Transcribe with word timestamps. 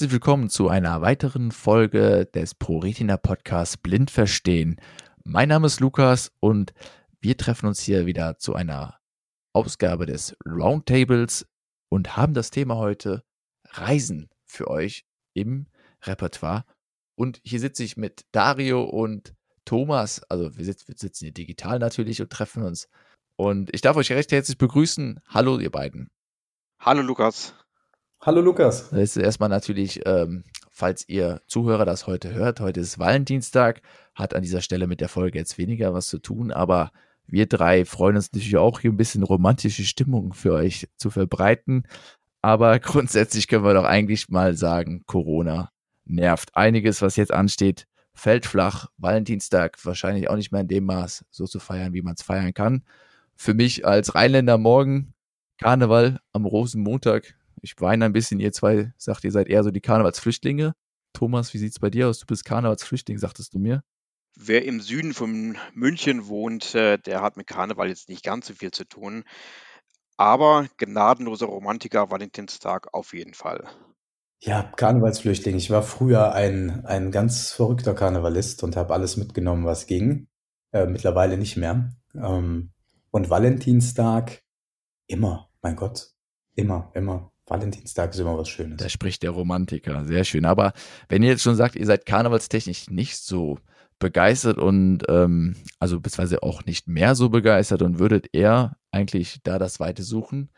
Herzlich 0.00 0.12
willkommen 0.12 0.48
zu 0.48 0.70
einer 0.70 1.02
weiteren 1.02 1.52
Folge 1.52 2.24
des 2.24 2.54
ProRetina 2.54 3.18
Podcasts 3.18 3.76
Blind 3.76 4.10
Verstehen. 4.10 4.80
Mein 5.24 5.50
Name 5.50 5.66
ist 5.66 5.80
Lukas 5.80 6.32
und 6.40 6.72
wir 7.20 7.36
treffen 7.36 7.66
uns 7.66 7.80
hier 7.80 8.06
wieder 8.06 8.38
zu 8.38 8.54
einer 8.54 8.98
Ausgabe 9.52 10.06
des 10.06 10.34
Roundtables 10.46 11.46
und 11.90 12.16
haben 12.16 12.32
das 12.32 12.50
Thema 12.50 12.76
heute 12.76 13.24
Reisen 13.72 14.30
für 14.46 14.68
euch 14.68 15.04
im 15.34 15.66
Repertoire. 16.00 16.64
Und 17.14 17.38
hier 17.44 17.60
sitze 17.60 17.84
ich 17.84 17.98
mit 17.98 18.24
Dario 18.32 18.84
und 18.84 19.34
Thomas, 19.66 20.22
also 20.30 20.56
wir 20.56 20.64
sitzen, 20.64 20.88
wir 20.88 20.96
sitzen 20.96 21.26
hier 21.26 21.34
digital 21.34 21.78
natürlich 21.78 22.22
und 22.22 22.32
treffen 22.32 22.62
uns. 22.62 22.88
Und 23.36 23.68
ich 23.74 23.82
darf 23.82 23.98
euch 23.98 24.10
recht 24.12 24.32
herzlich 24.32 24.56
begrüßen. 24.56 25.20
Hallo, 25.26 25.58
ihr 25.58 25.70
beiden. 25.70 26.08
Hallo, 26.78 27.02
Lukas. 27.02 27.52
Hallo, 28.22 28.42
Lukas. 28.42 28.90
Das 28.90 29.00
ist 29.00 29.16
erstmal 29.16 29.48
natürlich, 29.48 30.02
ähm, 30.04 30.44
falls 30.70 31.08
ihr 31.08 31.40
Zuhörer 31.46 31.86
das 31.86 32.06
heute 32.06 32.34
hört, 32.34 32.60
heute 32.60 32.80
ist 32.80 32.98
Valentinstag, 32.98 33.80
hat 34.14 34.34
an 34.34 34.42
dieser 34.42 34.60
Stelle 34.60 34.86
mit 34.86 35.00
der 35.00 35.08
Folge 35.08 35.38
jetzt 35.38 35.56
weniger 35.56 35.94
was 35.94 36.08
zu 36.08 36.18
tun, 36.18 36.52
aber 36.52 36.92
wir 37.26 37.46
drei 37.46 37.86
freuen 37.86 38.16
uns 38.16 38.30
natürlich 38.30 38.58
auch 38.58 38.80
hier 38.80 38.92
ein 38.92 38.98
bisschen 38.98 39.22
romantische 39.22 39.84
Stimmung 39.84 40.34
für 40.34 40.52
euch 40.52 40.86
zu 40.98 41.08
verbreiten. 41.08 41.84
Aber 42.42 42.78
grundsätzlich 42.80 43.48
können 43.48 43.64
wir 43.64 43.72
doch 43.72 43.84
eigentlich 43.84 44.28
mal 44.28 44.54
sagen, 44.54 45.02
Corona 45.06 45.70
nervt. 46.04 46.54
Einiges, 46.54 47.00
was 47.00 47.16
jetzt 47.16 47.32
ansteht, 47.32 47.86
fällt 48.12 48.44
flach. 48.44 48.88
Valentinstag 48.98 49.82
wahrscheinlich 49.86 50.28
auch 50.28 50.36
nicht 50.36 50.52
mehr 50.52 50.60
in 50.60 50.68
dem 50.68 50.84
Maß 50.84 51.24
so 51.30 51.46
zu 51.46 51.58
feiern, 51.58 51.94
wie 51.94 52.02
man 52.02 52.16
es 52.18 52.22
feiern 52.22 52.52
kann. 52.52 52.84
Für 53.34 53.54
mich 53.54 53.86
als 53.86 54.14
Rheinländer 54.14 54.58
morgen 54.58 55.14
Karneval 55.56 56.20
am 56.34 56.44
Rosenmontag. 56.44 57.39
Ich 57.62 57.80
weine 57.80 58.06
ein 58.06 58.12
bisschen, 58.12 58.40
ihr 58.40 58.52
zwei 58.52 58.92
sagt, 58.96 59.24
ihr 59.24 59.32
seid 59.32 59.48
eher 59.48 59.62
so 59.62 59.70
die 59.70 59.80
Karnevalsflüchtlinge. 59.80 60.74
Thomas, 61.12 61.52
wie 61.54 61.58
sieht's 61.58 61.78
bei 61.78 61.90
dir 61.90 62.08
aus? 62.08 62.20
Du 62.20 62.26
bist 62.26 62.44
Karnevalsflüchtling, 62.44 63.18
sagtest 63.18 63.54
du 63.54 63.58
mir. 63.58 63.82
Wer 64.36 64.64
im 64.64 64.80
Süden 64.80 65.12
von 65.12 65.58
München 65.74 66.28
wohnt, 66.28 66.74
äh, 66.74 66.98
der 66.98 67.20
hat 67.20 67.36
mit 67.36 67.46
Karneval 67.46 67.88
jetzt 67.88 68.08
nicht 68.08 68.24
ganz 68.24 68.46
so 68.46 68.54
viel 68.54 68.70
zu 68.70 68.84
tun. 68.84 69.24
Aber 70.16 70.66
gnadenloser 70.76 71.46
Romantiker 71.46 72.10
Valentinstag 72.10 72.92
auf 72.94 73.12
jeden 73.12 73.34
Fall. 73.34 73.68
Ja, 74.42 74.62
Karnevalsflüchtling. 74.62 75.56
Ich 75.56 75.70
war 75.70 75.82
früher 75.82 76.32
ein, 76.32 76.84
ein 76.86 77.10
ganz 77.10 77.50
verrückter 77.50 77.94
Karnevalist 77.94 78.62
und 78.62 78.76
habe 78.76 78.94
alles 78.94 79.16
mitgenommen, 79.16 79.66
was 79.66 79.86
ging. 79.86 80.28
Äh, 80.72 80.86
mittlerweile 80.86 81.36
nicht 81.36 81.56
mehr. 81.56 81.92
Ähm, 82.14 82.72
und 83.10 83.28
Valentinstag 83.28 84.42
immer, 85.06 85.50
mein 85.60 85.76
Gott, 85.76 86.12
immer, 86.54 86.90
immer. 86.94 87.29
Valentinstag 87.50 88.12
ist 88.12 88.20
immer 88.20 88.38
was 88.38 88.48
Schönes. 88.48 88.78
Da 88.78 88.88
spricht 88.88 89.24
der 89.24 89.30
Romantiker, 89.30 90.04
sehr 90.04 90.24
schön. 90.24 90.44
Aber 90.44 90.72
wenn 91.08 91.22
ihr 91.22 91.30
jetzt 91.30 91.42
schon 91.42 91.56
sagt, 91.56 91.74
ihr 91.74 91.84
seid 91.84 92.06
karnevalstechnisch 92.06 92.88
nicht 92.90 93.16
so 93.18 93.58
begeistert 93.98 94.58
und 94.58 95.02
ähm, 95.08 95.56
also 95.80 96.00
beziehungsweise 96.00 96.42
auch 96.42 96.64
nicht 96.64 96.86
mehr 96.86 97.14
so 97.14 97.28
begeistert 97.28 97.82
und 97.82 97.98
würdet 97.98 98.28
eher 98.32 98.76
eigentlich 98.92 99.40
da 99.42 99.58
das 99.58 99.80
Weite 99.80 100.04
suchen. 100.04 100.50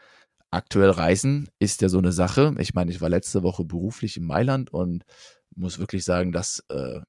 Aktuell 0.51 0.91
Reisen 0.91 1.49
ist 1.59 1.81
ja 1.81 1.89
so 1.89 1.99
eine 1.99 2.13
Sache. 2.13 2.55
Ich 2.59 2.75
meine, 2.75 2.91
ich 2.91 3.01
war 3.01 3.09
letzte 3.09 3.43
Woche 3.43 3.65
beruflich 3.65 4.19
in 4.19 4.25
Mailand 4.25 4.71
und 4.71 5.05
muss 5.57 5.79
wirklich 5.79 6.05
sagen, 6.05 6.31
dass 6.31 6.63
äh, 6.69 7.01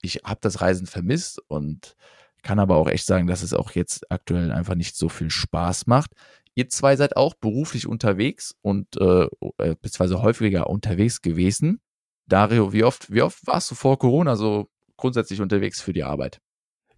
ich 0.00 0.22
habe 0.24 0.40
das 0.40 0.62
Reisen 0.62 0.86
vermisst 0.86 1.40
und 1.48 1.96
kann 2.42 2.58
aber 2.58 2.76
auch 2.76 2.88
echt 2.88 3.04
sagen, 3.04 3.26
dass 3.26 3.42
es 3.42 3.52
auch 3.52 3.72
jetzt 3.72 4.10
aktuell 4.10 4.52
einfach 4.52 4.74
nicht 4.74 4.96
so 4.96 5.08
viel 5.08 5.30
Spaß 5.30 5.86
macht. 5.86 6.12
Ihr 6.58 6.68
zwei 6.68 6.96
seid 6.96 7.16
auch 7.16 7.34
beruflich 7.34 7.86
unterwegs 7.86 8.56
und 8.62 8.88
äh, 8.96 9.26
äh, 9.58 9.76
beziehungsweise 9.80 10.22
häufiger 10.22 10.68
unterwegs 10.68 11.22
gewesen. 11.22 11.80
Dario, 12.26 12.72
wie 12.72 12.82
oft, 12.82 13.12
wie 13.12 13.22
oft 13.22 13.46
warst 13.46 13.70
du 13.70 13.76
vor 13.76 13.96
Corona 13.96 14.34
so 14.34 14.66
grundsätzlich 14.96 15.40
unterwegs 15.40 15.80
für 15.80 15.92
die 15.92 16.02
Arbeit? 16.02 16.40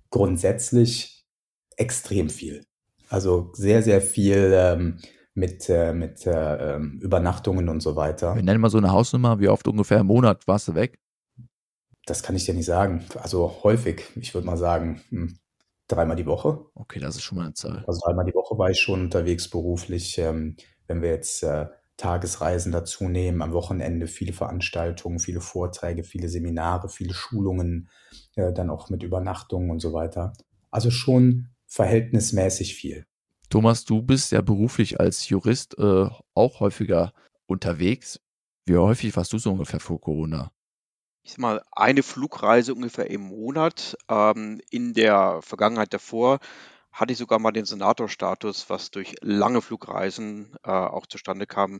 Grundsätzlich 0.08 1.26
extrem 1.76 2.30
viel. 2.30 2.64
Also 3.10 3.50
sehr, 3.52 3.82
sehr 3.82 4.00
viel 4.00 4.50
ähm, 4.54 4.98
mit, 5.34 5.68
äh, 5.68 5.92
mit 5.92 6.26
äh, 6.26 6.76
ähm, 6.76 6.98
Übernachtungen 7.02 7.68
und 7.68 7.82
so 7.82 7.96
weiter. 7.96 8.34
Wir 8.36 8.42
nennen 8.42 8.62
mal 8.62 8.70
so 8.70 8.78
eine 8.78 8.92
Hausnummer, 8.92 9.40
wie 9.40 9.48
oft 9.48 9.68
ungefähr 9.68 10.00
im 10.00 10.06
Monat 10.06 10.48
warst 10.48 10.68
du 10.68 10.74
weg? 10.74 10.98
Das 12.06 12.22
kann 12.22 12.34
ich 12.34 12.46
dir 12.46 12.54
nicht 12.54 12.64
sagen. 12.64 13.04
Also 13.14 13.58
häufig, 13.62 14.04
ich 14.14 14.32
würde 14.32 14.46
mal 14.46 14.56
sagen, 14.56 15.02
hm, 15.10 15.36
dreimal 15.92 16.16
die 16.16 16.26
Woche. 16.26 16.66
Okay, 16.74 17.00
das 17.00 17.16
ist 17.16 17.22
schon 17.22 17.38
mal 17.38 17.44
eine 17.44 17.54
Zahl. 17.54 17.84
Also 17.86 18.00
dreimal 18.04 18.24
die 18.24 18.34
Woche 18.34 18.58
war 18.58 18.70
ich 18.70 18.80
schon 18.80 19.00
unterwegs 19.02 19.48
beruflich. 19.48 20.18
Ähm, 20.18 20.56
wenn 20.86 21.02
wir 21.02 21.10
jetzt 21.10 21.42
äh, 21.42 21.66
Tagesreisen 21.96 22.72
dazu 22.72 23.08
nehmen, 23.08 23.42
am 23.42 23.52
Wochenende 23.52 24.06
viele 24.06 24.32
Veranstaltungen, 24.32 25.18
viele 25.18 25.40
Vorträge, 25.40 26.02
viele 26.02 26.28
Seminare, 26.28 26.88
viele 26.88 27.12
Schulungen, 27.12 27.90
äh, 28.36 28.52
dann 28.52 28.70
auch 28.70 28.88
mit 28.88 29.02
Übernachtungen 29.02 29.70
und 29.70 29.80
so 29.80 29.92
weiter. 29.92 30.32
Also 30.70 30.90
schon 30.90 31.48
verhältnismäßig 31.66 32.74
viel. 32.74 33.06
Thomas, 33.50 33.84
du 33.84 34.00
bist 34.00 34.32
ja 34.32 34.40
beruflich 34.40 35.00
als 35.00 35.28
Jurist 35.28 35.76
äh, 35.78 36.08
auch 36.34 36.60
häufiger 36.60 37.12
unterwegs. 37.46 38.20
Wie 38.64 38.76
häufig 38.76 39.16
warst 39.16 39.32
du 39.32 39.38
so 39.38 39.52
ungefähr 39.52 39.80
vor 39.80 40.00
Corona? 40.00 40.52
Ich 41.30 41.34
sag 41.34 41.42
mal, 41.42 41.62
eine 41.70 42.02
Flugreise 42.02 42.74
ungefähr 42.74 43.08
im 43.08 43.20
Monat. 43.20 43.96
Ähm, 44.08 44.60
in 44.68 44.94
der 44.94 45.38
Vergangenheit 45.42 45.94
davor 45.94 46.40
hatte 46.90 47.12
ich 47.12 47.20
sogar 47.20 47.38
mal 47.38 47.52
den 47.52 47.66
Senatorstatus, 47.66 48.68
was 48.68 48.90
durch 48.90 49.14
lange 49.20 49.62
Flugreisen 49.62 50.56
äh, 50.64 50.72
auch 50.72 51.06
zustande 51.06 51.46
kam, 51.46 51.78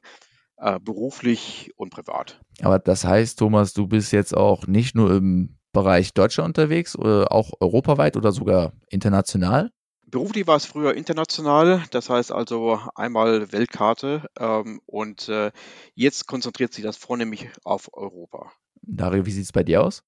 äh, 0.57 0.79
beruflich 0.79 1.73
und 1.75 1.91
privat. 1.91 2.41
Aber 2.63 2.79
das 2.79 3.05
heißt, 3.05 3.41
Thomas, 3.41 3.73
du 3.73 3.89
bist 3.89 4.13
jetzt 4.13 4.37
auch 4.37 4.69
nicht 4.69 4.95
nur 4.95 5.13
im 5.13 5.59
Bereich 5.73 6.15
Deutschland 6.15 6.51
unterwegs, 6.51 6.95
äh, 6.95 7.25
auch 7.25 7.51
europaweit 7.59 8.17
oder 8.17 8.31
sogar 8.31 8.73
international? 8.89 9.73
Beruflich 10.07 10.47
war 10.47 10.59
es 10.59 10.65
früher 10.65 10.95
international, 10.95 11.83
das 11.91 12.09
heißt 12.09 12.31
also 12.31 12.79
einmal 12.95 13.51
Weltkarte 13.51 14.29
ähm, 14.39 14.81
und 14.87 15.29
äh, 15.29 15.51
jetzt 15.95 16.29
konzentriert 16.29 16.73
sich 16.73 16.85
das 16.85 16.97
vornehmlich 16.97 17.49
auf 17.65 17.91
Europa. 17.93 18.53
Dario, 18.83 19.27
wie 19.27 19.33
sieht 19.33 19.45
es 19.45 19.53
bei 19.53 19.63
dir 19.63 19.83
aus? 19.83 20.03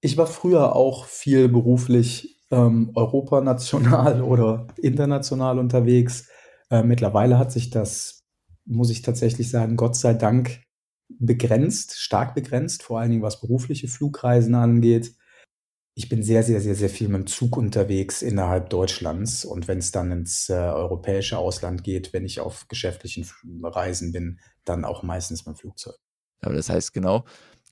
Ich 0.00 0.16
war 0.16 0.26
früher 0.26 0.76
auch 0.76 1.06
viel 1.06 1.48
beruflich 1.48 2.44
ähm, 2.50 2.92
europanational 2.94 4.22
oder 4.22 4.68
international 4.76 5.58
unterwegs. 5.58 6.28
Äh, 6.70 6.82
mittlerweile 6.82 7.38
hat 7.38 7.52
sich 7.52 7.70
das, 7.70 8.24
muss 8.64 8.90
ich 8.90 9.02
tatsächlich 9.02 9.50
sagen, 9.50 9.76
Gott 9.76 9.96
sei 9.96 10.14
Dank 10.14 10.62
begrenzt, 11.08 11.98
stark 11.98 12.34
begrenzt, 12.34 12.82
vor 12.82 13.00
allen 13.00 13.10
Dingen 13.10 13.22
was 13.22 13.40
berufliche 13.40 13.88
Flugreisen 13.88 14.54
angeht. 14.54 15.14
Ich 15.94 16.08
bin 16.08 16.22
sehr, 16.22 16.44
sehr, 16.44 16.60
sehr, 16.60 16.76
sehr 16.76 16.90
viel 16.90 17.08
mit 17.08 17.22
dem 17.22 17.26
Zug 17.26 17.56
unterwegs 17.56 18.22
innerhalb 18.22 18.70
Deutschlands. 18.70 19.44
Und 19.44 19.66
wenn 19.66 19.78
es 19.78 19.90
dann 19.90 20.12
ins 20.12 20.48
äh, 20.48 20.52
europäische 20.52 21.38
Ausland 21.38 21.82
geht, 21.82 22.12
wenn 22.12 22.24
ich 22.24 22.38
auf 22.38 22.68
geschäftlichen 22.68 23.26
Reisen 23.64 24.12
bin, 24.12 24.38
dann 24.64 24.84
auch 24.84 25.02
meistens 25.02 25.44
mit 25.44 25.56
dem 25.56 25.58
Flugzeug. 25.58 25.96
Aber 26.40 26.54
das 26.54 26.70
heißt 26.70 26.92
genau, 26.92 27.24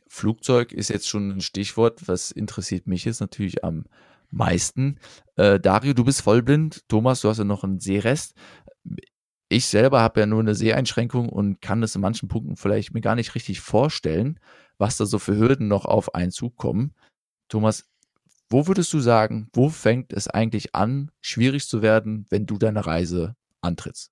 Flugzeug 0.08 0.72
ist 0.72 0.88
jetzt 0.88 1.08
schon 1.08 1.30
ein 1.30 1.40
Stichwort, 1.40 2.06
was 2.06 2.30
interessiert 2.30 2.86
mich 2.86 3.04
jetzt 3.04 3.20
natürlich 3.20 3.64
am 3.64 3.84
meisten. 4.30 4.98
Äh, 5.36 5.60
Dario, 5.60 5.94
du 5.94 6.04
bist 6.04 6.22
vollblind. 6.22 6.88
Thomas, 6.88 7.20
du 7.20 7.28
hast 7.28 7.38
ja 7.38 7.44
noch 7.44 7.64
einen 7.64 7.80
Sehrest. 7.80 8.34
Ich 9.48 9.66
selber 9.66 10.00
habe 10.00 10.20
ja 10.20 10.26
nur 10.26 10.40
eine 10.40 10.54
Seheinschränkung 10.54 11.28
und 11.28 11.60
kann 11.60 11.80
das 11.80 11.94
in 11.94 12.00
manchen 12.00 12.28
Punkten 12.28 12.56
vielleicht 12.56 12.94
mir 12.94 13.00
gar 13.00 13.14
nicht 13.14 13.34
richtig 13.34 13.60
vorstellen, 13.60 14.40
was 14.78 14.96
da 14.96 15.06
so 15.06 15.18
für 15.18 15.36
Hürden 15.36 15.68
noch 15.68 15.84
auf 15.84 16.14
einen 16.14 16.32
zukommen. 16.32 16.94
Thomas, 17.48 17.88
wo 18.48 18.66
würdest 18.66 18.92
du 18.92 19.00
sagen, 19.00 19.48
wo 19.52 19.68
fängt 19.68 20.12
es 20.12 20.28
eigentlich 20.28 20.74
an, 20.74 21.10
schwierig 21.20 21.68
zu 21.68 21.82
werden, 21.82 22.26
wenn 22.30 22.46
du 22.46 22.58
deine 22.58 22.86
Reise 22.86 23.36
antrittst? 23.60 24.10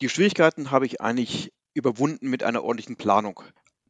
Die 0.00 0.08
Schwierigkeiten 0.08 0.70
habe 0.70 0.86
ich 0.86 1.00
eigentlich 1.00 1.52
überwunden 1.74 2.28
mit 2.28 2.42
einer 2.42 2.62
ordentlichen 2.62 2.96
Planung. 2.96 3.42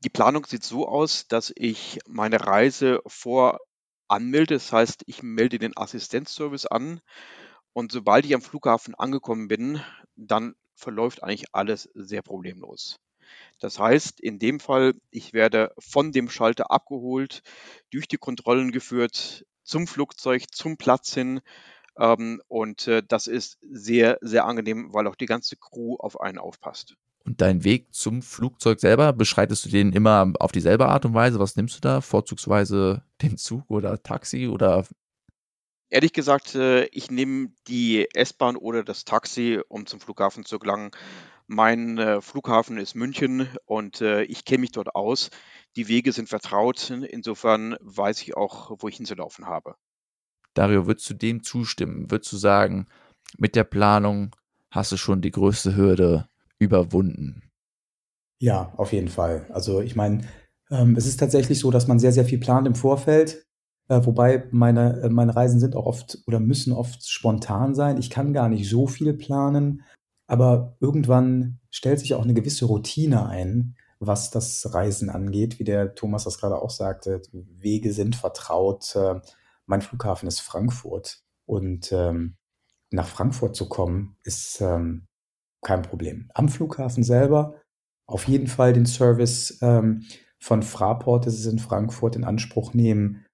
Die 0.05 0.11
Planung 0.11 0.45
sieht 0.45 0.65
so 0.65 0.87
aus, 0.87 1.29
dass 1.29 1.51
ich 1.57 1.99
meine 2.07 2.47
Reise 2.47 3.01
vor 3.07 3.61
anmelde. 4.07 4.55
Das 4.55 4.71
heißt, 4.71 5.05
ich 5.07 5.23
melde 5.23 5.59
den 5.59 5.77
Assistenzservice 5.77 6.67
an 6.67 7.01
und 7.73 7.91
sobald 7.91 8.27
ich 8.27 8.35
am 8.35 8.43
Flughafen 8.43 8.95
angekommen 8.95 9.49
bin, 9.49 9.81
dann 10.15 10.57
verläuft 10.75 11.23
eigentlich 11.23 11.47
alles 11.55 11.89
sehr 11.95 12.21
problemlos. 12.21 13.01
Das 13.61 13.79
heißt, 13.79 14.21
in 14.21 14.39
dem 14.39 14.61
Fall, 14.61 14.95
ich 15.11 15.33
werde 15.33 15.73
von 15.79 16.13
dem 16.13 16.29
Schalter 16.29 16.71
abgeholt, 16.71 17.43
durch 17.91 18.07
die 18.07 18.19
Kontrollen 18.19 18.73
geführt, 18.73 19.47
zum 19.63 19.87
Flugzeug, 19.87 20.45
zum 20.53 20.77
Platz 20.77 21.15
hin. 21.15 21.41
Ähm, 21.99 22.43
und 22.49 22.89
äh, 22.89 23.03
das 23.03 23.27
ist 23.27 23.59
sehr, 23.63 24.19
sehr 24.21 24.45
angenehm, 24.45 24.93
weil 24.93 25.07
auch 25.07 25.17
die 25.17 25.27
ganze 25.27 25.57
Crew 25.57 25.97
auf 25.97 26.21
einen 26.21 26.39
aufpasst. 26.39 26.95
Und 27.27 27.41
deinen 27.41 27.65
Weg 27.65 27.95
zum 27.95 28.21
Flugzeug 28.21 28.81
selber, 28.81 29.13
beschreitest 29.15 29.65
du 29.65 29.71
den 29.71 29.93
immer 29.93 30.33
auf 30.41 30.53
dieselbe 30.53 30.89
Art 30.89 31.07
und 31.07 31.15
Weise? 31.15 31.39
Was 31.39 31.57
nimmst 31.57 31.77
du 31.77 31.81
da? 31.81 32.01
Vorzugsweise 32.03 33.03
den 33.23 33.39
Zug 33.39 33.71
oder 33.71 34.03
Taxi 34.03 34.47
oder? 34.47 34.85
Ehrlich 35.89 36.13
gesagt, 36.13 36.55
äh, 36.55 36.85
ich 36.87 37.11
nehme 37.11 37.49
die 37.67 38.09
S-Bahn 38.13 38.57
oder 38.57 38.85
das 38.85 39.05
Taxi, 39.05 39.61
um 39.69 39.87
zum 39.87 40.01
Flughafen 40.01 40.45
zu 40.45 40.59
gelangen, 40.59 40.91
Mein 41.47 41.99
äh, 41.99 42.21
Flughafen 42.21 42.79
ist 42.79 42.95
München 42.95 43.49
und 43.67 44.01
äh, 44.01 44.23
ich 44.25 44.45
kenne 44.45 44.63
mich 44.63 44.73
dort 44.73 44.95
aus. 44.95 45.31
Die 45.77 45.89
Wege 45.89 46.13
sind 46.13 46.29
vertraut. 46.29 46.91
Insofern 46.91 47.77
weiß 47.81 48.23
ich 48.23 48.37
auch, 48.37 48.71
wo 48.79 48.89
ich 48.89 48.97
hinzulaufen 48.97 49.47
habe. 49.47 49.77
Dario, 50.55 50.87
würdest 50.87 51.09
du 51.11 51.15
dem 51.15 51.43
zustimmen? 51.43 52.11
Würdest 52.11 52.33
du 52.33 52.37
sagen, 52.39 52.87
mit 53.37 53.57
der 53.57 53.65
Planung 53.65 54.35
hast 54.71 54.93
du 54.93 54.97
schon 54.97 55.21
die 55.21 55.31
größte 55.33 55.77
Hürde 55.77 56.29
überwunden? 56.59 57.43
Ja, 58.39 58.73
auf 58.77 58.93
jeden 58.93 59.09
Fall. 59.09 59.47
Also 59.51 59.81
ich 59.81 59.97
meine, 59.97 60.25
ähm, 60.71 60.97
es 60.97 61.07
ist 61.07 61.19
tatsächlich 61.19 61.59
so, 61.59 61.71
dass 61.71 61.87
man 61.87 61.99
sehr, 61.99 62.13
sehr 62.13 62.25
viel 62.25 62.39
plant 62.39 62.67
im 62.67 62.75
Vorfeld. 62.75 63.45
Äh, 63.89 64.05
wobei 64.05 64.49
meine, 64.51 65.03
äh, 65.03 65.09
meine 65.09 65.37
Reisen 65.37 65.61
sind 65.61 65.77
auch 65.77 65.87
oft 65.87 66.19
oder 66.27 66.41
müssen 66.41 66.73
oft 66.73 67.07
spontan 67.09 67.75
sein. 67.75 67.99
Ich 67.99 68.11
kann 68.11 68.33
gar 68.33 68.49
nicht 68.49 68.69
so 68.69 68.87
viel 68.87 69.15
planen, 69.15 69.83
aber 70.27 70.77
irgendwann 70.81 71.61
stellt 71.71 72.01
sich 72.01 72.15
auch 72.15 72.25
eine 72.25 72.35
gewisse 72.35 72.65
Routine 72.67 73.27
ein, 73.27 73.77
was 74.01 74.31
das 74.31 74.73
Reisen 74.73 75.11
angeht, 75.11 75.59
wie 75.59 75.65
der 75.65 75.95
Thomas 75.95 76.25
das 76.25 76.39
gerade 76.39 76.61
auch 76.61 76.71
sagte. 76.71 77.21
Wege 77.33 77.93
sind 77.93 78.17
vertraut. 78.17 78.97
Äh, 78.97 79.21
mein 79.67 79.83
Flughafen 79.83 80.29
ist 80.29 80.41
Frankfurt 80.41 81.23
und 81.47 81.93
ähm, 81.93 82.37
nach 82.91 83.09
Frankfurt 83.09 83.57
zu 83.57 83.69
kommen 83.69 84.17
ist 84.23 84.61
ähm, 84.61 85.07
kein 85.65 85.83
Problem. 85.83 86.31
Am 86.35 86.49
Flughafen 86.49 87.03
selber 87.03 87.61
auf 88.07 88.29
jeden 88.29 88.47
Fall 88.47 88.73
den 88.73 88.87
Service 88.87 89.59
ähm, 89.63 90.05
von 90.39 90.63
Fraport, 90.63 91.27
das 91.27 91.35
ist 91.35 91.47
in 91.47 91.59
Frankfurt, 91.59 92.17
in 92.17 92.25
Anspruch 92.25 92.75
nehmen. 92.75 93.25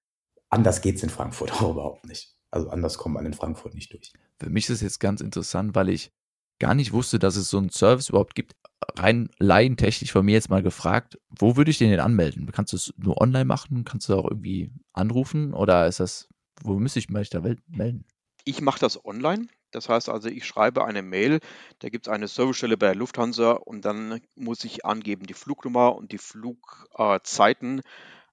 Anders 0.49 0.81
geht 0.81 0.95
es 0.95 1.03
in 1.03 1.09
Frankfurt 1.09 1.51
auch 1.61 1.71
überhaupt 1.71 2.05
nicht. 2.05 2.35
Also 2.51 2.69
anders 2.69 2.97
kommt 2.97 3.15
man 3.15 3.25
in 3.25 3.33
Frankfurt 3.33 3.73
nicht 3.75 3.93
durch. 3.93 4.13
Für 4.39 4.49
mich 4.49 4.65
ist 4.65 4.77
es 4.77 4.81
jetzt 4.81 4.99
ganz 4.99 5.21
interessant, 5.21 5.75
weil 5.75 5.89
ich 5.89 6.11
gar 6.59 6.75
nicht 6.75 6.93
wusste, 6.93 7.17
dass 7.17 7.35
es 7.35 7.49
so 7.49 7.57
einen 7.57 7.69
Service 7.69 8.09
überhaupt 8.09 8.35
gibt. 8.35 8.55
Rein 8.95 9.29
laientechnisch 9.39 10.11
von 10.11 10.25
mir 10.25 10.33
jetzt 10.33 10.49
mal 10.49 10.61
gefragt, 10.61 11.17
wo 11.29 11.55
würde 11.55 11.71
ich 11.71 11.77
den 11.77 11.91
denn 11.91 11.99
anmelden? 11.99 12.49
Kannst 12.51 12.73
du 12.73 12.77
es 12.77 12.93
nur 12.97 13.19
online 13.21 13.45
machen? 13.45 13.83
Kannst 13.83 14.09
du 14.09 14.15
auch 14.15 14.29
irgendwie 14.29 14.71
anrufen? 14.93 15.53
Oder 15.53 15.87
ist 15.87 15.99
das, 15.99 16.27
wo 16.61 16.77
müsste 16.77 16.99
ich 16.99 17.09
mich 17.09 17.29
da 17.29 17.41
melden? 17.67 18.05
Ich 18.43 18.61
mache 18.61 18.79
das 18.79 19.03
online. 19.05 19.47
Das 19.71 19.89
heißt 19.89 20.09
also, 20.09 20.29
ich 20.29 20.45
schreibe 20.45 20.85
eine 20.85 21.01
Mail, 21.01 21.39
da 21.79 21.89
gibt 21.89 22.07
es 22.07 22.13
eine 22.13 22.27
Servicestelle 22.27 22.77
bei 22.77 22.87
der 22.87 22.95
Lufthansa 22.95 23.53
und 23.53 23.85
dann 23.85 24.21
muss 24.35 24.63
ich 24.63 24.85
angeben 24.85 25.25
die 25.25 25.33
Flugnummer 25.33 25.95
und 25.95 26.11
die 26.11 26.17
Flugzeiten. 26.17 27.81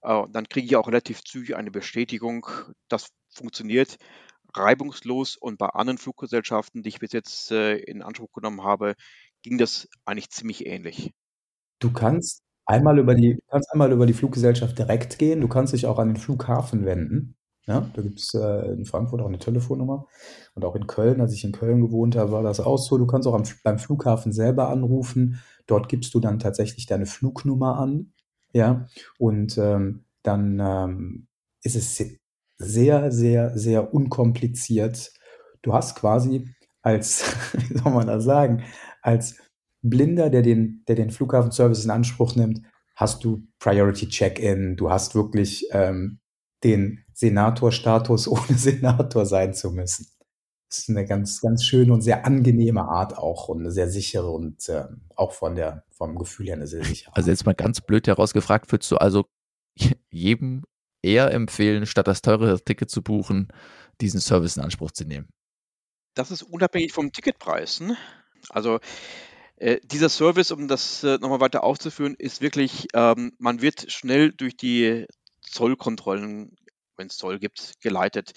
Äh, 0.02 0.24
dann 0.30 0.48
kriege 0.48 0.66
ich 0.66 0.76
auch 0.76 0.88
relativ 0.88 1.22
zügig 1.24 1.56
eine 1.56 1.70
Bestätigung. 1.70 2.46
Das 2.88 3.10
funktioniert 3.30 3.98
reibungslos 4.56 5.36
und 5.36 5.58
bei 5.58 5.68
anderen 5.68 5.98
Fluggesellschaften, 5.98 6.82
die 6.82 6.88
ich 6.88 7.00
bis 7.00 7.12
jetzt 7.12 7.50
äh, 7.50 7.76
in 7.76 8.02
Anspruch 8.02 8.32
genommen 8.32 8.64
habe, 8.64 8.94
ging 9.42 9.58
das 9.58 9.88
eigentlich 10.04 10.30
ziemlich 10.30 10.66
ähnlich. 10.66 11.12
Du 11.80 11.92
kannst 11.92 12.42
einmal 12.66 12.98
über 12.98 13.14
die, 13.14 13.38
kannst 13.48 13.72
einmal 13.72 13.92
über 13.92 14.06
die 14.06 14.14
Fluggesellschaft 14.14 14.78
direkt 14.78 15.18
gehen, 15.18 15.40
du 15.40 15.48
kannst 15.48 15.72
dich 15.72 15.86
auch 15.86 15.98
an 15.98 16.08
den 16.08 16.16
Flughafen 16.16 16.84
wenden. 16.84 17.36
Ja, 17.68 17.86
da 17.94 18.00
gibt 18.00 18.18
es 18.18 18.32
äh, 18.32 18.72
in 18.72 18.86
Frankfurt 18.86 19.20
auch 19.20 19.26
eine 19.26 19.38
Telefonnummer. 19.38 20.06
Und 20.54 20.64
auch 20.64 20.74
in 20.74 20.86
Köln, 20.86 21.20
als 21.20 21.34
ich 21.34 21.44
in 21.44 21.52
Köln 21.52 21.82
gewohnt 21.82 22.16
habe, 22.16 22.32
war 22.32 22.42
das 22.42 22.60
auch 22.60 22.78
so. 22.78 22.96
Du 22.96 23.06
kannst 23.06 23.28
auch 23.28 23.34
am, 23.34 23.42
beim 23.62 23.78
Flughafen 23.78 24.32
selber 24.32 24.70
anrufen. 24.70 25.40
Dort 25.66 25.90
gibst 25.90 26.14
du 26.14 26.20
dann 26.20 26.38
tatsächlich 26.38 26.86
deine 26.86 27.04
Flugnummer 27.04 27.78
an. 27.78 28.12
Ja, 28.54 28.86
und 29.18 29.58
ähm, 29.58 30.06
dann 30.22 30.58
ähm, 30.60 31.26
ist 31.62 31.76
es 31.76 32.02
sehr, 32.56 33.12
sehr, 33.12 33.58
sehr 33.58 33.92
unkompliziert. 33.92 35.12
Du 35.60 35.74
hast 35.74 35.94
quasi 35.94 36.48
als, 36.80 37.22
wie 37.52 37.76
soll 37.76 37.92
man 37.92 38.06
das 38.06 38.24
sagen, 38.24 38.64
als 39.02 39.36
Blinder, 39.82 40.30
der 40.30 40.40
den, 40.40 40.84
der 40.88 40.96
den 40.96 41.10
Flughafenservice 41.10 41.84
in 41.84 41.90
Anspruch 41.90 42.34
nimmt, 42.34 42.62
hast 42.96 43.24
du 43.24 43.42
Priority 43.58 44.08
Check-in, 44.08 44.76
du 44.76 44.90
hast 44.90 45.14
wirklich 45.14 45.68
ähm, 45.72 46.18
den 46.64 47.04
Senatorstatus, 47.18 48.28
ohne 48.28 48.56
Senator 48.56 49.26
sein 49.26 49.52
zu 49.52 49.70
müssen. 49.70 50.06
Das 50.70 50.80
ist 50.80 50.90
eine 50.90 51.06
ganz, 51.06 51.40
ganz 51.40 51.64
schöne 51.64 51.92
und 51.92 52.02
sehr 52.02 52.26
angenehme 52.26 52.82
Art 52.82 53.16
auch 53.16 53.48
und 53.48 53.60
eine 53.60 53.72
sehr 53.72 53.88
sichere 53.90 54.30
und 54.30 54.68
äh, 54.68 54.84
auch 55.16 55.32
von 55.32 55.54
der, 55.54 55.84
vom 55.90 56.16
Gefühl 56.16 56.46
her 56.46 56.56
eine 56.56 56.66
sehr 56.66 56.84
sichere. 56.84 57.14
Also 57.16 57.30
jetzt 57.30 57.46
mal 57.46 57.54
ganz 57.54 57.80
blöd 57.80 58.06
herausgefragt, 58.06 58.70
würdest 58.70 58.90
du 58.90 58.96
also 58.96 59.26
jedem 60.10 60.64
eher 61.02 61.32
empfehlen, 61.32 61.86
statt 61.86 62.06
das 62.06 62.22
teure 62.22 62.62
Ticket 62.62 62.90
zu 62.90 63.02
buchen, 63.02 63.48
diesen 64.00 64.20
Service 64.20 64.56
in 64.56 64.62
Anspruch 64.62 64.90
zu 64.90 65.04
nehmen? 65.04 65.28
Das 66.14 66.30
ist 66.30 66.42
unabhängig 66.42 66.92
vom 66.92 67.12
Ticketpreis. 67.12 67.80
Ne? 67.80 67.96
Also 68.50 68.78
äh, 69.56 69.80
dieser 69.84 70.10
Service, 70.10 70.50
um 70.50 70.68
das 70.68 71.02
äh, 71.02 71.18
nochmal 71.18 71.40
weiter 71.40 71.64
auszuführen, 71.64 72.14
ist 72.18 72.42
wirklich, 72.42 72.88
ähm, 72.92 73.32
man 73.38 73.62
wird 73.62 73.90
schnell 73.90 74.32
durch 74.32 74.56
die 74.56 75.06
Zollkontrollen, 75.40 76.57
wenn 76.98 77.06
es 77.06 77.16
Zoll 77.16 77.38
gibt, 77.38 77.74
geleitet, 77.80 78.32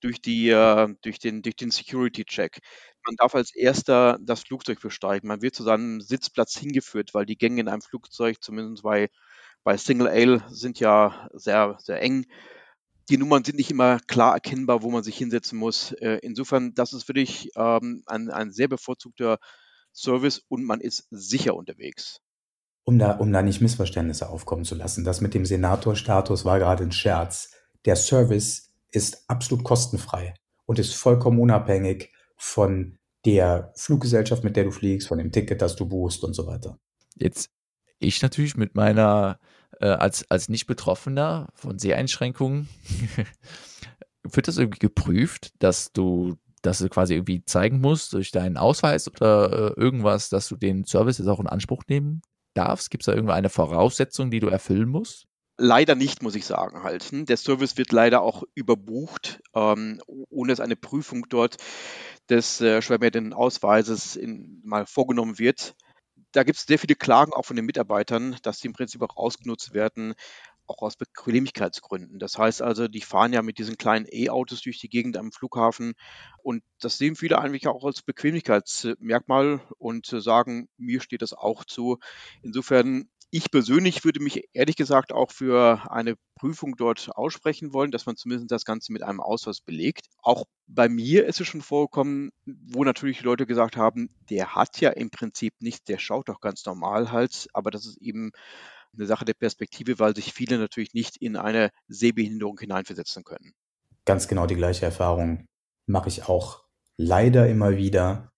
durch, 0.00 0.20
die, 0.20 0.48
äh, 0.48 0.88
durch 1.02 1.18
den, 1.18 1.42
durch 1.42 1.56
den 1.56 1.70
Security-Check. 1.70 2.58
Man 3.06 3.16
darf 3.16 3.34
als 3.34 3.54
erster 3.54 4.18
das 4.20 4.42
Flugzeug 4.42 4.80
besteigen. 4.80 5.28
Man 5.28 5.42
wird 5.42 5.54
zu 5.54 5.62
seinem 5.62 6.00
Sitzplatz 6.00 6.56
hingeführt, 6.56 7.14
weil 7.14 7.26
die 7.26 7.36
Gänge 7.36 7.60
in 7.60 7.68
einem 7.68 7.82
Flugzeug, 7.82 8.42
zumindest 8.42 8.82
bei, 8.82 9.08
bei 9.62 9.76
Single 9.76 10.08
Ale, 10.08 10.42
sind 10.48 10.80
ja 10.80 11.28
sehr, 11.32 11.76
sehr 11.80 12.00
eng. 12.02 12.26
Die 13.08 13.18
Nummern 13.18 13.44
sind 13.44 13.56
nicht 13.56 13.70
immer 13.70 14.00
klar 14.08 14.34
erkennbar, 14.34 14.82
wo 14.82 14.90
man 14.90 15.04
sich 15.04 15.16
hinsetzen 15.16 15.58
muss. 15.58 15.92
Äh, 15.92 16.18
insofern, 16.22 16.74
das 16.74 16.92
ist 16.92 17.06
wirklich 17.06 17.50
ähm, 17.54 18.02
ein, 18.06 18.30
ein 18.30 18.50
sehr 18.50 18.66
bevorzugter 18.66 19.38
Service 19.92 20.42
und 20.48 20.64
man 20.64 20.80
ist 20.80 21.06
sicher 21.10 21.54
unterwegs 21.54 22.20
um 22.86 23.00
da, 23.00 23.12
um 23.12 23.32
da 23.32 23.42
nicht 23.42 23.60
Missverständnisse 23.60 24.28
aufkommen 24.28 24.64
zu 24.64 24.76
lassen. 24.76 25.04
Das 25.04 25.20
mit 25.20 25.34
dem 25.34 25.44
Senatorstatus 25.44 26.44
war 26.44 26.60
gerade 26.60 26.84
ein 26.84 26.92
Scherz. 26.92 27.50
Der 27.86 27.96
Service 27.96 28.74
ist 28.90 29.24
absolut 29.28 29.64
kostenfrei 29.64 30.34
und 30.66 30.78
ist 30.78 30.94
vollkommen 30.94 31.40
unabhängig 31.40 32.12
von 32.36 32.98
der 33.24 33.72
Fluggesellschaft, 33.76 34.44
mit 34.44 34.56
der 34.56 34.64
du 34.64 34.70
fliegst, 34.70 35.08
von 35.08 35.18
dem 35.18 35.32
Ticket, 35.32 35.62
das 35.62 35.76
du 35.76 35.86
buchst 35.86 36.22
und 36.24 36.34
so 36.34 36.46
weiter. 36.46 36.78
Jetzt 37.16 37.50
ich 37.98 38.20
natürlich 38.22 38.56
mit 38.56 38.74
meiner 38.74 39.38
äh, 39.80 39.86
als 39.86 40.30
als 40.30 40.48
nicht 40.48 40.66
Betroffener 40.66 41.48
von 41.54 41.78
Seheinschränkungen 41.78 42.68
wird 44.22 44.48
das 44.48 44.58
irgendwie 44.58 44.80
geprüft, 44.80 45.52
dass 45.60 45.92
du 45.92 46.36
dass 46.62 46.78
du 46.78 46.88
quasi 46.88 47.14
irgendwie 47.14 47.44
zeigen 47.44 47.80
musst 47.80 48.12
durch 48.12 48.32
deinen 48.32 48.56
Ausweis 48.56 49.08
oder 49.08 49.76
äh, 49.76 49.80
irgendwas, 49.80 50.28
dass 50.28 50.48
du 50.48 50.56
den 50.56 50.84
Service 50.84 51.18
jetzt 51.18 51.28
auch 51.28 51.40
in 51.40 51.46
Anspruch 51.46 51.84
nehmen 51.88 52.22
darfst? 52.54 52.90
Gibt 52.90 53.02
es 53.02 53.06
da 53.06 53.12
irgendeine 53.12 53.48
Voraussetzung, 53.48 54.30
die 54.30 54.40
du 54.40 54.48
erfüllen 54.48 54.88
musst? 54.88 55.26
Leider 55.58 55.94
nicht, 55.94 56.22
muss 56.22 56.34
ich 56.34 56.44
sagen 56.44 56.82
halt. 56.82 57.08
Der 57.12 57.36
Service 57.38 57.78
wird 57.78 57.90
leider 57.90 58.20
auch 58.20 58.42
überbucht, 58.54 59.40
ähm, 59.54 60.02
ohne 60.06 60.52
dass 60.52 60.60
eine 60.60 60.76
Prüfung 60.76 61.26
dort 61.30 61.56
des 62.28 62.60
äh, 62.60 62.82
Schwermehrden-Ausweises 62.82 64.18
mal 64.62 64.84
vorgenommen 64.84 65.38
wird. 65.38 65.74
Da 66.32 66.42
gibt 66.42 66.58
es 66.58 66.66
sehr 66.66 66.78
viele 66.78 66.94
Klagen 66.94 67.32
auch 67.32 67.46
von 67.46 67.56
den 67.56 67.64
Mitarbeitern, 67.64 68.36
dass 68.42 68.58
sie 68.58 68.66
im 68.66 68.74
Prinzip 68.74 69.00
auch 69.00 69.16
ausgenutzt 69.16 69.72
werden, 69.72 70.14
auch 70.66 70.82
aus 70.82 70.96
Bequemlichkeitsgründen. 70.96 72.18
Das 72.18 72.36
heißt 72.36 72.60
also, 72.60 72.88
die 72.88 73.00
fahren 73.00 73.32
ja 73.32 73.40
mit 73.40 73.58
diesen 73.58 73.78
kleinen 73.78 74.06
E-Autos 74.10 74.60
durch 74.62 74.78
die 74.78 74.88
Gegend 74.88 75.16
am 75.16 75.32
Flughafen 75.32 75.94
und 76.42 76.62
das 76.80 76.98
sehen 76.98 77.16
viele 77.16 77.38
eigentlich 77.38 77.68
auch 77.68 77.84
als 77.84 78.02
Bequemlichkeitsmerkmal 78.02 79.60
und 79.78 80.06
sagen, 80.06 80.68
mir 80.76 81.00
steht 81.00 81.22
das 81.22 81.32
auch 81.32 81.64
zu. 81.64 81.98
Insofern, 82.42 83.08
ich 83.30 83.50
persönlich 83.50 84.04
würde 84.04 84.22
mich 84.22 84.48
ehrlich 84.52 84.76
gesagt 84.76 85.12
auch 85.12 85.30
für 85.30 85.90
eine 85.90 86.14
Prüfung 86.36 86.76
dort 86.76 87.10
aussprechen 87.14 87.72
wollen, 87.72 87.90
dass 87.90 88.06
man 88.06 88.16
zumindest 88.16 88.50
das 88.50 88.64
Ganze 88.64 88.92
mit 88.92 89.02
einem 89.02 89.20
Ausweis 89.20 89.60
belegt. 89.60 90.06
Auch 90.22 90.44
bei 90.66 90.88
mir 90.88 91.26
ist 91.26 91.40
es 91.40 91.46
schon 91.46 91.62
vorgekommen, 91.62 92.30
wo 92.44 92.84
natürlich 92.84 93.22
Leute 93.22 93.46
gesagt 93.46 93.76
haben, 93.76 94.10
der 94.30 94.54
hat 94.54 94.80
ja 94.80 94.90
im 94.90 95.10
Prinzip 95.10 95.54
nichts, 95.60 95.84
der 95.84 95.98
schaut 95.98 96.28
doch 96.28 96.40
ganz 96.40 96.64
normal 96.64 97.10
halt, 97.10 97.48
aber 97.52 97.70
das 97.70 97.86
ist 97.86 97.98
eben 98.00 98.30
eine 98.94 99.06
Sache 99.06 99.24
der 99.24 99.34
Perspektive, 99.34 99.98
weil 99.98 100.14
sich 100.14 100.32
viele 100.32 100.58
natürlich 100.58 100.94
nicht 100.94 101.16
in 101.16 101.36
eine 101.36 101.70
Sehbehinderung 101.88 102.58
hineinversetzen 102.58 103.24
können. 103.24 103.52
Ganz 104.04 104.28
genau 104.28 104.46
die 104.46 104.54
gleiche 104.54 104.86
Erfahrung 104.86 105.46
mache 105.86 106.08
ich 106.08 106.28
auch 106.28 106.64
leider 106.96 107.48
immer 107.48 107.76
wieder. 107.76 108.30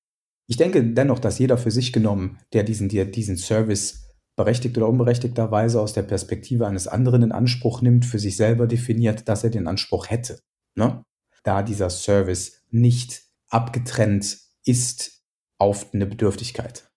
Ich 0.47 0.57
denke 0.57 0.83
dennoch, 0.83 1.19
dass 1.19 1.39
jeder 1.39 1.59
für 1.59 1.71
sich 1.71 1.93
genommen, 1.93 2.39
der 2.53 2.65
diesen, 2.65 2.89
der 2.89 3.05
diesen 3.05 3.37
Service 3.37 4.08
berechtigt 4.39 4.79
oder 4.79 4.89
unberechtigterweise 4.89 5.81
aus 5.81 5.93
der 5.93 6.03
Perspektive 6.03 6.67
eines 6.67 6.89
anderen 6.89 7.23
in 7.23 7.33
Anspruch 7.33 7.83
nimmt, 7.83 8.07
für 8.07 8.19
sich 8.19 8.37
selber 8.37 8.67
definiert, 8.67 9.29
dass 9.29 9.45
er 9.45 9.51
den 9.51 9.67
Anspruch 9.67 10.09
hätte. 10.09 10.41
Ne? 10.75 11.05
Da 11.43 11.63
dieser 11.63 11.91
Service 11.91 12.65
nicht 12.71 13.25
abgetrennt 13.49 14.39
ist 14.65 15.23
auf 15.59 15.93
eine 15.93 16.07
Bedürftigkeit. 16.07 16.91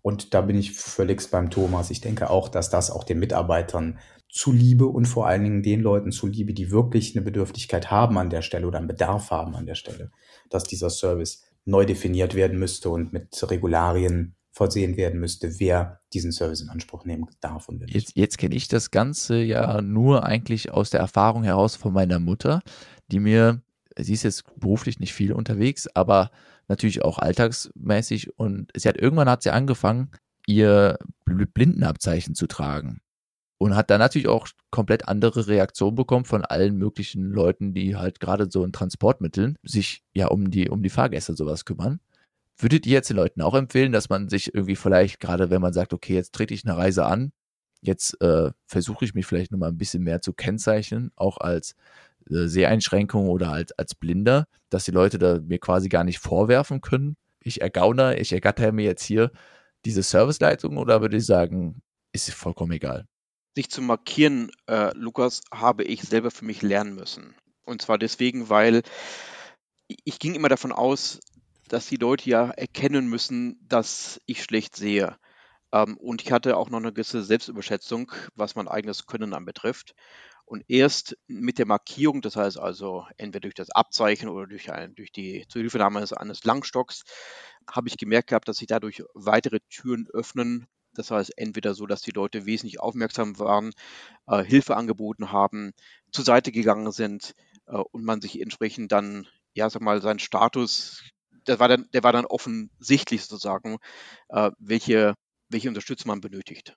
Und 0.00 0.32
da 0.34 0.40
bin 0.40 0.56
ich 0.56 0.72
völlig 0.72 1.28
beim 1.30 1.50
Thomas. 1.50 1.90
Ich 1.90 2.00
denke 2.00 2.30
auch, 2.30 2.48
dass 2.48 2.70
das 2.70 2.90
auch 2.90 3.02
den 3.02 3.18
Mitarbeitern 3.18 3.98
zuliebe 4.28 4.86
und 4.86 5.06
vor 5.06 5.26
allen 5.26 5.42
Dingen 5.42 5.62
den 5.62 5.80
Leuten 5.80 6.12
zuliebe, 6.12 6.54
die 6.54 6.70
wirklich 6.70 7.16
eine 7.16 7.24
Bedürftigkeit 7.24 7.90
haben 7.90 8.16
an 8.16 8.30
der 8.30 8.42
Stelle 8.42 8.66
oder 8.66 8.78
einen 8.78 8.86
Bedarf 8.86 9.30
haben 9.30 9.56
an 9.56 9.66
der 9.66 9.74
Stelle, 9.74 10.12
dass 10.50 10.64
dieser 10.64 10.90
Service 10.90 11.42
neu 11.64 11.84
definiert 11.84 12.36
werden 12.36 12.58
müsste 12.58 12.90
und 12.90 13.12
mit 13.12 13.50
Regularien 13.50 14.36
versehen 14.56 14.96
werden 14.96 15.20
müsste, 15.20 15.60
wer 15.60 16.00
diesen 16.14 16.32
Service 16.32 16.62
in 16.62 16.70
Anspruch 16.70 17.04
nehmen 17.04 17.26
darf 17.42 17.68
und 17.68 17.78
will. 17.78 17.90
Jetzt, 17.90 18.16
jetzt 18.16 18.38
kenne 18.38 18.54
ich 18.54 18.68
das 18.68 18.90
Ganze 18.90 19.42
ja 19.42 19.82
nur 19.82 20.24
eigentlich 20.24 20.72
aus 20.72 20.88
der 20.88 21.00
Erfahrung 21.00 21.44
heraus 21.44 21.76
von 21.76 21.92
meiner 21.92 22.20
Mutter, 22.20 22.62
die 23.08 23.20
mir, 23.20 23.60
sie 23.98 24.14
ist 24.14 24.22
jetzt 24.22 24.44
beruflich 24.58 24.98
nicht 24.98 25.12
viel 25.12 25.34
unterwegs, 25.34 25.86
aber 25.92 26.30
natürlich 26.68 27.04
auch 27.04 27.18
alltagsmäßig 27.18 28.38
und 28.38 28.70
sie 28.74 28.88
hat 28.88 28.96
irgendwann 28.96 29.28
hat 29.28 29.42
sie 29.42 29.50
angefangen, 29.50 30.10
ihr 30.46 30.96
Blindenabzeichen 31.26 32.34
zu 32.34 32.46
tragen 32.46 33.02
und 33.58 33.76
hat 33.76 33.90
dann 33.90 33.98
natürlich 33.98 34.28
auch 34.28 34.48
komplett 34.70 35.06
andere 35.06 35.48
Reaktionen 35.48 35.96
bekommen 35.96 36.24
von 36.24 36.46
allen 36.46 36.78
möglichen 36.78 37.30
Leuten, 37.30 37.74
die 37.74 37.96
halt 37.96 38.20
gerade 38.20 38.50
so 38.50 38.64
in 38.64 38.72
Transportmitteln 38.72 39.56
sich 39.62 40.02
ja 40.14 40.28
um 40.28 40.50
die, 40.50 40.70
um 40.70 40.82
die 40.82 40.88
Fahrgäste 40.88 41.36
sowas 41.36 41.66
kümmern. 41.66 42.00
Würdet 42.58 42.86
ihr 42.86 42.94
jetzt 42.94 43.10
den 43.10 43.16
Leuten 43.16 43.42
auch 43.42 43.54
empfehlen, 43.54 43.92
dass 43.92 44.08
man 44.08 44.28
sich 44.28 44.54
irgendwie 44.54 44.76
vielleicht, 44.76 45.20
gerade 45.20 45.50
wenn 45.50 45.60
man 45.60 45.72
sagt, 45.72 45.92
okay, 45.92 46.14
jetzt 46.14 46.32
trete 46.34 46.54
ich 46.54 46.64
eine 46.64 46.76
Reise 46.76 47.04
an, 47.04 47.32
jetzt 47.82 48.20
äh, 48.22 48.50
versuche 48.66 49.04
ich 49.04 49.14
mich 49.14 49.26
vielleicht 49.26 49.52
nochmal 49.52 49.70
ein 49.70 49.78
bisschen 49.78 50.02
mehr 50.02 50.22
zu 50.22 50.32
kennzeichnen, 50.32 51.10
auch 51.16 51.38
als 51.38 51.74
äh, 52.30 52.46
Seheinschränkung 52.46 53.28
oder 53.28 53.52
als, 53.52 53.72
als 53.72 53.94
Blinder, 53.94 54.46
dass 54.70 54.84
die 54.84 54.90
Leute 54.90 55.18
da 55.18 55.38
mir 55.40 55.58
quasi 55.58 55.88
gar 55.88 56.04
nicht 56.04 56.18
vorwerfen 56.18 56.80
können. 56.80 57.16
Ich 57.40 57.60
ergaune, 57.60 58.18
ich 58.18 58.32
ergatter 58.32 58.72
mir 58.72 58.84
jetzt 58.84 59.04
hier 59.04 59.30
diese 59.84 60.02
Serviceleitung 60.02 60.78
oder 60.78 61.00
würde 61.00 61.18
ich 61.18 61.26
sagen, 61.26 61.82
ist 62.12 62.32
vollkommen 62.32 62.72
egal? 62.72 63.06
Sich 63.54 63.70
zu 63.70 63.82
markieren, 63.82 64.50
äh, 64.66 64.92
Lukas, 64.96 65.42
habe 65.52 65.84
ich 65.84 66.02
selber 66.02 66.30
für 66.30 66.44
mich 66.44 66.62
lernen 66.62 66.94
müssen. 66.94 67.34
Und 67.64 67.82
zwar 67.82 67.98
deswegen, 67.98 68.48
weil 68.48 68.82
ich 69.86 70.18
ging 70.18 70.34
immer 70.34 70.48
davon 70.48 70.72
aus, 70.72 71.20
dass 71.68 71.86
die 71.86 71.96
Leute 71.96 72.28
ja 72.30 72.50
erkennen 72.50 73.08
müssen, 73.08 73.58
dass 73.68 74.20
ich 74.26 74.42
schlecht 74.42 74.76
sehe. 74.76 75.16
Ähm, 75.72 75.96
und 75.98 76.22
ich 76.22 76.32
hatte 76.32 76.56
auch 76.56 76.70
noch 76.70 76.78
eine 76.78 76.92
gewisse 76.92 77.22
Selbstüberschätzung, 77.22 78.12
was 78.34 78.54
mein 78.54 78.68
eigenes 78.68 79.06
Können 79.06 79.34
anbetrifft. 79.34 79.94
Und 80.44 80.64
erst 80.68 81.16
mit 81.26 81.58
der 81.58 81.66
Markierung, 81.66 82.22
das 82.22 82.36
heißt 82.36 82.58
also 82.58 83.06
entweder 83.16 83.40
durch 83.40 83.54
das 83.54 83.70
Abzeichen 83.70 84.28
oder 84.28 84.46
durch, 84.46 84.70
ein, 84.72 84.94
durch 84.94 85.10
die 85.10 85.44
Zuhilfenahme 85.48 86.04
eines 86.16 86.44
Langstocks, 86.44 87.04
habe 87.68 87.88
ich 87.88 87.96
gemerkt 87.96 88.28
gehabt, 88.28 88.48
dass 88.48 88.58
sich 88.58 88.68
dadurch 88.68 89.02
weitere 89.14 89.58
Türen 89.70 90.06
öffnen 90.12 90.68
das 90.96 91.10
heißt, 91.10 91.36
entweder 91.36 91.74
so, 91.74 91.86
dass 91.86 92.00
die 92.00 92.10
Leute 92.10 92.46
wesentlich 92.46 92.80
aufmerksam 92.80 93.38
waren, 93.38 93.72
äh, 94.26 94.42
Hilfe 94.42 94.76
angeboten 94.76 95.30
haben, 95.32 95.72
zur 96.10 96.24
Seite 96.24 96.52
gegangen 96.52 96.90
sind 96.92 97.34
äh, 97.66 97.76
und 97.76 98.04
man 98.04 98.20
sich 98.20 98.40
entsprechend 98.40 98.92
dann, 98.92 99.26
ja, 99.54 99.68
sag 99.70 99.82
mal, 99.82 100.00
seinen 100.02 100.18
Status, 100.18 101.02
der 101.46 101.58
war 101.60 101.68
dann, 101.68 101.86
der 101.92 102.02
war 102.02 102.12
dann 102.12 102.26
offensichtlich 102.26 103.22
sozusagen, 103.22 103.76
äh, 104.28 104.50
welche, 104.58 105.14
welche 105.48 105.68
Unterstützung 105.68 106.08
man 106.08 106.20
benötigt. 106.20 106.76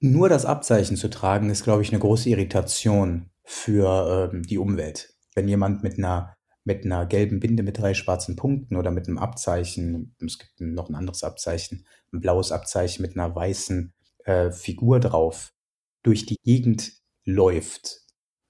Nur 0.00 0.28
das 0.28 0.44
Abzeichen 0.44 0.96
zu 0.96 1.08
tragen, 1.08 1.50
ist, 1.50 1.64
glaube 1.64 1.82
ich, 1.82 1.90
eine 1.90 2.00
große 2.00 2.28
Irritation 2.28 3.30
für 3.44 4.30
ähm, 4.32 4.42
die 4.42 4.58
Umwelt. 4.58 5.14
Wenn 5.34 5.48
jemand 5.48 5.82
mit 5.82 5.98
einer 5.98 6.36
mit 6.66 6.84
einer 6.84 7.06
gelben 7.06 7.38
Binde 7.38 7.62
mit 7.62 7.78
drei 7.78 7.94
schwarzen 7.94 8.34
Punkten 8.34 8.74
oder 8.74 8.90
mit 8.90 9.06
einem 9.06 9.18
Abzeichen, 9.18 10.16
es 10.20 10.36
gibt 10.36 10.60
noch 10.60 10.88
ein 10.88 10.96
anderes 10.96 11.22
Abzeichen, 11.22 11.86
ein 12.12 12.20
blaues 12.20 12.50
Abzeichen 12.50 13.02
mit 13.02 13.16
einer 13.16 13.34
weißen 13.34 13.94
äh, 14.24 14.50
Figur 14.50 14.98
drauf, 14.98 15.52
durch 16.02 16.26
die 16.26 16.38
Gegend 16.42 16.92
läuft, 17.24 18.00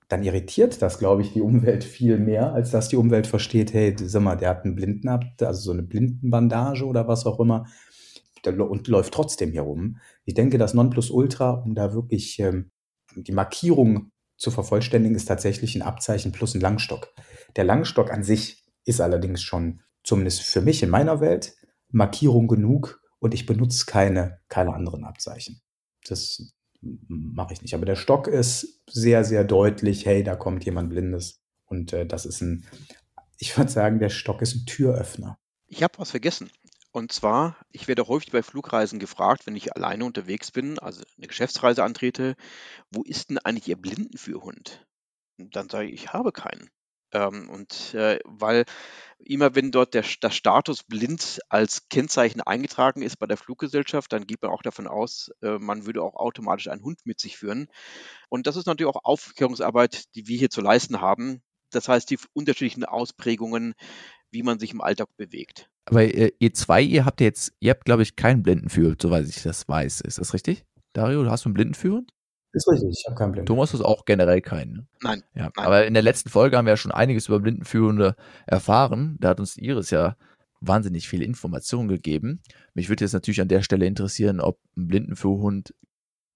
dann 0.08 0.22
irritiert 0.22 0.82
das, 0.82 0.98
glaube 0.98 1.22
ich, 1.22 1.32
die 1.32 1.40
Umwelt 1.40 1.82
viel 1.82 2.18
mehr, 2.18 2.52
als 2.52 2.70
dass 2.70 2.88
die 2.88 2.96
Umwelt 2.96 3.26
versteht, 3.26 3.72
hey, 3.72 3.94
sag 3.98 4.22
mal, 4.22 4.36
der 4.36 4.50
hat 4.50 4.64
einen 4.64 4.76
Blindenab, 4.76 5.24
also 5.40 5.60
so 5.60 5.72
eine 5.72 5.82
Blindenbandage 5.82 6.84
oder 6.84 7.08
was 7.08 7.26
auch 7.26 7.40
immer, 7.40 7.66
und 8.44 8.86
läuft 8.86 9.12
trotzdem 9.12 9.50
hier 9.50 9.62
rum. 9.62 9.98
Ich 10.24 10.34
denke, 10.34 10.56
das 10.56 10.74
Nonplusultra, 10.74 11.50
um 11.50 11.74
da 11.74 11.94
wirklich 11.94 12.38
ähm, 12.38 12.70
die 13.16 13.32
Markierung 13.32 14.12
zu 14.36 14.52
vervollständigen, 14.52 15.16
ist 15.16 15.26
tatsächlich 15.26 15.74
ein 15.74 15.82
Abzeichen 15.82 16.30
plus 16.30 16.54
ein 16.54 16.60
Langstock. 16.60 17.12
Der 17.56 17.64
Langstock 17.64 18.12
an 18.12 18.22
sich 18.22 18.64
ist 18.84 19.00
allerdings 19.00 19.42
schon, 19.42 19.80
zumindest 20.04 20.42
für 20.42 20.60
mich 20.60 20.82
in 20.84 20.90
meiner 20.90 21.20
Welt, 21.20 21.56
Markierung 21.90 22.46
genug 22.46 23.00
und 23.18 23.34
ich 23.34 23.46
benutze 23.46 23.86
keine, 23.86 24.38
keine 24.48 24.74
anderen 24.74 25.04
Abzeichen. 25.04 25.60
Das 26.06 26.54
mache 26.80 27.54
ich 27.54 27.62
nicht. 27.62 27.74
Aber 27.74 27.86
der 27.86 27.96
Stock 27.96 28.28
ist 28.28 28.82
sehr, 28.88 29.24
sehr 29.24 29.44
deutlich, 29.44 30.06
hey, 30.06 30.22
da 30.22 30.36
kommt 30.36 30.64
jemand 30.64 30.90
Blindes. 30.90 31.42
Und 31.66 31.92
äh, 31.92 32.06
das 32.06 32.26
ist 32.26 32.40
ein, 32.40 32.66
ich 33.38 33.56
würde 33.56 33.70
sagen, 33.70 33.98
der 33.98 34.08
Stock 34.08 34.42
ist 34.42 34.54
ein 34.54 34.66
Türöffner. 34.66 35.38
Ich 35.66 35.82
habe 35.82 35.98
was 35.98 36.10
vergessen. 36.10 36.50
Und 36.92 37.12
zwar, 37.12 37.56
ich 37.72 37.88
werde 37.88 38.08
häufig 38.08 38.32
bei 38.32 38.42
Flugreisen 38.42 38.98
gefragt, 38.98 39.46
wenn 39.46 39.56
ich 39.56 39.76
alleine 39.76 40.04
unterwegs 40.06 40.50
bin, 40.50 40.78
also 40.78 41.02
eine 41.18 41.26
Geschäftsreise 41.26 41.84
antrete, 41.84 42.36
wo 42.90 43.02
ist 43.02 43.28
denn 43.28 43.38
eigentlich 43.38 43.68
Ihr 43.68 43.76
Blindenführhund? 43.76 44.86
Und 45.38 45.54
dann 45.56 45.68
sage 45.68 45.88
ich, 45.88 45.94
ich 45.94 46.12
habe 46.14 46.32
keinen. 46.32 46.70
Ähm, 47.12 47.50
und 47.50 47.94
äh, 47.94 48.18
weil 48.24 48.64
immer 49.18 49.54
wenn 49.54 49.70
dort 49.70 49.94
der, 49.94 50.04
der 50.22 50.30
Status 50.30 50.82
blind 50.84 51.40
als 51.48 51.88
Kennzeichen 51.88 52.40
eingetragen 52.40 53.02
ist 53.02 53.18
bei 53.18 53.26
der 53.26 53.36
Fluggesellschaft, 53.36 54.12
dann 54.12 54.26
geht 54.26 54.42
man 54.42 54.50
auch 54.50 54.62
davon 54.62 54.86
aus, 54.86 55.30
äh, 55.42 55.58
man 55.58 55.86
würde 55.86 56.02
auch 56.02 56.14
automatisch 56.14 56.68
einen 56.68 56.82
Hund 56.82 57.00
mit 57.04 57.20
sich 57.20 57.36
führen. 57.36 57.68
Und 58.28 58.46
das 58.46 58.56
ist 58.56 58.66
natürlich 58.66 58.94
auch 58.94 59.04
Aufklärungsarbeit, 59.04 60.14
die 60.14 60.28
wir 60.28 60.38
hier 60.38 60.50
zu 60.50 60.60
leisten 60.60 61.00
haben. 61.00 61.42
Das 61.70 61.88
heißt, 61.88 62.10
die 62.10 62.18
unterschiedlichen 62.32 62.84
Ausprägungen, 62.84 63.74
wie 64.30 64.42
man 64.42 64.58
sich 64.58 64.72
im 64.72 64.80
Alltag 64.80 65.08
bewegt. 65.16 65.68
Aber 65.86 66.02
äh, 66.02 66.32
ihr 66.38 66.52
zwei, 66.52 66.82
ihr 66.82 67.04
habt 67.04 67.20
jetzt, 67.20 67.52
ihr 67.60 67.70
habt, 67.70 67.84
glaube 67.84 68.02
ich, 68.02 68.16
keinen 68.16 68.42
Blindenführer, 68.42 68.96
soweit 69.00 69.28
ich 69.28 69.42
das 69.42 69.68
weiß. 69.68 70.00
Ist 70.02 70.18
das 70.18 70.34
richtig? 70.34 70.64
Dario, 70.92 71.28
hast 71.30 71.44
du 71.44 71.48
einen 71.48 71.54
Blindenführer? 71.54 72.02
Ist 72.56 72.68
richtig, 72.68 72.88
ich 73.00 73.04
habe 73.06 73.16
keinen 73.16 73.32
Blinden. 73.32 73.46
Thomas 73.46 73.74
ist 73.74 73.82
auch 73.82 74.06
generell 74.06 74.40
keinen. 74.40 74.72
Ne? 74.72 74.86
Nein, 75.02 75.22
ja, 75.34 75.50
nein. 75.54 75.66
Aber 75.66 75.86
in 75.86 75.92
der 75.92 76.02
letzten 76.02 76.30
Folge 76.30 76.56
haben 76.56 76.64
wir 76.64 76.72
ja 76.72 76.78
schon 76.78 76.90
einiges 76.90 77.28
über 77.28 77.38
Blindenführende 77.38 78.16
erfahren. 78.46 79.18
Da 79.20 79.28
hat 79.28 79.40
uns 79.40 79.58
Iris 79.58 79.90
ja 79.90 80.16
wahnsinnig 80.62 81.06
viele 81.06 81.26
Informationen 81.26 81.86
gegeben. 81.86 82.40
Mich 82.72 82.88
würde 82.88 83.04
jetzt 83.04 83.12
natürlich 83.12 83.42
an 83.42 83.48
der 83.48 83.60
Stelle 83.60 83.84
interessieren, 83.84 84.40
ob 84.40 84.58
ein 84.74 84.88
Blindenführhund 84.88 85.74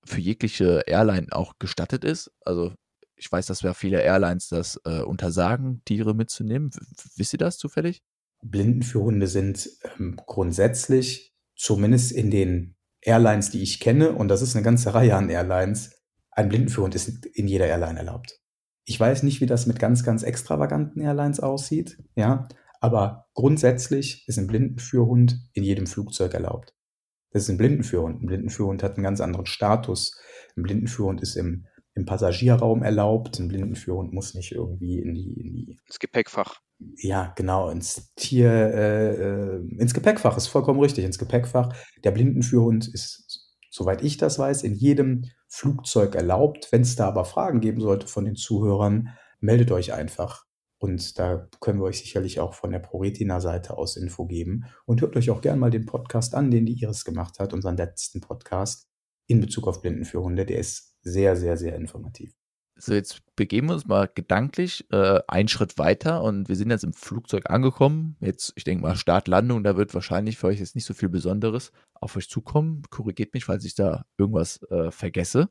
für 0.05 0.21
jegliche 0.21 0.83
Airline 0.87 1.29
auch 1.31 1.55
gestattet 1.59 2.05
ist. 2.05 2.31
Also 2.45 2.75
ich 3.17 3.33
weiß, 3.33 3.47
dass 3.47 3.63
ja 3.63 3.73
viele 3.73 4.03
Airlines 4.03 4.49
das 4.49 4.79
äh, 4.85 5.01
untersagen, 5.01 5.81
Tiere 5.87 6.15
mitzunehmen. 6.15 6.71
W 6.75 6.81
wisst 7.17 7.33
ihr 7.33 7.39
das 7.39 7.57
zufällig? 7.57 8.03
Blindenführhunde 8.43 9.27
sind 9.27 9.71
ähm, 9.99 10.21
grundsätzlich, 10.27 11.33
zumindest 11.57 12.13
in 12.13 12.31
den 12.31 12.77
Airlines, 13.01 13.51
die 13.51 13.63
ich 13.63 13.81
kenne, 13.81 14.13
und 14.13 14.29
das 14.29 14.43
ist 14.43 14.55
eine 14.55 14.63
ganze 14.63 14.93
Reihe 14.93 15.17
an 15.17 15.31
Airlines, 15.31 16.00
ein 16.31 16.49
Blindenführhund 16.49 16.95
ist 16.95 17.27
in 17.27 17.49
jeder 17.49 17.67
Airline 17.67 17.99
erlaubt. 17.99 18.41
Ich 18.85 18.99
weiß 18.99 19.23
nicht, 19.23 19.41
wie 19.41 19.47
das 19.47 19.67
mit 19.67 19.79
ganz, 19.79 20.05
ganz 20.05 20.23
extravaganten 20.23 21.01
Airlines 21.01 21.41
aussieht, 21.41 21.99
ja, 22.17 22.49
aber 22.81 23.27
grundsätzlich 23.35 24.27
ist 24.27 24.39
ein 24.39 24.47
Blindenführhund 24.47 25.39
in 25.53 25.63
jedem 25.63 25.87
Flugzeug 25.87 26.35
erlaubt. 26.35 26.75
Das 27.31 27.45
ist 27.45 27.51
ein 27.51 27.59
Blindenführhund. 27.59 28.23
Ein 28.23 28.27
Blindenführhund 28.27 28.83
hat 28.83 28.97
einen 28.97 29.05
ganz 29.05 29.21
anderen 29.21 29.47
Status. 29.47 30.19
Ein 30.57 30.63
Blindenführhund 30.65 31.21
ist 31.21 31.37
im, 31.37 31.67
im 31.95 32.05
Passagierraum 32.05 32.83
erlaubt. 32.83 33.39
Ein 33.39 33.49
Blindenführhund 33.49 34.13
muss 34.13 34.35
nicht 34.35 34.53
irgendwie 34.53 34.99
in 34.99 35.15
die, 35.15 35.41
in 35.41 35.53
die 35.53 35.79
ins 35.87 35.99
Gepäckfach. 35.99 36.61
Ja, 36.97 37.33
genau, 37.37 37.69
ins 37.69 38.13
Tier, 38.17 38.51
äh, 38.51 39.15
äh, 39.15 39.69
ins 39.79 39.93
Gepäckfach 39.93 40.37
ist 40.37 40.47
vollkommen 40.49 40.81
richtig, 40.81 41.05
ins 41.05 41.19
Gepäckfach. 41.19 41.77
Der 42.03 42.11
Blindenführhund 42.11 42.89
ist 42.89 43.27
soweit 43.71 44.03
ich 44.03 44.19
das 44.19 44.39
weiß, 44.39 44.63
in 44.63 44.75
jedem 44.75 45.25
Flugzeug 45.49 46.15
erlaubt. 46.15 46.69
Wenn 46.71 46.83
es 46.83 46.97
da 46.97 47.09
aber 47.09 47.25
Fragen 47.25 47.61
geben 47.61 47.81
sollte 47.81 48.07
von 48.07 48.25
den 48.25 48.37
Zuhörern, 48.37 49.17
meldet 49.41 49.71
euch 49.71 49.93
einfach. 49.93 50.45
Und 50.79 51.19
da 51.19 51.49
können 51.61 51.79
wir 51.79 51.85
euch 51.85 51.99
sicherlich 52.01 52.41
auch 52.41 52.55
von 52.55 52.71
der 52.71 52.79
ProRetina-Seite 52.79 53.77
aus 53.77 53.97
Info 53.97 54.27
geben. 54.27 54.65
Und 54.87 55.03
hört 55.03 55.17
euch 55.17 55.31
auch 55.31 55.43
gerne 55.43 55.61
mal 55.61 55.71
den 55.71 55.87
Podcast 55.87 56.35
an, 56.35 56.51
den 56.51 56.67
die 56.67 56.81
Iris 56.81 57.05
gemacht 57.05 57.39
hat, 57.39 57.53
unseren 57.53 57.77
letzten 57.77 58.21
Podcast 58.21 58.89
in 59.27 59.41
Bezug 59.41 59.69
auf 59.69 59.83
Blindenführhunde. 59.83 60.47
Der 60.47 60.59
ist 60.59 60.97
sehr, 61.03 61.37
sehr, 61.37 61.57
sehr 61.57 61.77
informativ. 61.77 62.40
So, 62.83 62.95
jetzt 62.95 63.21
begeben 63.37 63.69
wir 63.69 63.75
uns 63.75 63.87
mal 63.87 64.09
gedanklich 64.15 64.87
äh, 64.91 65.21
einen 65.29 65.49
Schritt 65.49 65.77
weiter 65.77 66.23
und 66.23 66.49
wir 66.49 66.57
sind 66.57 66.71
jetzt 66.71 66.83
im 66.83 66.95
Flugzeug 66.95 67.51
angekommen. 67.51 68.17
Jetzt, 68.21 68.55
ich 68.57 68.65
denke 68.65 68.83
mal, 68.83 68.97
Start, 68.97 69.29
Landung, 69.29 69.63
da 69.63 69.77
wird 69.77 69.93
wahrscheinlich 69.93 70.39
für 70.39 70.47
euch 70.47 70.61
jetzt 70.61 70.75
nicht 70.75 70.87
so 70.87 70.95
viel 70.95 71.11
Besonderes 71.11 71.73
auf 71.93 72.17
euch 72.17 72.31
zukommen. 72.31 72.83
Korrigiert 72.89 73.35
mich, 73.35 73.45
falls 73.45 73.67
ich 73.67 73.75
da 73.75 74.07
irgendwas 74.17 74.63
äh, 74.71 74.91
vergesse. 74.91 75.51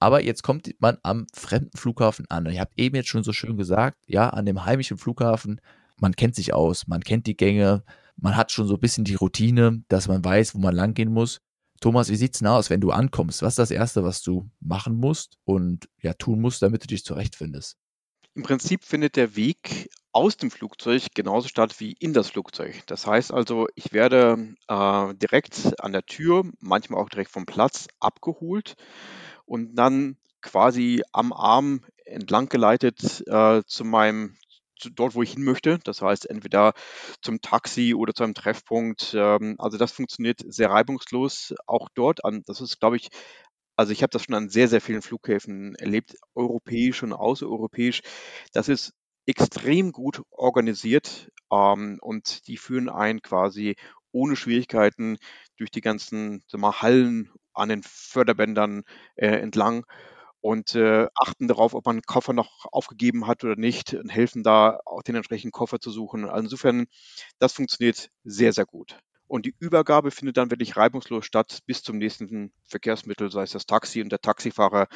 Aber 0.00 0.24
jetzt 0.24 0.42
kommt 0.42 0.74
man 0.80 0.98
am 1.04 1.28
fremden 1.32 1.76
Flughafen 1.76 2.26
an. 2.30 2.46
Und 2.46 2.52
ich 2.52 2.60
habe 2.60 2.72
eben 2.76 2.96
jetzt 2.96 3.08
schon 3.08 3.22
so 3.22 3.32
schön 3.32 3.56
gesagt, 3.56 3.96
ja, 4.06 4.28
an 4.30 4.44
dem 4.44 4.64
heimischen 4.64 4.98
Flughafen, 4.98 5.60
man 6.00 6.16
kennt 6.16 6.34
sich 6.34 6.52
aus, 6.52 6.88
man 6.88 7.00
kennt 7.00 7.28
die 7.28 7.36
Gänge, 7.36 7.84
man 8.16 8.34
hat 8.34 8.50
schon 8.50 8.66
so 8.66 8.74
ein 8.74 8.80
bisschen 8.80 9.04
die 9.04 9.14
Routine, 9.14 9.84
dass 9.86 10.08
man 10.08 10.24
weiß, 10.24 10.56
wo 10.56 10.58
man 10.58 10.74
lang 10.74 10.94
gehen 10.94 11.12
muss. 11.12 11.40
Thomas, 11.80 12.08
wie 12.10 12.16
sieht's 12.16 12.38
denn 12.38 12.48
aus, 12.48 12.70
wenn 12.70 12.80
du 12.80 12.90
ankommst? 12.90 13.42
Was 13.42 13.52
ist 13.52 13.58
das 13.58 13.70
Erste, 13.70 14.04
was 14.04 14.22
du 14.22 14.50
machen 14.60 14.96
musst 14.96 15.38
und 15.44 15.88
ja 16.00 16.14
tun 16.14 16.40
musst, 16.40 16.62
damit 16.62 16.82
du 16.82 16.86
dich 16.86 17.04
zurechtfindest? 17.04 17.76
Im 18.34 18.42
Prinzip 18.42 18.84
findet 18.84 19.16
der 19.16 19.34
Weg 19.34 19.88
aus 20.12 20.36
dem 20.36 20.50
Flugzeug 20.50 21.08
genauso 21.14 21.48
statt 21.48 21.80
wie 21.80 21.92
in 21.92 22.12
das 22.12 22.28
Flugzeug. 22.28 22.82
Das 22.86 23.06
heißt 23.06 23.32
also, 23.32 23.66
ich 23.74 23.92
werde 23.92 24.54
äh, 24.68 25.14
direkt 25.14 25.80
an 25.80 25.92
der 25.92 26.04
Tür, 26.04 26.44
manchmal 26.60 27.00
auch 27.00 27.08
direkt 27.08 27.30
vom 27.30 27.46
Platz 27.46 27.86
abgeholt 27.98 28.74
und 29.46 29.74
dann 29.74 30.16
quasi 30.42 31.02
am 31.12 31.32
Arm 31.32 31.82
entlang 32.04 32.48
geleitet 32.48 33.26
äh, 33.26 33.62
zu 33.66 33.84
meinem 33.84 34.36
dort, 34.94 35.14
wo 35.14 35.22
ich 35.22 35.32
hin 35.32 35.44
möchte. 35.44 35.78
Das 35.84 36.02
heißt, 36.02 36.28
entweder 36.28 36.72
zum 37.22 37.40
Taxi 37.40 37.94
oder 37.94 38.14
zu 38.14 38.24
einem 38.24 38.34
Treffpunkt. 38.34 39.14
Ähm, 39.14 39.56
also 39.58 39.78
das 39.78 39.92
funktioniert 39.92 40.40
sehr 40.46 40.70
reibungslos 40.70 41.54
auch 41.66 41.88
dort 41.94 42.24
an. 42.24 42.42
Das 42.46 42.60
ist, 42.60 42.80
glaube 42.80 42.96
ich, 42.96 43.08
also 43.76 43.92
ich 43.92 44.02
habe 44.02 44.10
das 44.10 44.22
schon 44.24 44.34
an 44.34 44.48
sehr, 44.48 44.68
sehr 44.68 44.80
vielen 44.80 45.02
Flughäfen 45.02 45.74
erlebt, 45.76 46.16
europäisch 46.34 47.02
und 47.02 47.12
außereuropäisch. 47.12 48.00
Das 48.52 48.68
ist 48.68 48.92
extrem 49.26 49.92
gut 49.92 50.22
organisiert 50.30 51.30
ähm, 51.52 51.98
und 52.00 52.46
die 52.46 52.56
führen 52.56 52.88
ein 52.88 53.20
quasi 53.20 53.76
ohne 54.12 54.36
Schwierigkeiten 54.36 55.18
durch 55.58 55.70
die 55.70 55.80
ganzen 55.80 56.42
mal, 56.52 56.80
Hallen 56.80 57.30
an 57.52 57.68
den 57.68 57.82
Förderbändern 57.82 58.84
äh, 59.16 59.28
entlang 59.28 59.84
und 60.46 60.76
äh, 60.76 61.08
achten 61.16 61.48
darauf, 61.48 61.74
ob 61.74 61.86
man 61.86 61.96
einen 61.96 62.02
Koffer 62.02 62.32
noch 62.32 62.66
aufgegeben 62.70 63.26
hat 63.26 63.42
oder 63.42 63.56
nicht 63.56 63.94
und 63.94 64.08
helfen 64.08 64.44
da 64.44 64.78
auch 64.84 65.02
den 65.02 65.16
entsprechenden 65.16 65.50
Koffer 65.50 65.80
zu 65.80 65.90
suchen. 65.90 66.24
Also 66.24 66.44
insofern, 66.44 66.86
das 67.40 67.52
funktioniert 67.52 68.10
sehr, 68.22 68.52
sehr 68.52 68.64
gut. 68.64 68.96
Und 69.26 69.44
die 69.44 69.56
Übergabe 69.58 70.12
findet 70.12 70.36
dann 70.36 70.52
wirklich 70.52 70.76
reibungslos 70.76 71.26
statt 71.26 71.58
bis 71.66 71.82
zum 71.82 71.98
nächsten 71.98 72.52
Verkehrsmittel, 72.62 73.32
sei 73.32 73.42
es 73.42 73.50
das 73.50 73.66
Taxi. 73.66 74.00
Und 74.00 74.12
der 74.12 74.20
Taxifahrer 74.20 74.86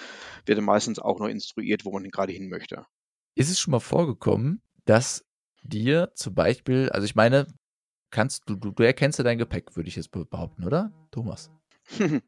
wird 0.47 0.61
meistens 0.61 1.01
auch 1.01 1.19
noch 1.19 1.27
instruiert, 1.27 1.85
wo 1.85 1.91
man 1.91 2.09
gerade 2.13 2.33
hin 2.33 2.49
möchte. 2.49 2.87
Ist 3.35 3.51
es 3.51 3.59
schon 3.59 3.73
mal 3.73 3.81
vorgekommen, 3.81 4.63
dass 4.85 5.27
dir 5.65 6.13
zum 6.15 6.33
Beispiel, 6.37 6.91
also 6.91 7.07
ich 7.07 7.17
meine, 7.17 7.49
kannst 8.13 8.49
du, 8.49 8.55
du, 8.55 8.71
du 8.71 8.85
erkennst 8.85 9.19
ja 9.19 9.25
dein 9.25 9.39
Gepäck, 9.39 9.75
würde 9.75 9.89
ich 9.89 9.97
jetzt 9.97 10.13
behaupten, 10.13 10.65
oder, 10.65 10.93
Thomas? 11.11 11.51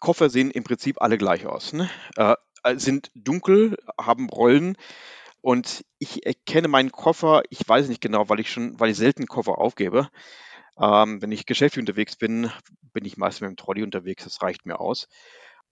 Koffer 0.00 0.30
sehen 0.30 0.50
im 0.50 0.64
Prinzip 0.64 1.02
alle 1.02 1.18
gleich 1.18 1.44
aus. 1.44 1.74
Ne? 1.74 1.90
Äh, 2.16 2.34
sind 2.76 3.10
dunkel, 3.14 3.76
haben 3.98 4.28
Rollen 4.28 4.76
und 5.40 5.84
ich 5.98 6.24
erkenne 6.24 6.68
meinen 6.68 6.90
Koffer, 6.90 7.42
ich 7.50 7.60
weiß 7.66 7.88
nicht 7.88 8.00
genau, 8.00 8.28
weil 8.28 8.40
ich 8.40 8.50
schon, 8.50 8.80
weil 8.80 8.90
ich 8.90 8.96
selten 8.96 9.26
Koffer 9.26 9.58
aufgebe. 9.58 10.08
Ähm, 10.80 11.22
wenn 11.22 11.32
ich 11.32 11.46
geschäftlich 11.46 11.82
unterwegs 11.82 12.16
bin, 12.16 12.50
bin 12.92 13.04
ich 13.04 13.16
meist 13.16 13.40
mit 13.40 13.50
dem 13.50 13.56
Trolley 13.56 13.82
unterwegs, 13.82 14.24
das 14.24 14.42
reicht 14.42 14.66
mir 14.66 14.80
aus. 14.80 15.06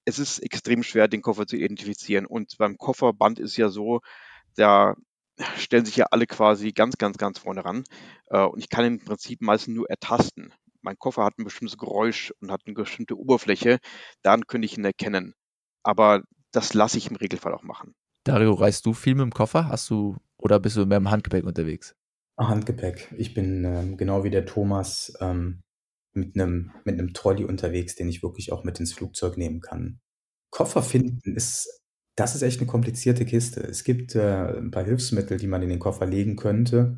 Es 0.04 0.18
ist 0.18 0.40
extrem 0.40 0.82
schwer, 0.82 1.08
den 1.08 1.22
Koffer 1.22 1.46
zu 1.46 1.56
identifizieren 1.56 2.26
und 2.26 2.58
beim 2.58 2.76
Kofferband 2.76 3.38
ist 3.38 3.56
ja 3.56 3.68
so, 3.68 4.00
da 4.56 4.94
stellen 5.56 5.86
sich 5.86 5.96
ja 5.96 6.06
alle 6.10 6.26
quasi 6.26 6.72
ganz, 6.72 6.98
ganz, 6.98 7.16
ganz 7.18 7.38
vorne 7.38 7.64
ran 7.64 7.84
äh, 8.26 8.42
und 8.44 8.58
ich 8.58 8.68
kann 8.68 8.84
im 8.84 9.04
Prinzip 9.04 9.40
meistens 9.40 9.74
nur 9.74 9.88
ertasten. 9.88 10.52
Mein 10.82 10.98
Koffer 10.98 11.24
hat 11.24 11.38
ein 11.38 11.44
bestimmtes 11.44 11.78
Geräusch 11.78 12.32
und 12.40 12.50
hat 12.50 12.62
eine 12.66 12.74
bestimmte 12.74 13.16
Oberfläche, 13.16 13.78
dann 14.22 14.46
könnte 14.46 14.66
ich 14.66 14.76
ihn 14.76 14.84
erkennen. 14.84 15.34
Aber 15.82 16.22
das 16.52 16.74
lasse 16.74 16.98
ich 16.98 17.10
im 17.10 17.16
Regelfall 17.16 17.54
auch 17.54 17.62
machen. 17.62 17.94
Dario, 18.24 18.52
reist 18.52 18.86
du 18.86 18.92
viel 18.92 19.14
mit 19.14 19.22
dem 19.22 19.32
Koffer? 19.32 19.68
Hast 19.68 19.90
du 19.90 20.16
oder 20.36 20.60
bist 20.60 20.76
du 20.76 20.86
mehr 20.86 20.98
im 20.98 21.10
Handgepäck 21.10 21.44
unterwegs? 21.44 21.96
Handgepäck. 22.38 23.12
Ich 23.16 23.34
bin 23.34 23.64
ähm, 23.64 23.96
genau 23.96 24.24
wie 24.24 24.30
der 24.30 24.46
Thomas 24.46 25.12
ähm, 25.20 25.62
mit 26.12 26.34
einem 26.34 26.72
mit 26.84 26.98
einem 26.98 27.12
Trolley 27.14 27.44
unterwegs, 27.44 27.94
den 27.94 28.08
ich 28.08 28.22
wirklich 28.22 28.52
auch 28.52 28.64
mit 28.64 28.78
ins 28.80 28.92
Flugzeug 28.92 29.36
nehmen 29.36 29.60
kann. 29.60 30.00
Koffer 30.50 30.82
finden 30.82 31.34
ist 31.34 31.82
das 32.16 32.34
ist 32.34 32.42
echt 32.42 32.60
eine 32.60 32.66
komplizierte 32.66 33.24
Kiste. 33.24 33.60
Es 33.60 33.84
gibt 33.84 34.14
äh, 34.14 34.58
ein 34.58 34.70
paar 34.70 34.84
Hilfsmittel, 34.84 35.38
die 35.38 35.46
man 35.46 35.62
in 35.62 35.70
den 35.70 35.78
Koffer 35.78 36.06
legen 36.06 36.36
könnte, 36.36 36.96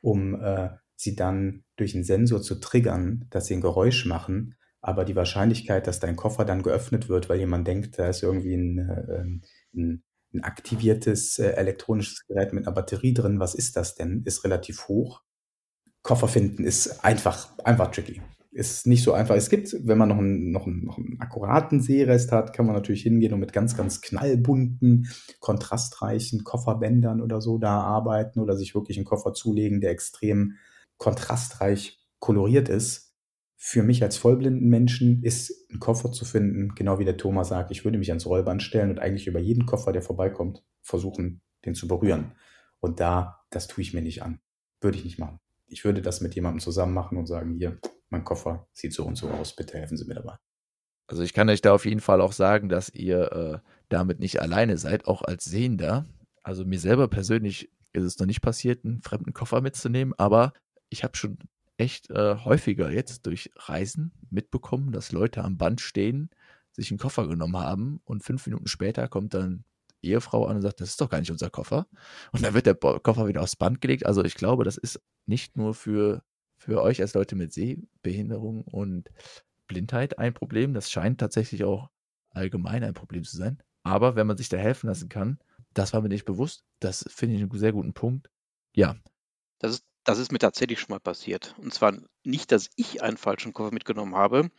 um 0.00 0.40
äh, 0.40 0.70
sie 0.94 1.16
dann 1.16 1.64
durch 1.76 1.94
einen 1.94 2.04
Sensor 2.04 2.42
zu 2.42 2.60
triggern, 2.60 3.26
dass 3.30 3.46
sie 3.46 3.54
ein 3.54 3.60
Geräusch 3.60 4.06
machen. 4.06 4.54
Aber 4.82 5.04
die 5.04 5.14
Wahrscheinlichkeit, 5.14 5.86
dass 5.86 6.00
dein 6.00 6.16
Koffer 6.16 6.44
dann 6.44 6.62
geöffnet 6.62 7.08
wird, 7.08 7.28
weil 7.28 7.38
jemand 7.38 7.66
denkt, 7.68 7.98
da 7.98 8.08
ist 8.08 8.22
irgendwie 8.22 8.54
ein, 8.54 8.78
äh, 8.78 9.20
ähm, 9.20 9.42
ein, 9.74 10.02
ein 10.34 10.42
aktiviertes 10.42 11.38
äh, 11.38 11.52
elektronisches 11.52 12.26
Gerät 12.26 12.52
mit 12.52 12.66
einer 12.66 12.74
Batterie 12.74 13.14
drin, 13.14 13.38
was 13.38 13.54
ist 13.54 13.76
das 13.76 13.94
denn, 13.94 14.22
ist 14.24 14.42
relativ 14.42 14.88
hoch. 14.88 15.22
Koffer 16.02 16.26
finden 16.26 16.64
ist 16.64 17.04
einfach, 17.04 17.56
einfach 17.58 17.92
tricky. 17.92 18.20
Ist 18.50 18.86
nicht 18.88 19.04
so 19.04 19.12
einfach. 19.12 19.36
Es 19.36 19.48
gibt, 19.48 19.74
wenn 19.86 19.96
man 19.96 20.08
noch 20.08 20.18
einen, 20.18 20.50
noch 20.50 20.66
einen, 20.66 20.84
noch 20.84 20.98
einen 20.98 21.18
akkuraten 21.20 21.80
Seerest 21.80 22.32
hat, 22.32 22.52
kann 22.52 22.66
man 22.66 22.74
natürlich 22.74 23.02
hingehen 23.02 23.32
und 23.32 23.40
mit 23.40 23.52
ganz, 23.52 23.76
ganz 23.76 24.00
knallbunten, 24.00 25.08
kontrastreichen 25.38 26.42
Kofferbändern 26.42 27.22
oder 27.22 27.40
so 27.40 27.56
da 27.56 27.80
arbeiten 27.80 28.40
oder 28.40 28.56
sich 28.56 28.74
wirklich 28.74 28.98
einen 28.98 29.06
Koffer 29.06 29.32
zulegen, 29.32 29.80
der 29.80 29.92
extrem 29.92 30.56
kontrastreich 30.98 32.00
koloriert 32.18 32.68
ist 32.68 33.11
für 33.64 33.84
mich 33.84 34.02
als 34.02 34.16
vollblinden 34.16 34.68
Menschen 34.68 35.22
ist 35.22 35.70
ein 35.70 35.78
Koffer 35.78 36.10
zu 36.10 36.24
finden, 36.24 36.74
genau 36.74 36.98
wie 36.98 37.04
der 37.04 37.16
Thomas 37.16 37.50
sagt, 37.50 37.70
ich 37.70 37.84
würde 37.84 37.96
mich 37.96 38.10
ans 38.10 38.26
Rollband 38.26 38.60
stellen 38.60 38.90
und 38.90 38.98
eigentlich 38.98 39.28
über 39.28 39.38
jeden 39.38 39.66
Koffer, 39.66 39.92
der 39.92 40.02
vorbeikommt, 40.02 40.64
versuchen, 40.82 41.42
den 41.64 41.76
zu 41.76 41.86
berühren. 41.86 42.32
Und 42.80 42.98
da, 42.98 43.44
das 43.50 43.68
tue 43.68 43.82
ich 43.82 43.94
mir 43.94 44.02
nicht 44.02 44.24
an. 44.24 44.40
Würde 44.80 44.98
ich 44.98 45.04
nicht 45.04 45.20
machen. 45.20 45.38
Ich 45.68 45.84
würde 45.84 46.02
das 46.02 46.20
mit 46.20 46.34
jemandem 46.34 46.58
zusammen 46.58 46.92
machen 46.92 47.16
und 47.16 47.26
sagen, 47.26 47.54
hier, 47.54 47.78
mein 48.08 48.24
Koffer 48.24 48.66
sieht 48.72 48.94
so 48.94 49.04
und 49.04 49.14
so 49.14 49.30
aus, 49.30 49.54
bitte 49.54 49.78
helfen 49.78 49.96
Sie 49.96 50.06
mir 50.06 50.14
dabei. 50.14 50.38
Also 51.06 51.22
ich 51.22 51.32
kann 51.32 51.48
euch 51.48 51.60
da 51.60 51.72
auf 51.72 51.86
jeden 51.86 52.00
Fall 52.00 52.20
auch 52.20 52.32
sagen, 52.32 52.68
dass 52.68 52.88
ihr 52.88 53.30
äh, 53.30 53.58
damit 53.88 54.18
nicht 54.18 54.42
alleine 54.42 54.76
seid, 54.76 55.06
auch 55.06 55.22
als 55.22 55.44
Sehender. 55.44 56.06
Also 56.42 56.64
mir 56.64 56.80
selber 56.80 57.06
persönlich 57.06 57.70
ist 57.92 58.02
es 58.02 58.18
noch 58.18 58.26
nicht 58.26 58.42
passiert, 58.42 58.84
einen 58.84 59.02
fremden 59.02 59.32
Koffer 59.32 59.60
mitzunehmen, 59.60 60.14
aber 60.18 60.52
ich 60.88 61.04
habe 61.04 61.16
schon 61.16 61.38
echt 61.82 62.10
äh, 62.10 62.36
häufiger 62.36 62.90
jetzt 62.90 63.26
durch 63.26 63.50
Reisen 63.56 64.12
mitbekommen, 64.30 64.92
dass 64.92 65.10
Leute 65.10 65.42
am 65.42 65.58
Band 65.58 65.80
stehen, 65.80 66.30
sich 66.70 66.90
einen 66.90 66.98
Koffer 66.98 67.26
genommen 67.26 67.56
haben 67.56 68.00
und 68.04 68.22
fünf 68.22 68.46
Minuten 68.46 68.68
später 68.68 69.08
kommt 69.08 69.34
dann 69.34 69.64
Ehefrau 70.00 70.46
an 70.46 70.56
und 70.56 70.62
sagt, 70.62 70.80
das 70.80 70.90
ist 70.90 71.00
doch 71.00 71.10
gar 71.10 71.18
nicht 71.18 71.30
unser 71.30 71.50
Koffer. 71.50 71.86
Und 72.32 72.44
dann 72.44 72.54
wird 72.54 72.66
der 72.66 72.74
Koffer 72.74 73.26
wieder 73.26 73.42
aufs 73.42 73.56
Band 73.56 73.80
gelegt. 73.80 74.06
Also 74.06 74.24
ich 74.24 74.34
glaube, 74.34 74.64
das 74.64 74.76
ist 74.76 75.00
nicht 75.26 75.56
nur 75.56 75.74
für, 75.74 76.22
für 76.56 76.82
euch 76.82 77.00
als 77.00 77.14
Leute 77.14 77.36
mit 77.36 77.52
Sehbehinderung 77.52 78.62
und 78.62 79.10
Blindheit 79.66 80.18
ein 80.18 80.34
Problem. 80.34 80.74
Das 80.74 80.90
scheint 80.90 81.20
tatsächlich 81.20 81.64
auch 81.64 81.90
allgemein 82.30 82.84
ein 82.84 82.94
Problem 82.94 83.24
zu 83.24 83.36
sein. 83.36 83.62
Aber 83.82 84.16
wenn 84.16 84.26
man 84.26 84.36
sich 84.36 84.48
da 84.48 84.56
helfen 84.56 84.86
lassen 84.86 85.08
kann, 85.08 85.38
das 85.74 85.92
war 85.92 86.00
mir 86.00 86.08
nicht 86.08 86.24
bewusst. 86.24 86.64
Das 86.80 87.04
finde 87.08 87.36
ich 87.36 87.42
einen 87.42 87.58
sehr 87.58 87.72
guten 87.72 87.94
Punkt. 87.94 88.30
Ja. 88.74 88.96
Das 89.58 89.72
ist 89.72 89.86
das 90.04 90.18
ist 90.18 90.32
mir 90.32 90.38
tatsächlich 90.38 90.80
schon 90.80 90.90
mal 90.90 91.00
passiert. 91.00 91.54
Und 91.58 91.72
zwar 91.72 91.94
nicht, 92.24 92.52
dass 92.52 92.70
ich 92.76 93.02
einen 93.02 93.16
falschen 93.16 93.52
Koffer 93.52 93.72
mitgenommen 93.72 94.16
habe, 94.16 94.50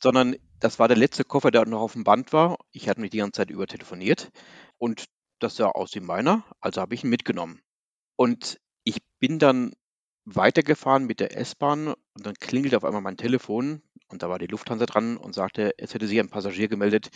sondern 0.00 0.36
das 0.60 0.78
war 0.78 0.88
der 0.88 0.96
letzte 0.96 1.24
Koffer, 1.24 1.50
der 1.50 1.66
noch 1.66 1.80
auf 1.80 1.92
dem 1.92 2.04
Band 2.04 2.32
war. 2.32 2.58
Ich 2.72 2.88
hatte 2.88 3.00
mich 3.00 3.10
die 3.10 3.18
ganze 3.18 3.38
Zeit 3.38 3.50
über 3.50 3.66
telefoniert 3.66 4.30
und 4.78 5.06
das 5.38 5.56
sah 5.56 5.68
aus 5.68 5.94
wie 5.94 6.00
meiner, 6.00 6.44
also 6.60 6.80
habe 6.80 6.94
ich 6.94 7.04
ihn 7.04 7.10
mitgenommen. 7.10 7.60
Und 8.16 8.58
ich 8.84 8.98
bin 9.18 9.38
dann 9.38 9.72
weitergefahren 10.24 11.06
mit 11.06 11.20
der 11.20 11.36
S-Bahn 11.36 11.88
und 11.88 12.26
dann 12.26 12.34
klingelte 12.34 12.76
auf 12.76 12.84
einmal 12.84 13.02
mein 13.02 13.16
Telefon 13.16 13.82
und 14.08 14.22
da 14.22 14.28
war 14.28 14.38
die 14.38 14.46
Lufthansa 14.46 14.86
dran 14.86 15.16
und 15.16 15.34
sagte, 15.34 15.72
es 15.78 15.92
hätte 15.92 16.06
sich 16.06 16.18
ein 16.20 16.28
Passagier 16.28 16.68
gemeldet, 16.68 17.08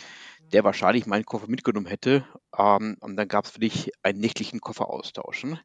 der 0.51 0.63
wahrscheinlich 0.63 1.05
meinen 1.05 1.25
Koffer 1.25 1.47
mitgenommen 1.47 1.87
hätte. 1.87 2.25
Ähm, 2.57 2.97
und 2.99 3.15
dann 3.15 3.27
gab 3.27 3.45
es 3.45 3.51
für 3.51 3.59
dich 3.59 3.91
einen 4.03 4.19
nächtlichen 4.19 4.59
Kofferaustausch. 4.59 5.45
Ne? 5.45 5.59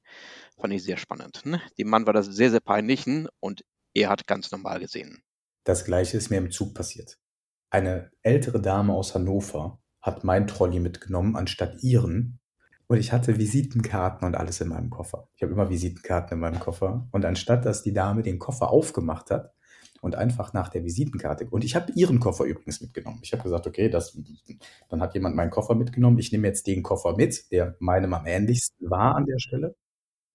Fand 0.58 0.72
ich 0.72 0.84
sehr 0.84 0.96
spannend. 0.96 1.44
Ne? 1.44 1.60
Dem 1.78 1.88
Mann 1.88 2.06
war 2.06 2.12
das 2.12 2.26
sehr, 2.26 2.50
sehr 2.50 2.60
peinlich 2.60 3.06
ne? 3.06 3.28
und 3.40 3.64
er 3.94 4.08
hat 4.08 4.26
ganz 4.26 4.50
normal 4.52 4.80
gesehen. 4.80 5.22
Das 5.64 5.84
gleiche 5.84 6.16
ist 6.16 6.30
mir 6.30 6.38
im 6.38 6.50
Zug 6.50 6.74
passiert. 6.74 7.18
Eine 7.70 8.12
ältere 8.22 8.60
Dame 8.60 8.92
aus 8.92 9.14
Hannover 9.14 9.80
hat 10.00 10.22
mein 10.22 10.46
Trolley 10.46 10.78
mitgenommen 10.78 11.34
anstatt 11.34 11.82
ihren 11.82 12.38
und 12.86 12.98
ich 12.98 13.12
hatte 13.12 13.36
Visitenkarten 13.38 14.26
und 14.26 14.36
alles 14.36 14.60
in 14.60 14.68
meinem 14.68 14.90
Koffer. 14.90 15.28
Ich 15.34 15.42
habe 15.42 15.52
immer 15.52 15.70
Visitenkarten 15.70 16.34
in 16.34 16.40
meinem 16.40 16.60
Koffer. 16.60 17.08
Und 17.10 17.24
anstatt 17.24 17.64
dass 17.64 17.82
die 17.82 17.92
Dame 17.92 18.22
den 18.22 18.38
Koffer 18.38 18.70
aufgemacht 18.70 19.32
hat 19.32 19.55
und 20.06 20.14
einfach 20.14 20.52
nach 20.52 20.68
der 20.68 20.84
Visitenkarte, 20.84 21.48
und 21.50 21.64
ich 21.64 21.74
habe 21.74 21.90
ihren 21.96 22.20
Koffer 22.20 22.44
übrigens 22.44 22.80
mitgenommen. 22.80 23.18
Ich 23.22 23.32
habe 23.32 23.42
gesagt, 23.42 23.66
okay, 23.66 23.88
das, 23.88 24.16
dann 24.88 25.02
hat 25.02 25.14
jemand 25.14 25.34
meinen 25.34 25.50
Koffer 25.50 25.74
mitgenommen. 25.74 26.16
Ich 26.20 26.30
nehme 26.30 26.46
jetzt 26.46 26.68
den 26.68 26.84
Koffer 26.84 27.16
mit, 27.16 27.50
der 27.50 27.74
meinem 27.80 28.14
am 28.14 28.24
ähnlichsten 28.24 28.88
war 28.88 29.16
an 29.16 29.26
der 29.26 29.40
Stelle. 29.40 29.74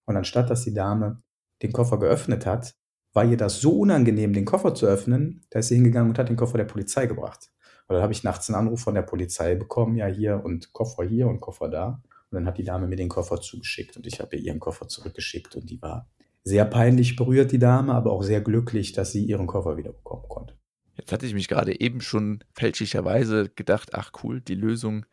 Und 0.06 0.18
anstatt 0.18 0.50
dass 0.50 0.66
die 0.66 0.74
Dame 0.74 1.24
den 1.62 1.72
Koffer 1.72 2.00
geöffnet 2.00 2.46
hat, 2.46 2.76
war 3.14 3.24
ihr 3.24 3.38
das 3.38 3.62
so 3.62 3.80
unangenehm, 3.80 4.34
den 4.34 4.44
Koffer 4.44 4.76
zu 4.76 4.88
öffnen, 4.88 5.46
da 5.52 5.60
ist 5.60 5.70
sie 5.70 5.76
hingegangen 5.76 6.10
und 6.10 6.20
hat 6.20 6.28
den 6.28 6.36
Koffer 6.36 6.58
der 6.58 6.66
Polizei 6.66 7.06
gebracht. 7.06 7.50
Und 7.88 7.96
dann 7.96 8.04
habe 8.04 8.12
ich 8.12 8.26
nachts 8.26 8.50
einen 8.50 8.60
Anruf 8.60 8.82
von 8.82 8.94
der 8.94 9.04
Polizei 9.04 9.56
bekommen, 9.56 9.96
ja 9.96 10.08
hier 10.08 10.44
und 10.44 10.74
Koffer 10.74 11.06
hier 11.06 11.28
und 11.28 11.40
Koffer 11.40 11.70
da. 11.70 12.02
Und 12.30 12.36
dann 12.36 12.46
hat 12.46 12.58
die 12.58 12.66
Dame 12.66 12.88
mir 12.88 12.98
den 12.98 13.10
Koffer 13.10 13.40
zugeschickt 13.40 13.96
und 13.96 14.06
ich 14.06 14.20
habe 14.20 14.36
ihr 14.36 14.42
ihren 14.42 14.60
Koffer 14.60 14.90
zurückgeschickt 14.90 15.56
und 15.56 15.70
die 15.70 15.82
war 15.82 16.10
sehr 16.44 16.66
peinlich 16.66 17.16
berührt, 17.16 17.52
die 17.52 17.60
Dame, 17.60 17.94
aber 17.94 18.12
auch 18.12 18.24
sehr 18.24 18.42
glücklich, 18.42 18.94
dass 18.94 19.12
sie 19.12 19.24
ihren 19.24 19.48
Koffer 19.48 19.78
wieder 19.78 19.94
bekommen 19.94 20.26
konnte. 20.28 20.58
Jetzt 20.96 21.12
hatte 21.12 21.26
ich 21.26 21.34
mich 21.34 21.48
gerade 21.48 21.80
eben 21.80 22.02
schon 22.02 22.44
fälschlicherweise 22.54 23.50
gedacht, 23.50 23.94
ach 23.94 24.12
cool, 24.24 24.42
die 24.42 24.56
Lösung 24.56 25.06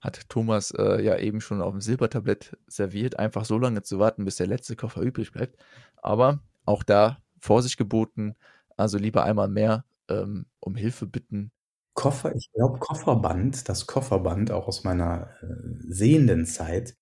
hat 0.00 0.28
Thomas 0.28 0.70
äh, 0.72 1.02
ja 1.02 1.18
eben 1.18 1.40
schon 1.40 1.62
auf 1.62 1.72
dem 1.72 1.80
Silbertablett 1.80 2.56
serviert, 2.66 3.18
einfach 3.18 3.44
so 3.44 3.58
lange 3.58 3.82
zu 3.82 3.98
warten, 3.98 4.24
bis 4.24 4.36
der 4.36 4.46
letzte 4.46 4.76
Koffer 4.76 5.02
übrig 5.02 5.32
bleibt. 5.32 5.56
Aber 5.96 6.40
auch 6.64 6.82
da 6.82 7.18
Vorsicht 7.40 7.76
geboten, 7.76 8.34
also 8.76 8.98
lieber 8.98 9.24
einmal 9.24 9.48
mehr 9.48 9.84
ähm, 10.08 10.46
um 10.60 10.76
Hilfe 10.76 11.06
bitten. 11.06 11.50
Koffer, 11.94 12.34
ich 12.34 12.50
glaube 12.52 12.78
Kofferband, 12.78 13.68
das 13.68 13.86
Kofferband 13.86 14.50
auch 14.50 14.68
aus 14.68 14.84
meiner 14.84 15.30
äh, 15.42 15.46
sehenden 15.88 16.44
Zeit, 16.44 16.94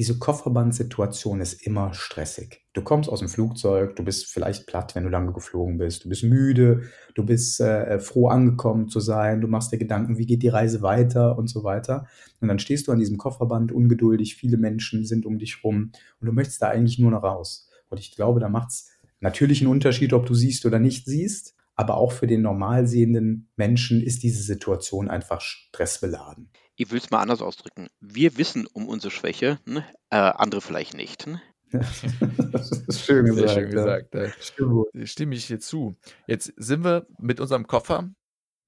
diese 0.00 0.18
Kofferbandsituation 0.18 1.42
ist 1.42 1.66
immer 1.66 1.92
stressig. 1.92 2.62
Du 2.72 2.80
kommst 2.80 3.10
aus 3.10 3.18
dem 3.18 3.28
Flugzeug, 3.28 3.96
du 3.96 4.02
bist 4.02 4.32
vielleicht 4.32 4.66
platt, 4.66 4.94
wenn 4.94 5.02
du 5.02 5.10
lange 5.10 5.34
geflogen 5.34 5.76
bist, 5.76 6.04
du 6.06 6.08
bist 6.08 6.24
müde, 6.24 6.84
du 7.14 7.22
bist 7.22 7.60
äh, 7.60 7.98
froh 7.98 8.28
angekommen 8.28 8.88
zu 8.88 8.98
sein, 8.98 9.42
du 9.42 9.46
machst 9.46 9.72
dir 9.72 9.76
Gedanken, 9.76 10.16
wie 10.16 10.24
geht 10.24 10.42
die 10.42 10.48
Reise 10.48 10.80
weiter 10.80 11.36
und 11.36 11.48
so 11.48 11.64
weiter. 11.64 12.06
Und 12.40 12.48
dann 12.48 12.58
stehst 12.58 12.88
du 12.88 12.92
an 12.92 12.98
diesem 12.98 13.18
Kofferband 13.18 13.72
ungeduldig, 13.72 14.36
viele 14.36 14.56
Menschen 14.56 15.04
sind 15.04 15.26
um 15.26 15.38
dich 15.38 15.62
rum 15.62 15.92
und 16.18 16.26
du 16.26 16.32
möchtest 16.32 16.62
da 16.62 16.68
eigentlich 16.68 16.98
nur 16.98 17.10
noch 17.10 17.22
raus. 17.22 17.68
Und 17.90 18.00
ich 18.00 18.16
glaube, 18.16 18.40
da 18.40 18.48
macht 18.48 18.70
es 18.70 18.88
natürlich 19.20 19.60
einen 19.60 19.70
Unterschied, 19.70 20.14
ob 20.14 20.24
du 20.24 20.32
siehst 20.32 20.64
oder 20.64 20.78
nicht 20.78 21.04
siehst, 21.04 21.54
aber 21.80 21.96
auch 21.96 22.12
für 22.12 22.26
den 22.26 22.42
normal 22.42 22.86
sehenden 22.86 23.50
Menschen 23.56 24.02
ist 24.02 24.22
diese 24.22 24.42
Situation 24.42 25.08
einfach 25.08 25.40
stressbeladen 25.40 26.50
ich 26.80 26.90
will 26.90 26.98
es 26.98 27.10
mal 27.10 27.20
anders 27.20 27.42
ausdrücken. 27.42 27.88
Wir 28.00 28.38
wissen 28.38 28.66
um 28.66 28.88
unsere 28.88 29.10
Schwäche, 29.10 29.58
ne? 29.66 29.84
äh, 30.08 30.16
andere 30.16 30.62
vielleicht 30.62 30.94
nicht. 30.94 31.26
Ne? 31.26 31.42
das 31.72 32.70
ist 32.88 33.04
schön 33.04 33.26
gesagt. 33.26 33.50
Schön 33.50 33.70
gesagt. 33.70 34.14
Ja. 34.14 34.30
Stimme. 34.40 34.84
Stimme 35.04 35.34
ich 35.34 35.44
hier 35.44 35.60
zu. 35.60 35.94
Jetzt 36.26 36.54
sind 36.56 36.82
wir 36.82 37.06
mit 37.18 37.38
unserem 37.38 37.66
Koffer 37.66 38.08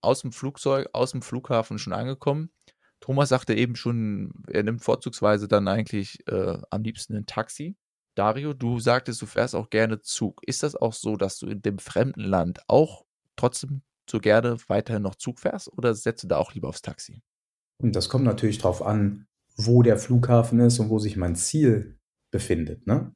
aus 0.02 0.20
dem 0.20 0.32
Flugzeug, 0.32 0.90
aus 0.92 1.12
dem 1.12 1.22
Flughafen 1.22 1.78
schon 1.78 1.94
angekommen. 1.94 2.50
Thomas 3.00 3.30
sagte 3.30 3.54
eben 3.54 3.76
schon, 3.76 4.44
er 4.46 4.62
nimmt 4.62 4.82
vorzugsweise 4.82 5.48
dann 5.48 5.66
eigentlich 5.66 6.18
äh, 6.28 6.58
am 6.68 6.82
liebsten 6.82 7.16
ein 7.16 7.24
Taxi. 7.24 7.76
Dario, 8.14 8.52
du 8.52 8.78
sagtest, 8.78 9.22
du 9.22 9.26
fährst 9.26 9.54
auch 9.54 9.70
gerne 9.70 10.00
Zug. 10.00 10.40
Ist 10.46 10.62
das 10.62 10.76
auch 10.76 10.92
so, 10.92 11.16
dass 11.16 11.38
du 11.38 11.46
in 11.46 11.62
dem 11.62 11.78
fremden 11.78 12.20
Land 12.20 12.60
auch 12.68 13.04
trotzdem 13.36 13.82
so 14.08 14.18
gerne 14.18 14.56
weiterhin 14.68 15.02
noch 15.02 15.14
Zug 15.14 15.40
fährst 15.40 15.72
oder 15.72 15.94
setzt 15.94 16.24
du 16.24 16.28
da 16.28 16.36
auch 16.36 16.52
lieber 16.52 16.68
aufs 16.68 16.82
Taxi? 16.82 17.22
Und 17.78 17.96
das 17.96 18.08
kommt 18.08 18.24
natürlich 18.24 18.58
darauf 18.58 18.82
an, 18.82 19.26
wo 19.56 19.82
der 19.82 19.96
Flughafen 19.96 20.60
ist 20.60 20.78
und 20.78 20.90
wo 20.90 20.98
sich 20.98 21.16
mein 21.16 21.36
Ziel 21.36 21.98
befindet. 22.30 22.86
Ne? 22.86 23.14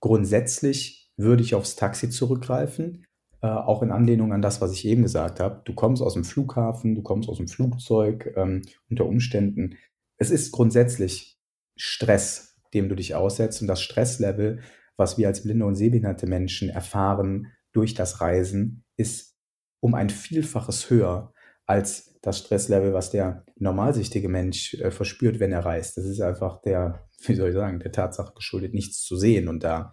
Grundsätzlich 0.00 1.10
würde 1.16 1.42
ich 1.42 1.54
aufs 1.54 1.76
Taxi 1.76 2.10
zurückgreifen, 2.10 3.06
äh, 3.42 3.48
auch 3.48 3.82
in 3.82 3.90
Anlehnung 3.90 4.32
an 4.32 4.42
das, 4.42 4.60
was 4.60 4.72
ich 4.72 4.84
eben 4.86 5.02
gesagt 5.02 5.40
habe. 5.40 5.62
Du 5.64 5.74
kommst 5.74 6.02
aus 6.02 6.14
dem 6.14 6.24
Flughafen, 6.24 6.94
du 6.94 7.02
kommst 7.02 7.28
aus 7.28 7.36
dem 7.36 7.48
Flugzeug, 7.48 8.32
ähm, 8.36 8.62
unter 8.88 9.06
Umständen. 9.06 9.76
Es 10.16 10.30
ist 10.30 10.52
grundsätzlich 10.52 11.38
Stress, 11.76 12.49
dem 12.74 12.88
du 12.88 12.94
dich 12.94 13.14
aussetzt 13.14 13.60
und 13.60 13.68
das 13.68 13.80
Stresslevel, 13.80 14.60
was 14.96 15.18
wir 15.18 15.28
als 15.28 15.42
blinde 15.42 15.64
und 15.64 15.76
sehbehinderte 15.76 16.26
Menschen 16.26 16.68
erfahren 16.68 17.48
durch 17.72 17.94
das 17.94 18.20
Reisen, 18.20 18.84
ist 18.96 19.36
um 19.80 19.94
ein 19.94 20.10
Vielfaches 20.10 20.90
höher 20.90 21.32
als 21.66 22.18
das 22.22 22.38
Stresslevel, 22.38 22.92
was 22.92 23.10
der 23.10 23.44
normalsichtige 23.56 24.28
Mensch 24.28 24.74
äh, 24.74 24.90
verspürt, 24.90 25.40
wenn 25.40 25.52
er 25.52 25.64
reist. 25.64 25.96
Das 25.96 26.04
ist 26.04 26.20
einfach 26.20 26.60
der, 26.62 27.08
wie 27.26 27.34
soll 27.34 27.48
ich 27.48 27.54
sagen, 27.54 27.80
der 27.80 27.92
Tatsache 27.92 28.34
geschuldet, 28.34 28.74
nichts 28.74 29.02
zu 29.02 29.16
sehen. 29.16 29.48
Und 29.48 29.64
da 29.64 29.92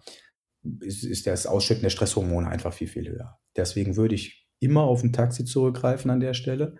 ist, 0.80 1.04
ist 1.04 1.26
das 1.26 1.46
Ausschütten 1.46 1.82
der 1.82 1.90
Stresshormone 1.90 2.48
einfach 2.48 2.72
viel, 2.72 2.88
viel 2.88 3.08
höher. 3.08 3.38
Deswegen 3.56 3.96
würde 3.96 4.14
ich 4.14 4.46
immer 4.60 4.82
auf 4.82 5.02
ein 5.02 5.12
Taxi 5.12 5.44
zurückgreifen 5.44 6.10
an 6.10 6.20
der 6.20 6.34
Stelle. 6.34 6.76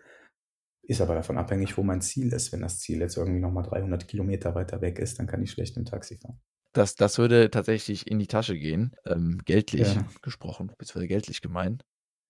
Ist 0.89 1.03
aber 1.03 1.15
davon 1.15 1.37
abhängig, 1.37 1.77
wo 1.77 1.83
mein 1.83 2.01
Ziel 2.01 2.33
ist. 2.33 2.51
Wenn 2.51 2.63
das 2.63 2.79
Ziel 2.79 3.01
jetzt 3.01 3.17
irgendwie 3.17 3.41
nochmal 3.41 3.63
300 3.63 4.09
Kilometer 4.09 4.55
weiter 4.55 4.81
weg 4.81 4.99
ist, 4.99 5.19
dann 5.19 5.27
kann 5.27 5.43
ich 5.43 5.51
schlecht 5.51 5.77
im 5.77 5.85
Taxi 5.85 6.17
fahren. 6.17 6.41
Das, 6.73 6.95
das 6.95 7.19
würde 7.19 7.51
tatsächlich 7.51 8.11
in 8.11 8.19
die 8.19 8.27
Tasche 8.27 8.59
gehen, 8.59 8.97
ähm, 9.07 9.39
geltlich 9.45 9.95
ja. 9.95 10.07
gesprochen, 10.23 10.73
beziehungsweise 10.79 11.09
geltlich 11.09 11.43
gemeint. 11.43 11.85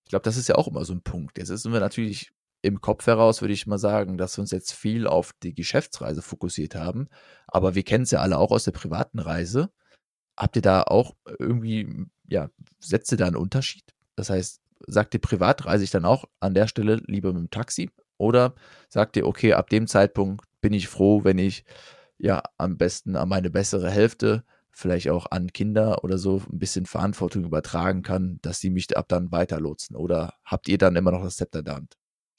Ich 0.05 0.11
glaube, 0.11 0.25
das 0.25 0.37
ist 0.37 0.49
ja 0.49 0.57
auch 0.57 0.67
immer 0.67 0.85
so 0.85 0.93
ein 0.93 1.03
Punkt. 1.03 1.39
Jetzt 1.39 1.49
sind 1.49 1.73
wir 1.73 1.81
natürlich 1.81 2.33
im 2.63 2.81
Kopf 2.81 3.07
heraus 3.07 3.41
würde 3.41 3.55
ich 3.55 3.67
mal 3.67 3.79
sagen, 3.79 4.19
dass 4.19 4.37
wir 4.37 4.43
uns 4.43 4.51
jetzt 4.51 4.73
viel 4.73 5.07
auf 5.07 5.33
die 5.43 5.55
Geschäftsreise 5.55 6.23
fokussiert 6.23 6.75
haben. 6.75 7.09
Aber 7.47 7.75
wir 7.75 7.85
kennen 7.85 8.03
es 8.05 8.11
ja 8.11 8.21
alle 8.21 8.39
auch 8.39 8.51
aus 8.51 8.65
der 8.65 8.73
privaten 8.73 9.21
Reise. 9.21 9.71
Habt 10.37 10.57
ihr 10.57 10.63
da 10.63 10.83
auch 10.83 11.15
irgendwie, 11.39 12.07
ja, 12.27 12.51
setzt 12.81 13.13
ihr 13.13 13.19
da 13.19 13.27
einen 13.27 13.37
Unterschied? 13.37 13.95
Das 14.17 14.31
heißt, 14.31 14.61
sagt 14.87 15.15
ihr 15.15 15.21
privat, 15.21 15.67
reise 15.67 15.85
ich 15.85 15.91
dann 15.91 16.05
auch 16.05 16.25
an 16.41 16.55
der 16.55 16.67
Stelle 16.67 17.01
lieber 17.07 17.33
mit 17.33 17.43
dem 17.43 17.51
Taxi? 17.51 17.91
Oder 18.19 18.55
sagt 18.89 19.17
ihr, 19.17 19.27
okay, 19.27 19.55
ab 19.55 19.71
dem 19.71 19.87
Zeitpunkt 19.87 20.45
bin 20.61 20.73
ich 20.73 20.89
froh, 20.89 21.25
wenn 21.25 21.39
ich 21.39 21.65
ja 22.19 22.43
am 22.59 22.77
besten 22.77 23.17
an 23.17 23.29
meine 23.29 23.51
bessere 23.51 23.91
Hälfte, 23.91 24.45
vielleicht 24.73 25.09
auch 25.09 25.27
an 25.31 25.53
Kinder 25.53 26.05
oder 26.05 26.19
so, 26.19 26.43
ein 26.51 26.59
bisschen 26.59 26.87
Verantwortung 26.87 27.45
übertragen 27.45 28.03
kann, 28.03 28.39
dass 28.43 28.61
sie 28.61 28.71
mich 28.71 28.97
ab 28.97 29.09
dann 29.09 29.33
weiterlotsen? 29.33 29.97
Oder 29.97 30.35
habt 30.45 30.69
ihr 30.69 30.79
dann 30.79 30.97
immer 30.97 31.11
noch 31.11 31.23
das 31.23 31.37
Zepter 31.37 31.63
der? 31.63 31.95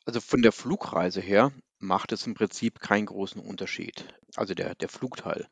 Also 0.05 0.21
von 0.21 0.41
der 0.41 0.51
Flugreise 0.51 1.21
her 1.21 1.51
macht 1.79 2.11
es 2.11 2.25
im 2.25 2.33
Prinzip 2.33 2.79
keinen 2.79 3.05
großen 3.05 3.41
Unterschied. 3.41 4.05
Also 4.35 4.53
der, 4.53 4.75
der 4.75 4.89
Flugteil. 4.89 5.47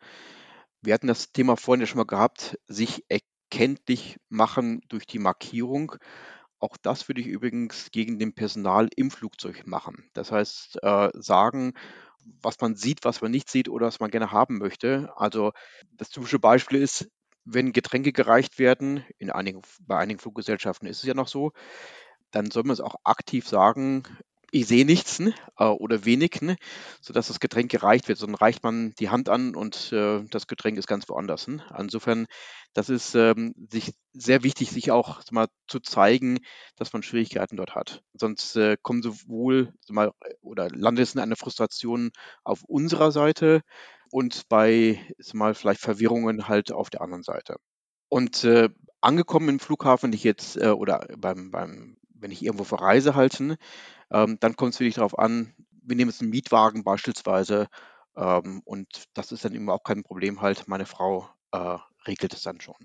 Wir 0.82 0.94
hatten 0.94 1.08
das 1.08 1.32
Thema 1.32 1.58
vorhin 1.58 1.82
ja 1.82 1.88
schon 1.88 1.98
mal 1.98 2.06
gehabt, 2.06 2.58
sich 2.68 3.04
erkenntlich 3.10 4.18
machen 4.30 4.82
durch 4.90 5.06
die 5.06 5.20
Markierung. 5.20 5.96
Auch 6.60 6.78
das 6.82 7.08
würde 7.08 7.22
ich 7.22 7.28
übrigens 7.28 7.92
gegen 7.92 8.18
den 8.20 8.34
Personal 8.34 8.90
im 8.96 9.12
Flugzeug 9.12 9.68
machen. 9.68 10.10
Das 10.14 10.32
heißt, 10.32 10.80
äh, 10.82 11.10
sagen, 11.14 11.74
was 12.42 12.60
man 12.60 12.76
sieht, 12.76 13.06
was 13.06 13.22
man 13.22 13.32
nicht 13.32 13.50
sieht 13.50 13.70
oder 13.70 13.88
was 13.88 14.00
man 14.00 14.12
gerne 14.12 14.32
haben 14.32 14.58
möchte. 14.58 15.12
Also 15.16 15.52
das 15.94 16.10
typische 16.10 16.40
Beispiel 16.40 16.82
ist, 16.82 17.10
wenn 17.46 17.72
Getränke 17.72 18.12
gereicht 18.12 18.60
werden, 18.60 19.06
in 19.20 19.32
einigen, 19.32 19.62
bei 19.82 19.98
einigen 19.98 20.20
Fluggesellschaften 20.20 20.88
ist 20.88 20.98
es 20.98 21.04
ja 21.04 21.14
noch 21.14 21.28
so, 21.28 21.52
dann 22.32 22.52
soll 22.52 22.64
man 22.64 22.74
es 22.74 22.82
auch 22.82 22.96
aktiv 23.04 23.48
sagen, 23.48 24.04
ich 24.52 24.68
sehe 24.68 24.86
nichts 24.86 25.20
ne, 25.20 25.34
äh, 25.58 25.66
oder 25.66 26.06
wenig, 26.06 26.42
ne, 26.42 26.56
sodass 27.02 27.28
das 27.28 27.40
Getränk 27.40 27.72
gereicht 27.72 28.08
wird. 28.08 28.18
Sondern 28.18 28.36
reicht 28.36 28.64
man 28.64 28.94
die 29.00 29.10
Hand 29.10 29.30
an 29.30 29.56
und 29.56 29.92
äh, 29.92 30.24
das 30.30 30.48
Getränk 30.48 30.78
ist 30.78 30.88
ganz 30.88 31.08
woanders. 31.10 31.48
Ne? 31.48 31.64
Insofern, 31.78 32.28
das 32.74 32.90
ist 32.90 33.16
ähm, 33.16 33.54
sich 33.70 33.94
sehr 34.14 34.44
wichtig, 34.44 34.72
sich 34.72 34.92
auch 34.92 35.22
mal 35.32 35.48
zu 35.68 35.80
zeigen, 35.80 36.40
dass 36.76 36.94
man 36.94 37.04
Schwierigkeiten 37.04 37.58
dort 37.58 37.76
hat. 37.76 38.02
Sonst 38.14 38.56
äh, 38.56 38.78
kommen 38.82 39.02
sowohl 39.02 39.74
mal, 39.90 40.12
oder 40.42 40.70
landet 40.70 41.04
es 41.04 41.16
in 41.16 41.22
einer 41.22 41.36
Frustration 41.36 42.12
auf 42.44 42.64
unserer 42.64 43.12
Seite 43.12 43.62
und 44.12 44.48
bei 44.50 45.00
mal 45.34 45.54
vielleicht 45.56 45.82
Verwirrungen 45.82 46.48
halt 46.48 46.72
auf 46.72 46.90
der 46.90 47.02
anderen 47.02 47.24
Seite. 47.24 47.58
Und 48.10 48.46
äh, 48.46 48.70
angekommen 49.02 49.50
im 49.50 49.60
Flughafen, 49.60 50.14
ich 50.14 50.24
jetzt 50.24 50.58
äh, 50.58 50.70
oder 50.70 51.06
beim, 51.18 51.52
beim 51.52 51.98
wenn 52.20 52.32
ich 52.32 52.44
irgendwo 52.44 52.64
verreise 52.64 53.16
halt, 53.16 53.40
ne, 53.40 53.58
ähm, 54.12 54.38
dann 54.40 54.56
kommt 54.56 54.74
es 54.74 54.80
wirklich 54.80 54.96
darauf 54.96 55.18
an, 55.18 55.54
wir 55.88 55.96
nehmen 55.96 56.10
jetzt 56.10 56.22
einen 56.22 56.30
Mietwagen 56.30 56.84
beispielsweise 56.84 57.68
ähm, 58.16 58.62
und 58.66 58.88
das 59.14 59.32
ist 59.32 59.46
dann 59.46 59.54
immer 59.54 59.74
auch 59.74 59.84
kein 59.84 60.04
Problem 60.04 60.42
halt. 60.42 60.68
Meine 60.68 60.86
Frau 60.86 61.30
äh, 61.52 61.78
regelt 62.06 62.34
es 62.34 62.44
dann 62.44 62.60
schon. 62.60 62.76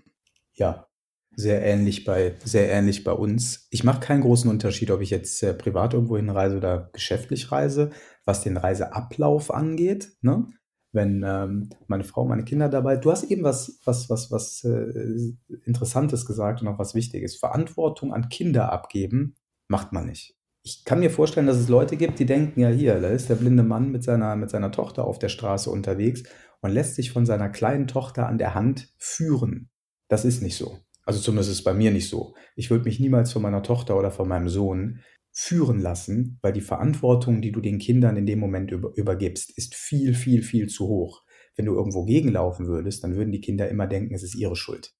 Ja, 0.54 0.86
sehr 1.34 1.64
ähnlich 1.64 2.04
bei, 2.04 2.36
sehr 2.44 2.70
ähnlich 2.70 3.04
bei 3.04 3.12
uns. 3.12 3.66
Ich 3.70 3.84
mache 3.84 4.00
keinen 4.00 4.20
großen 4.20 4.50
Unterschied, 4.50 4.90
ob 4.90 5.00
ich 5.00 5.10
jetzt 5.10 5.42
äh, 5.42 5.54
privat 5.54 5.94
irgendwo 5.94 6.16
hinreise 6.16 6.56
oder 6.56 6.90
geschäftlich 6.92 7.50
reise, 7.50 7.90
was 8.24 8.42
den 8.42 8.56
Reiseablauf 8.56 9.52
angeht. 9.52 10.12
Ne? 10.20 10.46
Wenn 10.92 11.24
ähm, 11.26 11.70
meine 11.86 12.04
Frau, 12.04 12.26
meine 12.26 12.44
Kinder 12.44 12.68
dabei. 12.68 12.96
Du 12.96 13.10
hast 13.10 13.24
eben 13.24 13.44
was, 13.44 13.80
was, 13.84 14.10
was, 14.10 14.30
was 14.30 14.62
äh, 14.64 15.32
Interessantes 15.64 16.26
gesagt 16.26 16.60
und 16.60 16.68
auch 16.68 16.78
was 16.78 16.94
Wichtiges. 16.94 17.36
Verantwortung 17.36 18.12
an 18.12 18.28
Kinder 18.28 18.70
abgeben 18.70 19.34
macht 19.68 19.92
man 19.92 20.06
nicht 20.06 20.36
ich 20.64 20.84
kann 20.84 21.00
mir 21.00 21.10
vorstellen, 21.10 21.46
dass 21.46 21.56
es 21.56 21.68
Leute 21.68 21.96
gibt, 21.96 22.18
die 22.18 22.26
denken, 22.26 22.60
ja 22.60 22.68
hier, 22.68 23.00
da 23.00 23.08
ist 23.08 23.28
der 23.28 23.34
blinde 23.34 23.64
Mann 23.64 23.90
mit 23.90 24.04
seiner, 24.04 24.36
mit 24.36 24.50
seiner 24.50 24.70
Tochter 24.70 25.04
auf 25.04 25.18
der 25.18 25.28
Straße 25.28 25.70
unterwegs 25.70 26.22
und 26.60 26.70
lässt 26.70 26.94
sich 26.94 27.10
von 27.10 27.26
seiner 27.26 27.48
kleinen 27.48 27.88
Tochter 27.88 28.28
an 28.28 28.38
der 28.38 28.54
Hand 28.54 28.92
führen. 28.96 29.70
Das 30.08 30.24
ist 30.24 30.40
nicht 30.42 30.56
so. 30.56 30.78
Also 31.04 31.20
zumindest 31.20 31.50
ist 31.50 31.58
es 31.58 31.64
bei 31.64 31.74
mir 31.74 31.90
nicht 31.90 32.08
so. 32.08 32.34
Ich 32.54 32.70
würde 32.70 32.84
mich 32.84 33.00
niemals 33.00 33.32
von 33.32 33.42
meiner 33.42 33.64
Tochter 33.64 33.98
oder 33.98 34.12
von 34.12 34.28
meinem 34.28 34.48
Sohn 34.48 35.00
führen 35.32 35.80
lassen, 35.80 36.38
weil 36.42 36.52
die 36.52 36.60
Verantwortung, 36.60 37.42
die 37.42 37.50
du 37.50 37.60
den 37.60 37.78
Kindern 37.78 38.16
in 38.16 38.26
dem 38.26 38.38
Moment 38.38 38.70
über, 38.70 38.92
übergibst, 38.94 39.56
ist 39.56 39.74
viel, 39.74 40.14
viel, 40.14 40.42
viel 40.42 40.68
zu 40.68 40.86
hoch. 40.86 41.24
Wenn 41.56 41.64
du 41.66 41.74
irgendwo 41.74 42.04
gegenlaufen 42.04 42.66
würdest, 42.66 43.02
dann 43.02 43.16
würden 43.16 43.32
die 43.32 43.40
Kinder 43.40 43.68
immer 43.68 43.88
denken, 43.88 44.14
es 44.14 44.22
ist 44.22 44.36
ihre 44.36 44.54
Schuld. 44.54 44.94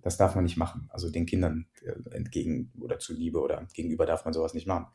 Das 0.00 0.16
darf 0.16 0.34
man 0.34 0.44
nicht 0.44 0.56
machen. 0.56 0.88
Also 0.90 1.10
den 1.10 1.26
Kindern 1.26 1.66
äh, 1.82 2.14
entgegen 2.14 2.72
oder 2.80 2.98
zuliebe 2.98 3.40
oder 3.40 3.66
gegenüber 3.74 4.06
darf 4.06 4.24
man 4.24 4.34
sowas 4.34 4.54
nicht 4.54 4.66
machen. 4.66 4.86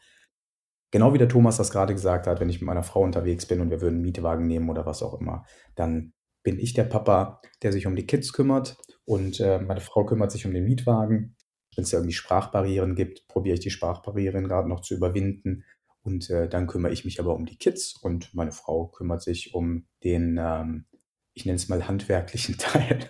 Genau 0.92 1.14
wie 1.14 1.18
der 1.18 1.28
Thomas 1.28 1.58
das 1.58 1.72
gerade 1.72 1.94
gesagt 1.94 2.28
hat, 2.28 2.40
wenn 2.40 2.50
ich 2.50 2.62
mit 2.62 2.68
meiner 2.68 2.84
Frau 2.84 3.02
unterwegs 3.02 3.46
bin 3.46 3.60
und 3.60 3.70
wir 3.70 3.82
würden 3.82 3.96
einen 3.96 4.04
Mietwagen 4.04 4.48
nehmen 4.48 4.70
oder 4.70 4.86
was 4.86 5.04
auch 5.04 5.20
immer, 5.20 5.46
dann 5.76 6.14
bin 6.44 6.60
ich 6.60 6.74
der 6.74 6.86
Papa, 6.86 7.42
der 7.62 7.74
sich 7.74 7.88
um 7.88 7.96
die 7.96 8.06
Kids 8.06 8.32
kümmert 8.32 8.78
und 9.04 9.40
äh, 9.42 9.60
meine 9.60 9.82
Frau 9.82 10.06
kümmert 10.06 10.32
sich 10.32 10.46
um 10.46 10.54
den 10.54 10.64
Mietwagen. 10.64 11.36
Wenn 11.76 11.84
es 11.84 11.92
irgendwie 11.92 12.14
Sprachbarrieren 12.14 12.96
gibt, 12.96 13.28
probiere 13.28 13.56
ich 13.56 13.60
die 13.60 13.70
Sprachbarrieren 13.70 14.48
gerade 14.48 14.70
noch 14.70 14.82
zu 14.82 14.96
überwinden 14.96 15.66
Und 16.02 16.30
äh, 16.30 16.48
dann 16.48 16.68
kümmere 16.68 16.94
ich 16.94 17.04
mich 17.04 17.20
aber 17.20 17.36
um 17.36 17.46
die 17.46 17.58
Kids 17.58 17.96
und 18.02 18.34
meine 18.34 18.54
Frau 18.54 18.88
kümmert 18.88 19.22
sich 19.22 19.54
um 19.54 19.88
den, 20.06 20.38
ähm, 20.40 20.86
ich 21.34 21.46
nenne 21.46 21.58
es 21.58 21.68
mal 21.68 21.88
handwerklichen 21.88 22.58
Teil. 22.58 23.10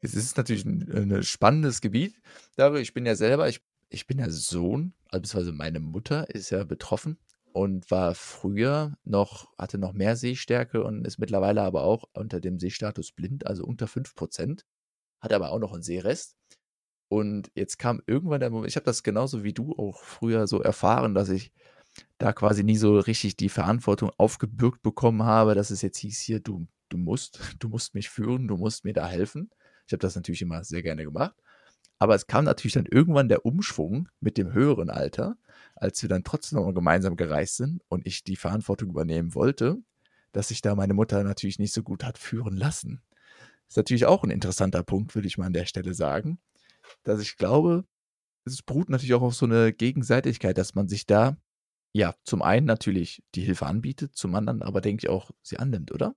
Es 0.00 0.14
ist 0.14 0.36
natürlich 0.36 0.64
ein, 0.64 1.12
ein 1.12 1.22
spannendes 1.22 1.80
Gebiet. 1.80 2.20
Darüber, 2.56 2.80
ich 2.80 2.94
bin 2.94 3.06
ja 3.06 3.14
selber, 3.14 3.48
ich, 3.48 3.60
ich 3.88 4.06
bin 4.06 4.18
ja 4.18 4.30
Sohn, 4.30 4.94
beziehungsweise 5.10 5.52
meine 5.52 5.80
Mutter 5.80 6.30
ist 6.30 6.50
ja 6.50 6.64
betroffen 6.64 7.18
und 7.52 7.90
war 7.90 8.14
früher 8.14 8.96
noch, 9.04 9.52
hatte 9.58 9.78
noch 9.78 9.92
mehr 9.92 10.16
Sehstärke 10.16 10.84
und 10.84 11.06
ist 11.06 11.18
mittlerweile 11.18 11.62
aber 11.62 11.82
auch 11.82 12.04
unter 12.12 12.40
dem 12.40 12.58
Sehstatus 12.58 13.12
blind, 13.12 13.46
also 13.46 13.64
unter 13.64 13.86
5%, 13.86 14.64
hat 15.20 15.32
aber 15.32 15.50
auch 15.50 15.58
noch 15.58 15.72
einen 15.72 15.82
Sehrest. 15.82 16.36
Und 17.08 17.50
jetzt 17.54 17.78
kam 17.78 18.02
irgendwann 18.06 18.40
der 18.40 18.50
Moment, 18.50 18.68
ich 18.68 18.76
habe 18.76 18.84
das 18.84 19.02
genauso 19.02 19.42
wie 19.42 19.54
du 19.54 19.74
auch 19.76 20.02
früher 20.02 20.46
so 20.46 20.60
erfahren, 20.60 21.14
dass 21.14 21.30
ich 21.30 21.52
da 22.18 22.32
quasi 22.32 22.62
nie 22.62 22.76
so 22.76 22.98
richtig 22.98 23.36
die 23.36 23.48
Verantwortung 23.48 24.10
aufgebürgt 24.18 24.82
bekommen 24.82 25.22
habe, 25.22 25.54
dass 25.54 25.70
es 25.70 25.82
jetzt 25.82 25.98
hieß 25.98 26.20
hier, 26.20 26.40
du, 26.40 26.68
du 26.90 26.98
musst, 26.98 27.40
du 27.58 27.68
musst 27.68 27.94
mich 27.94 28.10
führen, 28.10 28.46
du 28.46 28.56
musst 28.56 28.84
mir 28.84 28.92
da 28.92 29.08
helfen. 29.08 29.50
Ich 29.88 29.92
habe 29.92 30.02
das 30.02 30.14
natürlich 30.16 30.42
immer 30.42 30.62
sehr 30.64 30.82
gerne 30.82 31.02
gemacht. 31.02 31.34
Aber 31.98 32.14
es 32.14 32.26
kam 32.26 32.44
natürlich 32.44 32.74
dann 32.74 32.86
irgendwann 32.86 33.28
der 33.28 33.44
Umschwung 33.44 34.08
mit 34.20 34.38
dem 34.38 34.52
höheren 34.52 34.90
Alter, 34.90 35.36
als 35.74 36.00
wir 36.02 36.08
dann 36.08 36.24
trotzdem 36.24 36.58
noch 36.60 36.72
gemeinsam 36.72 37.16
gereist 37.16 37.56
sind 37.56 37.82
und 37.88 38.06
ich 38.06 38.22
die 38.22 38.36
Verantwortung 38.36 38.90
übernehmen 38.90 39.34
wollte, 39.34 39.78
dass 40.32 40.48
sich 40.48 40.60
da 40.60 40.74
meine 40.74 40.94
Mutter 40.94 41.24
natürlich 41.24 41.58
nicht 41.58 41.72
so 41.72 41.82
gut 41.82 42.04
hat 42.04 42.18
führen 42.18 42.56
lassen. 42.56 43.00
Das 43.66 43.72
ist 43.72 43.76
natürlich 43.78 44.06
auch 44.06 44.22
ein 44.22 44.30
interessanter 44.30 44.82
Punkt, 44.82 45.14
würde 45.14 45.26
ich 45.26 45.38
mal 45.38 45.46
an 45.46 45.52
der 45.54 45.66
Stelle 45.66 45.94
sagen, 45.94 46.38
dass 47.02 47.20
ich 47.20 47.36
glaube, 47.36 47.84
es 48.44 48.62
beruht 48.62 48.90
natürlich 48.90 49.14
auch 49.14 49.22
auf 49.22 49.34
so 49.34 49.46
eine 49.46 49.72
Gegenseitigkeit, 49.72 50.56
dass 50.58 50.74
man 50.74 50.88
sich 50.88 51.06
da, 51.06 51.36
ja, 51.94 52.14
zum 52.24 52.42
einen 52.42 52.66
natürlich 52.66 53.22
die 53.34 53.42
Hilfe 53.42 53.66
anbietet, 53.66 54.14
zum 54.14 54.34
anderen 54.34 54.62
aber 54.62 54.82
denke 54.82 55.06
ich 55.06 55.10
auch 55.10 55.30
sie 55.42 55.58
annimmt, 55.58 55.92
oder? 55.92 56.14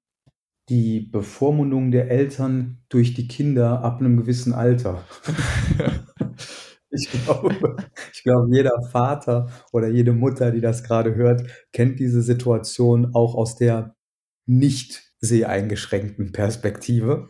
Die 0.71 1.01
Bevormundung 1.01 1.91
der 1.91 2.10
Eltern 2.10 2.77
durch 2.88 3.13
die 3.13 3.27
Kinder 3.27 3.84
ab 3.84 3.99
einem 3.99 4.15
gewissen 4.17 4.53
Alter. 4.53 5.03
Ich 6.93 7.10
glaube, 7.10 7.77
ich 8.13 8.23
glaube, 8.23 8.53
jeder 8.53 8.81
Vater 8.91 9.49
oder 9.71 9.88
jede 9.88 10.12
Mutter, 10.12 10.51
die 10.51 10.60
das 10.60 10.84
gerade 10.84 11.15
hört, 11.15 11.43
kennt 11.71 12.01
diese 12.01 12.21
Situation 12.21 13.15
auch 13.15 13.34
aus 13.34 13.55
der 13.55 13.95
nicht 14.45 15.01
seheingeschränkten 15.21 16.34
Perspektive. 16.34 17.29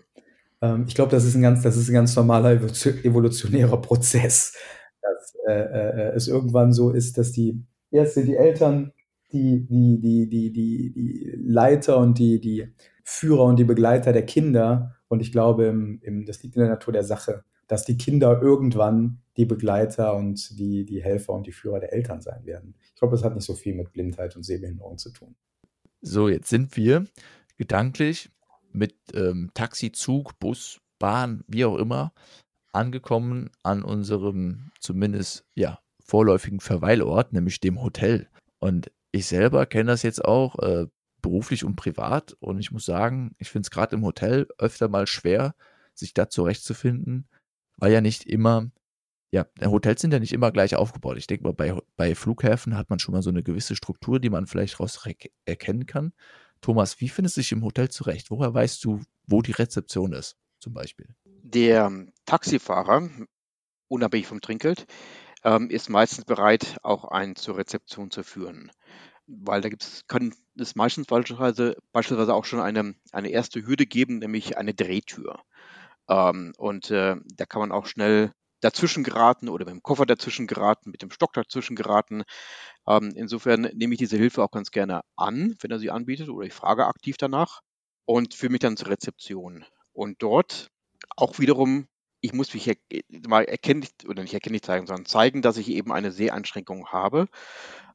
Ähm, 0.63 0.85
ich 0.87 0.95
glaube, 0.95 1.11
das 1.11 1.25
ist 1.25 1.35
ein 1.35 1.43
ganz, 1.43 1.61
das 1.61 1.77
ist 1.77 1.89
ein 1.89 1.93
ganz 1.93 2.15
normaler 2.15 2.53
evolutionärer 2.53 3.79
Prozess, 3.81 4.55
dass 5.01 5.35
äh, 5.47 5.53
äh, 5.53 6.15
es 6.15 6.27
irgendwann 6.27 6.73
so 6.73 6.89
ist, 6.89 7.19
dass 7.19 7.31
die 7.31 7.63
erst 7.91 8.15
sind 8.15 8.27
die 8.27 8.37
Eltern 8.37 8.93
die, 9.33 9.65
die, 9.65 9.99
die, 9.99 10.29
die, 10.29 10.51
die, 10.51 10.93
die 10.93 11.35
Leiter 11.37 11.97
und 11.97 12.19
die, 12.19 12.39
die 12.39 12.73
Führer 13.03 13.45
und 13.45 13.57
die 13.57 13.63
Begleiter 13.63 14.13
der 14.13 14.25
Kinder. 14.25 14.95
Und 15.07 15.21
ich 15.21 15.31
glaube, 15.31 15.65
im, 15.65 15.99
im, 16.01 16.25
das 16.25 16.41
liegt 16.43 16.55
in 16.55 16.61
der 16.61 16.71
Natur 16.71 16.93
der 16.93 17.03
Sache, 17.03 17.43
dass 17.67 17.85
die 17.85 17.97
Kinder 17.97 18.41
irgendwann 18.41 19.21
die 19.37 19.45
Begleiter 19.45 20.15
und 20.15 20.59
die, 20.59 20.85
die 20.85 21.01
Helfer 21.01 21.33
und 21.33 21.47
die 21.47 21.51
Führer 21.51 21.79
der 21.79 21.93
Eltern 21.93 22.21
sein 22.21 22.45
werden. 22.45 22.75
Ich 22.93 22.95
glaube, 22.95 23.15
das 23.15 23.23
hat 23.23 23.33
nicht 23.33 23.45
so 23.45 23.53
viel 23.53 23.75
mit 23.75 23.93
Blindheit 23.93 24.35
und 24.35 24.43
Sehbehinderung 24.43 24.97
zu 24.97 25.11
tun. 25.11 25.35
So, 26.01 26.29
jetzt 26.29 26.49
sind 26.49 26.75
wir 26.75 27.05
gedanklich 27.57 28.29
mit 28.71 28.95
ähm, 29.13 29.51
Taxi, 29.53 29.91
Zug, 29.91 30.39
Bus, 30.39 30.81
Bahn, 30.99 31.43
wie 31.47 31.65
auch 31.65 31.77
immer, 31.77 32.13
angekommen 32.73 33.49
an 33.63 33.83
unserem 33.83 34.71
zumindest 34.79 35.45
ja 35.55 35.79
vorläufigen 36.03 36.59
Verweilort, 36.59 37.33
nämlich 37.33 37.59
dem 37.59 37.81
Hotel. 37.81 38.27
Und 38.59 38.91
ich 39.11 39.25
selber 39.25 39.65
kenne 39.65 39.91
das 39.91 40.03
jetzt 40.03 40.23
auch 40.23 40.59
äh, 40.59 40.87
beruflich 41.21 41.63
und 41.63 41.75
privat. 41.75 42.35
Und 42.39 42.59
ich 42.59 42.71
muss 42.71 42.85
sagen, 42.85 43.35
ich 43.37 43.49
finde 43.49 43.65
es 43.65 43.71
gerade 43.71 43.95
im 43.95 44.03
Hotel 44.03 44.47
öfter 44.57 44.89
mal 44.89 45.07
schwer, 45.07 45.55
sich 45.93 46.13
da 46.13 46.29
zurechtzufinden, 46.29 47.27
weil 47.77 47.91
ja 47.91 48.01
nicht 48.01 48.25
immer 48.25 48.71
ja, 49.31 49.45
Hotels 49.63 50.01
sind 50.01 50.11
ja 50.11 50.19
nicht 50.19 50.33
immer 50.33 50.51
gleich 50.51 50.75
aufgebaut. 50.75 51.17
Ich 51.17 51.25
denke 51.25 51.45
mal, 51.45 51.53
bei, 51.53 51.73
bei 51.95 52.15
Flughäfen 52.15 52.77
hat 52.77 52.89
man 52.89 52.99
schon 52.99 53.13
mal 53.13 53.21
so 53.21 53.29
eine 53.29 53.43
gewisse 53.43 53.77
Struktur, 53.77 54.19
die 54.19 54.29
man 54.29 54.45
vielleicht 54.45 54.79
raus 54.79 54.99
erkennen 55.45 55.85
kann. 55.85 56.11
Thomas, 56.59 56.99
wie 56.99 57.09
findest 57.09 57.37
du 57.37 57.41
dich 57.41 57.53
im 57.53 57.63
Hotel 57.63 57.89
zurecht? 57.89 58.29
Woher 58.29 58.53
weißt 58.53 58.83
du, 58.83 59.01
wo 59.25 59.41
die 59.41 59.53
Rezeption 59.53 60.11
ist, 60.11 60.37
zum 60.59 60.73
Beispiel? 60.73 61.07
Der 61.25 61.85
ähm, 61.85 62.11
Taxifahrer, 62.25 63.09
unabhängig 63.87 64.27
vom 64.27 64.41
Trinkgeld, 64.41 64.85
ähm, 65.43 65.69
ist 65.69 65.89
meistens 65.89 66.25
bereit, 66.25 66.77
auch 66.83 67.05
einen 67.05 67.37
zur 67.37 67.57
Rezeption 67.57 68.11
zu 68.11 68.23
führen. 68.23 68.69
Weil 69.33 69.61
da 69.61 69.69
gibt's, 69.69 70.05
kann 70.07 70.33
es 70.57 70.75
meistens 70.75 71.07
beispielsweise, 71.07 71.77
beispielsweise 71.93 72.33
auch 72.33 72.45
schon 72.45 72.59
eine, 72.59 72.95
eine 73.11 73.29
erste 73.29 73.65
Hürde 73.65 73.85
geben, 73.85 74.19
nämlich 74.19 74.57
eine 74.57 74.73
Drehtür. 74.73 75.39
Ähm, 76.09 76.53
und 76.57 76.91
äh, 76.91 77.15
da 77.35 77.45
kann 77.45 77.61
man 77.61 77.71
auch 77.71 77.85
schnell 77.85 78.33
dazwischen 78.59 79.03
geraten 79.03 79.49
oder 79.49 79.65
mit 79.65 79.73
dem 79.73 79.83
Koffer 79.83 80.05
dazwischen 80.05 80.47
geraten, 80.47 80.91
mit 80.91 81.01
dem 81.01 81.11
Stock 81.11 81.33
dazwischen 81.33 81.75
geraten. 81.75 82.23
Ähm, 82.87 83.13
insofern 83.15 83.61
nehme 83.73 83.93
ich 83.93 83.99
diese 83.99 84.17
Hilfe 84.17 84.43
auch 84.43 84.51
ganz 84.51 84.71
gerne 84.71 85.01
an, 85.15 85.55
wenn 85.61 85.71
er 85.71 85.79
sie 85.79 85.91
anbietet 85.91 86.29
oder 86.29 86.45
ich 86.45 86.53
frage 86.53 86.85
aktiv 86.85 87.17
danach 87.17 87.61
und 88.05 88.33
führe 88.33 88.51
mich 88.51 88.59
dann 88.59 88.77
zur 88.77 88.89
Rezeption. 88.89 89.65
Und 89.93 90.21
dort 90.21 90.67
auch 91.15 91.39
wiederum, 91.39 91.87
ich 92.21 92.33
muss 92.33 92.53
mich 92.53 92.71
mal 93.27 93.45
erkenntlich 93.45 93.91
oder 94.07 94.21
nicht 94.21 94.33
erkenntlich 94.33 94.63
zeigen, 94.63 94.87
sondern 94.87 95.05
zeigen, 95.05 95.41
dass 95.41 95.57
ich 95.57 95.69
eben 95.69 95.91
eine 95.91 96.11
Seheinschränkung 96.11 96.87
habe 96.87 97.27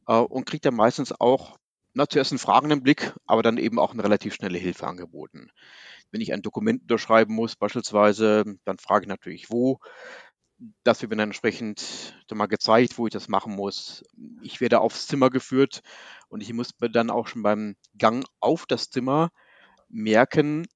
äh, 0.07 0.15
und 0.15 0.47
kriege 0.47 0.63
dann 0.63 0.75
meistens 0.75 1.13
auch 1.13 1.59
na, 1.95 2.07
zuerst 2.09 2.33
einen 2.33 2.39
fragenden 2.39 2.83
Blick, 2.83 3.15
aber 3.27 3.43
dann 3.43 3.57
eben 3.57 3.79
auch 3.79 3.93
eine 3.93 4.05
relativ 4.05 4.35
schnelle 4.35 4.59
Hilfe 4.59 4.87
angeboten. 4.87 5.51
Wenn 6.11 6.21
ich 6.21 6.33
ein 6.33 6.43
Dokument 6.43 6.83
unterschreiben 6.83 7.35
muss, 7.35 7.57
beispielsweise, 7.57 8.45
dann 8.65 8.79
frage 8.79 9.05
ich 9.05 9.09
natürlich, 9.09 9.51
wo 9.51 9.79
das 10.85 11.03
wird 11.03 11.11
mir 11.11 11.17
dann 11.17 11.29
entsprechend 11.29 12.15
mal 12.33 12.47
gezeigt, 12.47 12.99
wo 12.99 13.07
ich 13.07 13.13
das 13.13 13.29
machen 13.29 13.55
muss. 13.55 14.05
Ich 14.43 14.61
werde 14.61 14.81
aufs 14.81 15.07
Zimmer 15.07 15.31
geführt 15.31 15.83
und 16.29 16.41
ich 16.41 16.53
muss 16.53 16.71
mir 16.81 16.91
dann 16.91 17.11
auch 17.11 17.29
schon 17.29 17.43
beim 17.43 17.77
Gang 17.97 18.25
auf 18.41 18.67
das 18.67 18.91
Zimmer 18.91 19.31
merken, 19.89 20.67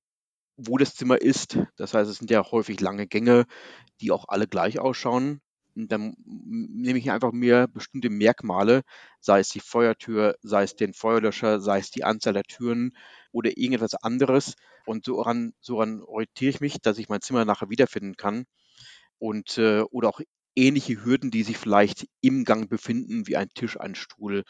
wo 0.57 0.77
das 0.77 0.95
Zimmer 0.95 1.21
ist. 1.21 1.59
Das 1.77 1.95
heißt, 1.95 2.11
es 2.11 2.19
sind 2.19 2.31
ja 2.31 2.51
häufig 2.51 2.81
lange 2.81 3.07
Gänge, 3.07 3.47
die 4.01 4.11
auch 4.11 4.27
alle 4.29 4.47
gleich 4.47 4.79
ausschauen. 4.79 5.41
Dann 5.75 6.15
nehme 6.25 6.99
ich 6.99 7.11
einfach 7.11 7.33
mir 7.33 7.69
bestimmte 7.69 8.11
Merkmale, 8.11 8.83
sei 9.21 9.41
es 9.41 9.51
die 9.51 9.61
Feuertür, 9.61 10.37
sei 10.43 10.63
es 10.65 10.77
den 10.77 10.93
Feuerlöscher, 10.93 11.61
sei 11.61 11.79
es 11.79 11.91
die 11.91 12.05
Anzahl 12.05 12.33
der 12.33 12.45
Türen 12.45 12.97
oder 13.33 13.51
irgendetwas 13.57 13.95
anderes. 13.95 14.55
Und 14.87 15.05
so 15.05 15.21
ran, 15.21 15.53
so 15.61 15.79
orientiere 15.79 16.51
ich 16.51 16.61
mich, 16.61 16.81
dass 16.81 16.99
ich 16.99 17.09
mein 17.09 17.21
Zimmer 17.21 17.45
nachher 17.45 17.71
wiederfinden 17.71 18.17
kann 18.17 18.47
und 19.19 19.59
äh, 19.59 19.83
oder 19.83 20.09
auch 20.09 20.21
ähnliche 20.57 21.05
Hürden, 21.05 21.31
die 21.31 21.43
sich 21.43 21.57
vielleicht 21.57 22.07
im 22.21 22.45
Gang 22.45 22.69
befinden, 22.69 23.27
wie 23.27 23.37
ein 23.37 23.49
Tisch, 23.55 23.79
ein 23.79 23.95
Stuhl, 23.95 24.45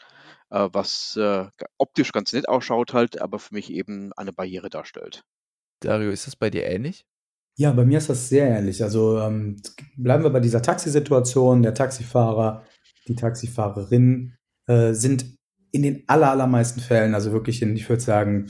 äh, 0.49 0.67
was 0.71 1.15
äh, 1.17 1.45
optisch 1.77 2.11
ganz 2.11 2.33
nett 2.33 2.49
ausschaut 2.49 2.93
halt, 2.93 3.21
aber 3.21 3.39
für 3.39 3.53
mich 3.53 3.71
eben 3.71 4.11
eine 4.13 4.33
Barriere 4.33 4.69
darstellt. 4.69 5.23
Dario, 5.81 6.11
ist 6.11 6.27
das 6.27 6.35
bei 6.35 6.49
dir 6.49 6.65
ähnlich? 6.65 7.05
Ja, 7.61 7.71
bei 7.73 7.85
mir 7.85 7.99
ist 7.99 8.09
das 8.09 8.27
sehr 8.27 8.47
ähnlich. 8.47 8.81
Also 8.81 9.19
ähm, 9.19 9.57
bleiben 9.95 10.23
wir 10.23 10.31
bei 10.31 10.39
dieser 10.39 10.63
Taxisituation. 10.63 11.61
Der 11.61 11.75
Taxifahrer, 11.75 12.63
die 13.07 13.13
Taxifahrerin 13.13 14.33
äh, 14.65 14.93
sind 14.93 15.37
in 15.71 15.83
den 15.83 16.03
allermeisten 16.07 16.79
Fällen, 16.79 17.13
also 17.13 17.31
wirklich 17.31 17.61
in, 17.61 17.75
ich 17.75 17.87
würde 17.87 18.01
sagen, 18.01 18.47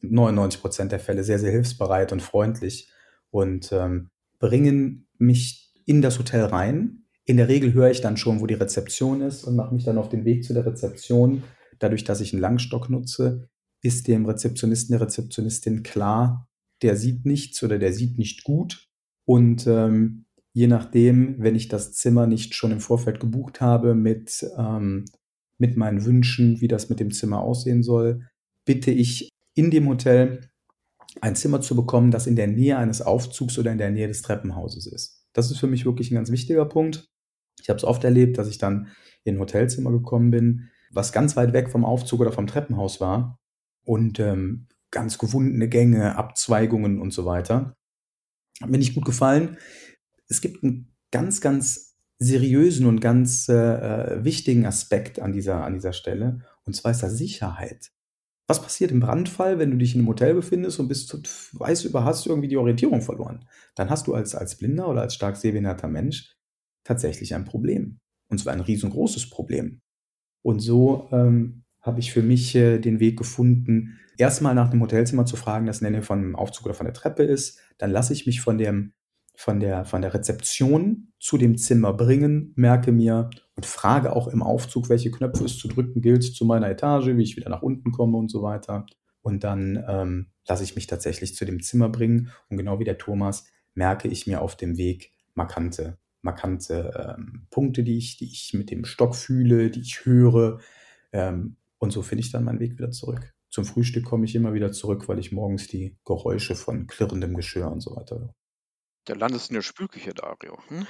99 0.00 0.60
Prozent 0.60 0.90
der 0.90 0.98
Fälle 0.98 1.22
sehr, 1.22 1.38
sehr 1.38 1.52
hilfsbereit 1.52 2.10
und 2.10 2.20
freundlich 2.20 2.90
und 3.30 3.70
ähm, 3.70 4.10
bringen 4.40 5.06
mich 5.18 5.72
in 5.86 6.02
das 6.02 6.18
Hotel 6.18 6.46
rein. 6.46 7.04
In 7.26 7.36
der 7.36 7.46
Regel 7.46 7.74
höre 7.74 7.92
ich 7.92 8.00
dann 8.00 8.16
schon, 8.16 8.40
wo 8.40 8.48
die 8.48 8.54
Rezeption 8.54 9.20
ist 9.20 9.44
und 9.44 9.54
mache 9.54 9.72
mich 9.72 9.84
dann 9.84 9.98
auf 9.98 10.08
den 10.08 10.24
Weg 10.24 10.42
zu 10.42 10.52
der 10.52 10.66
Rezeption. 10.66 11.44
Dadurch, 11.78 12.02
dass 12.02 12.20
ich 12.20 12.32
einen 12.32 12.42
Langstock 12.42 12.90
nutze, 12.90 13.48
ist 13.82 14.08
dem 14.08 14.26
Rezeptionisten, 14.26 14.98
der 14.98 15.06
Rezeptionistin 15.06 15.84
klar, 15.84 16.45
der 16.82 16.96
sieht 16.96 17.24
nichts 17.24 17.62
oder 17.62 17.78
der 17.78 17.92
sieht 17.92 18.18
nicht 18.18 18.44
gut. 18.44 18.88
Und 19.24 19.66
ähm, 19.66 20.26
je 20.52 20.66
nachdem, 20.66 21.36
wenn 21.38 21.54
ich 21.54 21.68
das 21.68 21.92
Zimmer 21.92 22.26
nicht 22.26 22.54
schon 22.54 22.72
im 22.72 22.80
Vorfeld 22.80 23.20
gebucht 23.20 23.60
habe 23.60 23.94
mit, 23.94 24.46
ähm, 24.56 25.04
mit 25.58 25.76
meinen 25.76 26.04
Wünschen, 26.04 26.60
wie 26.60 26.68
das 26.68 26.88
mit 26.88 27.00
dem 27.00 27.10
Zimmer 27.10 27.40
aussehen 27.40 27.82
soll, 27.82 28.28
bitte 28.64 28.90
ich 28.90 29.28
in 29.54 29.70
dem 29.70 29.88
Hotel 29.88 30.48
ein 31.20 31.36
Zimmer 31.36 31.60
zu 31.60 31.74
bekommen, 31.74 32.10
das 32.10 32.26
in 32.26 32.36
der 32.36 32.46
Nähe 32.46 32.76
eines 32.76 33.02
Aufzugs 33.02 33.58
oder 33.58 33.72
in 33.72 33.78
der 33.78 33.90
Nähe 33.90 34.08
des 34.08 34.22
Treppenhauses 34.22 34.86
ist. 34.86 35.24
Das 35.32 35.50
ist 35.50 35.58
für 35.58 35.66
mich 35.66 35.84
wirklich 35.84 36.10
ein 36.10 36.14
ganz 36.14 36.30
wichtiger 36.30 36.66
Punkt. 36.66 37.08
Ich 37.60 37.68
habe 37.68 37.78
es 37.78 37.84
oft 37.84 38.04
erlebt, 38.04 38.38
dass 38.38 38.48
ich 38.48 38.58
dann 38.58 38.88
in 39.24 39.36
ein 39.36 39.40
Hotelzimmer 39.40 39.90
gekommen 39.90 40.30
bin, 40.30 40.70
was 40.90 41.12
ganz 41.12 41.36
weit 41.36 41.52
weg 41.52 41.70
vom 41.70 41.84
Aufzug 41.84 42.20
oder 42.20 42.32
vom 42.32 42.46
Treppenhaus 42.46 43.00
war 43.00 43.38
und 43.84 44.20
ähm, 44.20 44.68
ganz 44.96 45.18
gewundene 45.18 45.68
Gänge, 45.68 46.16
Abzweigungen 46.16 47.02
und 47.02 47.10
so 47.10 47.26
weiter. 47.26 47.76
Hat 48.62 48.70
mir 48.70 48.78
nicht 48.78 48.94
gut 48.94 49.04
gefallen. 49.04 49.58
Es 50.26 50.40
gibt 50.40 50.64
einen 50.64 50.96
ganz, 51.10 51.42
ganz 51.42 51.98
seriösen 52.18 52.86
und 52.86 53.00
ganz 53.00 53.46
äh, 53.50 54.24
wichtigen 54.24 54.64
Aspekt 54.64 55.20
an 55.20 55.34
dieser, 55.34 55.62
an 55.64 55.74
dieser 55.74 55.92
Stelle. 55.92 56.40
Und 56.64 56.74
zwar 56.74 56.92
ist 56.92 57.02
das 57.02 57.18
Sicherheit. 57.18 57.90
Was 58.48 58.62
passiert 58.62 58.90
im 58.90 59.00
Brandfall, 59.00 59.58
wenn 59.58 59.70
du 59.70 59.76
dich 59.76 59.94
in 59.94 60.00
einem 60.00 60.08
Hotel 60.08 60.32
befindest 60.32 60.80
und 60.80 60.88
bist, 60.88 61.14
weißt 61.52 61.84
über, 61.84 62.04
hast 62.04 62.26
irgendwie 62.26 62.48
die 62.48 62.56
Orientierung 62.56 63.02
verloren? 63.02 63.46
Dann 63.74 63.90
hast 63.90 64.06
du 64.06 64.14
als, 64.14 64.34
als 64.34 64.56
blinder 64.56 64.88
oder 64.88 65.02
als 65.02 65.14
stark 65.14 65.36
sehbehinderter 65.36 65.88
Mensch 65.88 66.34
tatsächlich 66.84 67.34
ein 67.34 67.44
Problem. 67.44 67.98
Und 68.30 68.38
zwar 68.38 68.54
ein 68.54 68.60
riesengroßes 68.60 69.28
Problem. 69.28 69.82
Und 70.42 70.60
so 70.60 71.10
ähm, 71.12 71.64
habe 71.82 72.00
ich 72.00 72.12
für 72.12 72.22
mich 72.22 72.54
äh, 72.54 72.78
den 72.78 72.98
Weg 72.98 73.18
gefunden, 73.18 73.98
erstmal 74.16 74.54
nach 74.54 74.70
dem 74.70 74.82
Hotelzimmer 74.82 75.26
zu 75.26 75.36
fragen, 75.36 75.66
das 75.66 75.80
nenne 75.80 76.02
von 76.02 76.20
dem 76.20 76.36
Aufzug 76.36 76.66
oder 76.66 76.74
von 76.74 76.86
der 76.86 76.94
Treppe 76.94 77.22
ist. 77.22 77.58
Dann 77.78 77.90
lasse 77.90 78.12
ich 78.12 78.26
mich 78.26 78.40
von 78.40 78.58
dem 78.58 78.92
von 79.36 79.60
der, 79.60 79.84
von 79.84 80.02
der 80.02 80.14
Rezeption 80.14 81.12
zu 81.20 81.36
dem 81.36 81.58
Zimmer 81.58 81.92
bringen, 81.92 82.52
merke 82.56 82.90
mir 82.90 83.30
und 83.54 83.66
frage 83.66 84.16
auch 84.16 84.28
im 84.28 84.42
Aufzug, 84.42 84.88
welche 84.88 85.10
Knöpfe 85.10 85.44
es 85.44 85.58
zu 85.58 85.68
drücken 85.68 86.00
gilt 86.00 86.24
zu 86.24 86.44
meiner 86.44 86.70
Etage, 86.70 87.08
wie 87.08 87.22
ich 87.22 87.36
wieder 87.36 87.50
nach 87.50 87.62
unten 87.62 87.92
komme 87.92 88.16
und 88.16 88.30
so 88.30 88.42
weiter. 88.42 88.86
Und 89.20 89.44
dann 89.44 89.84
ähm, 89.86 90.26
lasse 90.48 90.64
ich 90.64 90.74
mich 90.74 90.86
tatsächlich 90.86 91.34
zu 91.34 91.44
dem 91.44 91.62
Zimmer 91.62 91.88
bringen 91.88 92.30
und 92.48 92.56
genau 92.56 92.78
wie 92.78 92.84
der 92.84 92.98
Thomas 92.98 93.46
merke 93.74 94.08
ich 94.08 94.26
mir 94.26 94.40
auf 94.40 94.56
dem 94.56 94.78
Weg 94.78 95.12
markante, 95.34 95.98
markante 96.22 97.16
ähm, 97.18 97.46
Punkte, 97.50 97.82
die 97.82 97.98
ich, 97.98 98.16
die 98.16 98.26
ich 98.26 98.54
mit 98.54 98.70
dem 98.70 98.84
Stock 98.84 99.14
fühle, 99.14 99.70
die 99.70 99.80
ich 99.80 100.06
höre. 100.06 100.60
Ähm, 101.12 101.56
und 101.78 101.92
so 101.92 102.02
finde 102.02 102.22
ich 102.22 102.32
dann 102.32 102.44
meinen 102.44 102.60
Weg 102.60 102.78
wieder 102.78 102.90
zurück. 102.90 103.35
Zum 103.56 103.64
Frühstück 103.64 104.04
komme 104.04 104.26
ich 104.26 104.34
immer 104.34 104.52
wieder 104.52 104.70
zurück, 104.70 105.08
weil 105.08 105.18
ich 105.18 105.32
morgens 105.32 105.66
die 105.66 105.96
Geräusche 106.04 106.54
von 106.54 106.86
klirrendem 106.86 107.34
Geschirr 107.34 107.72
und 107.72 107.80
so 107.80 107.96
weiter 107.96 108.18
höre. 108.18 108.34
Da 109.06 109.14
landest 109.14 109.48
du 109.48 109.52
in 109.52 109.54
der 109.54 109.62
Spülküche, 109.62 110.12
Dario. 110.12 110.58
Hm? 110.68 110.86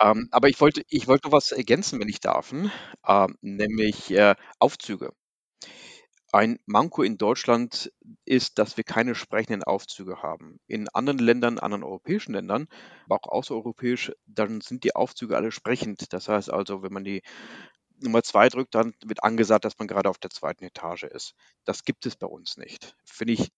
ähm, 0.00 0.28
aber 0.30 0.48
ich 0.48 0.58
wollte, 0.58 0.80
ich 0.88 1.06
wollte 1.06 1.32
was 1.32 1.52
ergänzen, 1.52 2.00
wenn 2.00 2.08
ich 2.08 2.20
darf, 2.20 2.50
hm? 2.50 2.70
ähm, 3.06 3.36
nämlich 3.42 4.10
äh, 4.10 4.36
Aufzüge. 4.58 5.12
Ein 6.32 6.58
Manko 6.64 7.02
in 7.02 7.18
Deutschland 7.18 7.92
ist, 8.24 8.58
dass 8.58 8.78
wir 8.78 8.84
keine 8.84 9.14
sprechenden 9.14 9.64
Aufzüge 9.64 10.22
haben. 10.22 10.60
In 10.66 10.88
anderen 10.88 11.18
Ländern, 11.18 11.58
anderen 11.58 11.84
europäischen 11.84 12.32
Ländern, 12.32 12.68
aber 13.04 13.16
auch 13.16 13.32
außereuropäisch, 13.32 14.12
dann 14.24 14.62
sind 14.62 14.82
die 14.84 14.96
Aufzüge 14.96 15.36
alle 15.36 15.52
sprechend. 15.52 16.14
Das 16.14 16.28
heißt 16.28 16.50
also, 16.50 16.82
wenn 16.82 16.92
man 16.92 17.04
die 17.04 17.22
Nummer 18.00 18.22
zwei 18.22 18.48
drückt, 18.48 18.74
dann 18.74 18.94
wird 19.04 19.24
angesagt, 19.24 19.64
dass 19.64 19.78
man 19.78 19.88
gerade 19.88 20.08
auf 20.08 20.18
der 20.18 20.30
zweiten 20.30 20.64
Etage 20.64 21.04
ist. 21.04 21.34
Das 21.64 21.84
gibt 21.84 22.06
es 22.06 22.16
bei 22.16 22.26
uns 22.26 22.56
nicht. 22.56 22.96
Finde 23.04 23.34
ich, 23.34 23.48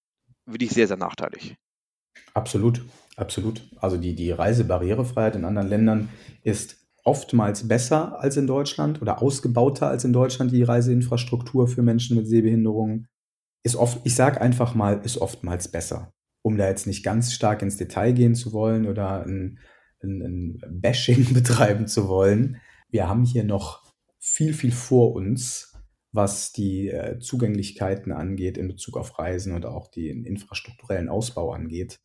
finde 0.44 0.64
ich 0.64 0.70
sehr, 0.70 0.86
sehr 0.86 0.96
nachteilig. 0.96 1.56
Absolut, 2.34 2.84
absolut. 3.16 3.62
Also 3.76 3.96
die, 3.96 4.14
die 4.14 4.30
Reisebarrierefreiheit 4.30 5.36
in 5.36 5.44
anderen 5.44 5.68
Ländern 5.68 6.08
ist 6.42 6.76
oftmals 7.04 7.66
besser 7.66 8.20
als 8.20 8.36
in 8.36 8.46
Deutschland 8.46 9.00
oder 9.00 9.22
ausgebauter 9.22 9.88
als 9.88 10.04
in 10.04 10.12
Deutschland 10.12 10.52
die 10.52 10.62
Reiseinfrastruktur 10.62 11.66
für 11.66 11.82
Menschen 11.82 12.16
mit 12.16 12.28
Sehbehinderungen. 12.28 13.08
Ist 13.62 13.76
oft, 13.76 14.00
ich 14.04 14.14
sage 14.14 14.40
einfach 14.40 14.74
mal, 14.74 15.00
ist 15.04 15.18
oftmals 15.18 15.68
besser. 15.68 16.12
Um 16.42 16.56
da 16.56 16.68
jetzt 16.68 16.86
nicht 16.86 17.02
ganz 17.02 17.32
stark 17.32 17.62
ins 17.62 17.76
Detail 17.76 18.12
gehen 18.12 18.34
zu 18.34 18.52
wollen 18.52 18.86
oder 18.86 19.24
ein, 19.24 19.58
ein, 20.02 20.22
ein 20.22 20.80
Bashing 20.80 21.32
betreiben 21.34 21.86
zu 21.86 22.08
wollen. 22.08 22.60
Wir 22.90 23.08
haben 23.08 23.24
hier 23.24 23.44
noch 23.44 23.87
viel, 24.38 24.54
viel 24.54 24.70
vor 24.70 25.14
uns, 25.14 25.76
was 26.12 26.52
die 26.52 26.90
äh, 26.90 27.18
Zugänglichkeiten 27.18 28.12
angeht 28.12 28.56
in 28.56 28.68
Bezug 28.68 28.96
auf 28.96 29.18
Reisen 29.18 29.52
und 29.52 29.66
auch 29.66 29.90
den 29.90 30.24
infrastrukturellen 30.24 31.08
Ausbau 31.08 31.52
angeht. 31.52 31.98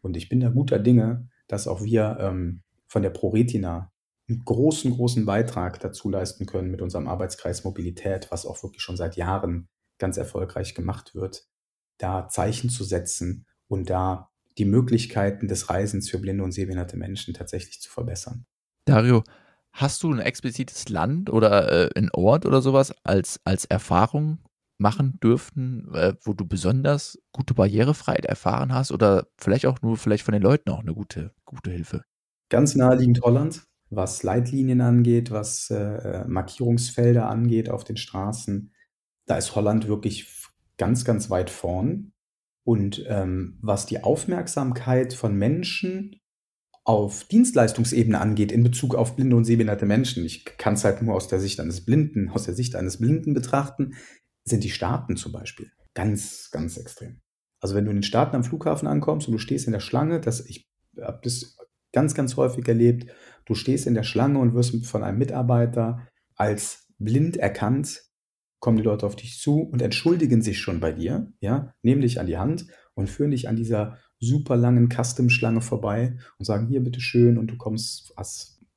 Und 0.00 0.16
ich 0.16 0.28
bin 0.28 0.40
da 0.40 0.48
guter 0.48 0.80
Dinge, 0.80 1.28
dass 1.46 1.68
auch 1.68 1.84
wir 1.84 2.18
ähm, 2.18 2.62
von 2.88 3.02
der 3.02 3.10
ProRetina 3.10 3.92
einen 4.28 4.44
großen, 4.44 4.90
großen 4.90 5.24
Beitrag 5.24 5.78
dazu 5.78 6.10
leisten 6.10 6.46
können 6.46 6.72
mit 6.72 6.82
unserem 6.82 7.06
Arbeitskreis 7.06 7.62
Mobilität, 7.62 8.26
was 8.32 8.44
auch 8.44 8.60
wirklich 8.64 8.82
schon 8.82 8.96
seit 8.96 9.14
Jahren 9.14 9.68
ganz 9.98 10.16
erfolgreich 10.16 10.74
gemacht 10.74 11.14
wird, 11.14 11.46
da 11.98 12.26
Zeichen 12.26 12.70
zu 12.70 12.82
setzen 12.82 13.46
und 13.68 13.88
da 13.88 14.30
die 14.58 14.64
Möglichkeiten 14.64 15.46
des 15.46 15.70
Reisens 15.70 16.10
für 16.10 16.18
blinde 16.18 16.42
und 16.42 16.50
sehbehinderte 16.50 16.96
Menschen 16.96 17.34
tatsächlich 17.34 17.80
zu 17.80 17.88
verbessern. 17.88 18.46
Dario, 18.84 19.22
hast 19.72 20.02
du 20.02 20.12
ein 20.12 20.18
explizites 20.18 20.88
Land 20.88 21.30
oder 21.30 21.86
äh, 21.86 21.98
ein 21.98 22.10
Ort 22.12 22.46
oder 22.46 22.60
sowas 22.62 22.92
als, 23.04 23.40
als 23.44 23.64
Erfahrung 23.64 24.38
machen 24.78 25.18
dürften, 25.22 25.92
äh, 25.94 26.14
wo 26.22 26.32
du 26.32 26.46
besonders 26.46 27.18
gute 27.32 27.54
Barrierefreiheit 27.54 28.24
erfahren 28.24 28.72
hast 28.72 28.92
oder 28.92 29.26
vielleicht 29.36 29.66
auch 29.66 29.82
nur 29.82 29.96
vielleicht 29.96 30.24
von 30.24 30.32
den 30.32 30.42
Leuten 30.42 30.70
auch 30.70 30.80
eine 30.80 30.94
gute, 30.94 31.32
gute 31.44 31.70
Hilfe? 31.70 32.04
Ganz 32.48 32.74
naheliegend 32.74 33.20
Holland, 33.22 33.64
was 33.90 34.22
Leitlinien 34.22 34.80
angeht, 34.80 35.30
was 35.30 35.70
äh, 35.70 36.24
Markierungsfelder 36.26 37.28
angeht 37.28 37.68
auf 37.68 37.84
den 37.84 37.96
Straßen. 37.96 38.72
Da 39.26 39.36
ist 39.36 39.54
Holland 39.54 39.88
wirklich 39.88 40.28
ganz, 40.76 41.04
ganz 41.04 41.28
weit 41.28 41.50
vorn. 41.50 42.12
Und 42.64 43.04
ähm, 43.08 43.58
was 43.62 43.86
die 43.86 44.04
Aufmerksamkeit 44.04 45.14
von 45.14 45.34
Menschen 45.34 46.20
auf 46.88 47.24
Dienstleistungsebene 47.24 48.18
angeht 48.18 48.50
in 48.50 48.62
Bezug 48.62 48.94
auf 48.94 49.14
blinde 49.14 49.36
und 49.36 49.44
sehbehinderte 49.44 49.84
Menschen, 49.84 50.24
ich 50.24 50.46
kann 50.46 50.72
es 50.72 50.84
halt 50.84 51.02
nur 51.02 51.14
aus 51.14 51.28
der 51.28 51.38
Sicht 51.38 51.60
eines 51.60 51.84
Blinden, 51.84 52.30
aus 52.30 52.44
der 52.44 52.54
Sicht 52.54 52.74
eines 52.74 52.96
Blinden 52.96 53.34
betrachten, 53.34 53.92
sind 54.44 54.64
die 54.64 54.70
Staaten 54.70 55.14
zum 55.18 55.32
Beispiel. 55.32 55.70
Ganz, 55.92 56.48
ganz 56.50 56.78
extrem. 56.78 57.20
Also 57.60 57.74
wenn 57.74 57.84
du 57.84 57.90
in 57.90 57.98
den 57.98 58.04
Staaten 58.04 58.36
am 58.36 58.42
Flughafen 58.42 58.88
ankommst 58.88 59.28
und 59.28 59.32
du 59.32 59.38
stehst 59.38 59.66
in 59.66 59.74
der 59.74 59.80
Schlange, 59.80 60.18
das, 60.18 60.40
ich 60.46 60.66
habe 60.98 61.20
das 61.22 61.58
ganz, 61.92 62.14
ganz 62.14 62.38
häufig 62.38 62.66
erlebt, 62.66 63.12
du 63.44 63.54
stehst 63.54 63.86
in 63.86 63.92
der 63.92 64.02
Schlange 64.02 64.38
und 64.38 64.54
wirst 64.54 64.86
von 64.86 65.02
einem 65.02 65.18
Mitarbeiter 65.18 66.08
als 66.36 66.86
blind 66.96 67.36
erkannt, 67.36 68.02
kommen 68.60 68.78
die 68.78 68.82
Leute 68.82 69.04
auf 69.04 69.14
dich 69.14 69.38
zu 69.38 69.60
und 69.60 69.82
entschuldigen 69.82 70.40
sich 70.40 70.58
schon 70.58 70.80
bei 70.80 70.92
dir, 70.92 71.30
ja, 71.40 71.74
nehmen 71.82 72.00
dich 72.00 72.18
an 72.18 72.26
die 72.26 72.38
Hand 72.38 72.66
und 72.94 73.10
führen 73.10 73.32
dich 73.32 73.46
an 73.46 73.56
dieser 73.56 73.98
super 74.20 74.56
langen 74.56 74.88
Custom-Schlange 74.90 75.60
vorbei 75.60 76.18
und 76.38 76.44
sagen, 76.44 76.66
hier, 76.66 76.80
bitteschön, 76.80 77.38
und 77.38 77.48
du 77.48 77.56
kommst, 77.56 78.12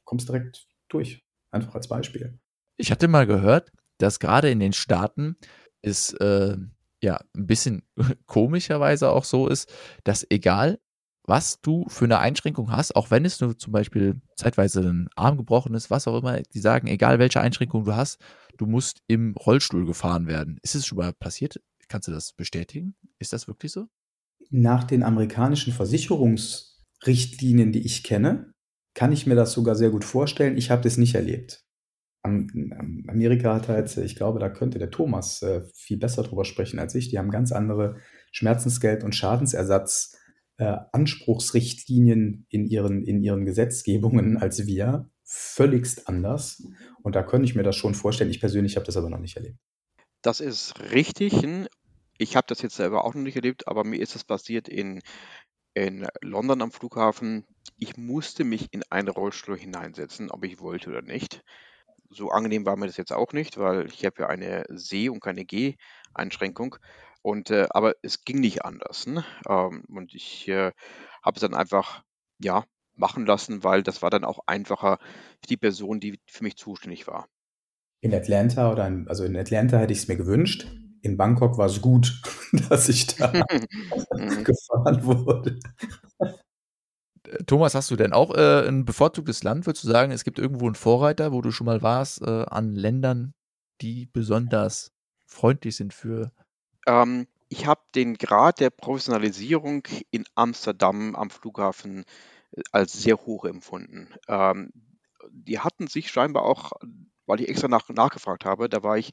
kommst 0.04 0.30
direkt 0.30 0.68
durch. 0.88 1.24
Einfach 1.52 1.76
als 1.76 1.88
Beispiel. 1.88 2.40
Ich 2.78 2.92
hatte 2.92 3.08
mal 3.08 3.28
gehört, 3.28 3.72
dass 3.98 4.20
gerade 4.20 4.50
in 4.50 4.60
den 4.60 4.74
Staaten 4.74 5.36
es 5.82 6.14
äh, 6.14 6.58
ja 7.02 7.20
ein 7.36 7.48
bisschen 7.48 7.84
komischerweise 8.26 9.10
auch 9.10 9.26
so 9.26 9.48
ist, 9.48 9.72
dass 10.04 10.26
egal 10.30 10.80
was 11.24 11.62
du 11.62 11.86
für 11.88 12.06
eine 12.06 12.20
Einschränkung 12.20 12.72
hast, 12.72 12.96
auch 12.96 13.12
wenn 13.12 13.26
es 13.26 13.40
nur 13.40 13.58
zum 13.58 13.72
Beispiel 13.72 14.20
zeitweise 14.36 14.82
ein 14.82 15.08
Arm 15.16 15.38
gebrochen 15.38 15.76
ist, 15.76 15.92
was 15.92 16.08
auch 16.08 16.20
immer, 16.20 16.42
die 16.42 16.60
sagen, 16.60 16.88
egal 16.88 17.20
welche 17.20 17.42
Einschränkung 17.42 17.86
du 17.86 17.96
hast, 17.96 18.20
du 18.58 18.66
musst 18.66 19.02
im 19.08 19.36
Rollstuhl 19.38 19.86
gefahren 19.86 20.28
werden. 20.28 20.60
Ist 20.64 20.76
es 20.76 20.86
schon 20.86 20.98
mal 20.98 21.14
passiert? 21.14 21.62
Kannst 21.88 22.08
du 22.08 22.12
das 22.12 22.34
bestätigen? 22.34 22.96
Ist 23.20 23.34
das 23.34 23.48
wirklich 23.48 23.72
so? 23.72 23.88
Nach 24.52 24.84
den 24.84 25.02
amerikanischen 25.02 25.74
Versicherungsrichtlinien, 25.74 27.72
die 27.72 27.86
ich 27.86 28.04
kenne, 28.04 28.52
kann 28.94 29.12
ich 29.12 29.26
mir 29.26 29.36
das 29.36 29.54
sogar 29.54 29.76
sehr 29.76 29.90
gut 29.90 30.04
vorstellen. 30.04 30.58
Ich 30.58 30.70
habe 30.70 30.84
das 30.84 30.98
nicht 30.98 31.16
erlebt. 31.16 31.64
Amerika 32.24 33.56
hat 33.56 33.68
halt, 33.68 33.98
ich 33.98 34.16
glaube, 34.16 34.40
da 34.40 34.50
könnte 34.50 34.78
der 34.78 34.92
Thomas 34.92 35.42
äh, 35.42 35.62
viel 35.74 35.98
besser 35.98 36.22
drüber 36.22 36.46
sprechen 36.46 36.78
als 36.78 36.94
ich. 36.94 37.10
Die 37.10 37.18
haben 37.18 37.32
ganz 37.32 37.52
andere 37.52 37.98
Schmerzensgeld- 38.32 39.04
und 39.04 39.16
Schadensersatz 39.16 40.16
äh, 40.58 40.78
in 40.94 42.68
ihren, 42.68 43.04
in 43.04 43.24
ihren 43.24 43.46
Gesetzgebungen 43.46 44.38
als 44.42 44.68
wir. 44.68 45.10
Völligst 45.24 46.10
anders. 46.10 46.62
Und 47.04 47.16
da 47.16 47.24
könnte 47.24 47.46
ich 47.46 47.56
mir 47.56 47.64
das 47.64 47.78
schon 47.78 47.96
vorstellen. 47.96 48.30
Ich 48.30 48.42
persönlich 48.42 48.76
habe 48.76 48.86
das 48.86 48.98
aber 48.98 49.10
noch 49.10 49.20
nicht 49.20 49.38
erlebt. 49.38 49.58
Das 50.22 50.42
ist 50.42 50.74
richtig. 50.92 51.34
Ich 52.22 52.36
habe 52.36 52.46
das 52.46 52.62
jetzt 52.62 52.76
selber 52.76 53.04
auch 53.04 53.16
noch 53.16 53.24
nicht 53.24 53.36
erlebt, 53.36 53.68
aber 53.68 53.84
mir 53.84 54.00
ist 54.00 54.16
es 54.16 54.24
passiert 54.24 54.68
in, 54.68 55.02
in 55.74 56.08
London 56.22 56.62
am 56.62 56.72
Flughafen. 56.72 57.48
Ich 57.80 57.98
musste 57.98 58.44
mich 58.44 58.68
in 58.72 58.84
einen 58.92 59.08
Rollstuhl 59.08 59.58
hineinsetzen, 59.58 60.30
ob 60.30 60.46
ich 60.46 60.60
wollte 60.60 60.92
oder 60.92 61.02
nicht 61.02 61.44
so 62.12 62.30
angenehm 62.30 62.64
war 62.64 62.76
mir 62.76 62.86
das 62.86 62.98
jetzt 62.98 63.12
auch 63.12 63.34
nicht, 63.34 63.58
weil 63.58 63.88
ich 63.88 64.06
habe 64.06 64.22
ja 64.22 64.28
eine 64.28 64.66
Seh- 64.70 65.10
und 65.10 65.20
keine 65.22 65.46
Geh-Einschränkung. 65.46 66.76
Und 67.24 67.50
äh, 67.50 67.66
aber 67.72 67.96
es 68.04 68.24
ging 68.24 68.40
nicht 68.40 68.66
anders. 68.66 69.08
Ne? 69.08 69.26
Ähm, 69.50 69.84
und 69.88 70.14
ich 70.14 70.48
äh, 70.48 70.74
habe 71.24 71.36
es 71.36 71.42
dann 71.42 71.56
einfach 71.56 72.04
ja 72.38 72.66
machen 72.96 73.26
lassen, 73.26 73.64
weil 73.64 73.82
das 73.82 74.04
war 74.04 74.12
dann 74.12 74.26
auch 74.26 74.42
einfacher 74.46 75.00
für 75.40 75.48
die 75.48 75.58
Person, 75.58 76.00
die 76.00 76.20
für 76.28 76.44
mich 76.44 76.56
zuständig 76.56 77.08
war. 77.08 77.28
In 78.02 78.14
Atlanta 78.14 78.72
oder 78.72 78.88
in, 78.88 79.08
also 79.08 79.24
in 79.24 79.36
Atlanta 79.36 79.80
hätte 79.80 79.94
ich 79.94 80.00
es 80.00 80.08
mir 80.08 80.18
gewünscht. 80.18 80.68
In 81.02 81.18
Bangkok 81.18 81.58
war 81.58 81.66
es 81.66 81.82
gut, 81.82 82.22
dass 82.70 82.90
ich 82.90 83.08
da 83.08 83.32
mhm. 84.14 84.44
gefahren 84.44 85.04
wurde. 85.04 85.60
Thomas, 87.48 87.76
hast 87.76 87.92
du 87.92 87.96
denn 87.96 88.14
auch 88.14 88.36
äh, 88.36 88.68
ein 88.68 88.86
bevorzugtes 88.86 89.44
Land? 89.44 89.66
Würdest 89.66 89.84
du 89.84 89.90
sagen, 89.90 90.12
es 90.12 90.24
gibt 90.24 90.40
irgendwo 90.40 90.66
einen 90.66 90.76
Vorreiter, 90.76 91.32
wo 91.32 91.42
du 91.42 91.52
schon 91.52 91.66
mal 91.66 91.82
warst, 91.82 92.22
äh, 92.22 92.46
an 92.50 92.76
Ländern, 92.76 93.34
die 93.82 94.08
besonders 94.08 94.92
freundlich 95.26 95.76
sind 95.76 95.94
für? 95.94 96.32
Ähm, 96.88 97.28
ich 97.48 97.66
habe 97.66 97.82
den 97.96 98.16
Grad 98.16 98.60
der 98.60 98.70
Professionalisierung 98.70 99.84
in 100.10 100.26
Amsterdam 100.36 101.16
am 101.16 101.30
Flughafen 101.30 102.06
als 102.72 102.94
sehr 102.94 103.18
hoch 103.18 103.46
empfunden. 103.46 104.10
Ähm, 104.28 104.72
die 105.30 105.60
hatten 105.60 105.88
sich 105.88 106.12
scheinbar 106.12 106.44
auch, 106.44 106.72
weil 107.26 107.42
ich 107.42 107.50
extra 107.50 107.68
nach, 107.68 107.88
nachgefragt 107.90 108.46
habe, 108.46 108.70
da 108.70 108.84
war 108.84 108.98
ich 108.98 109.12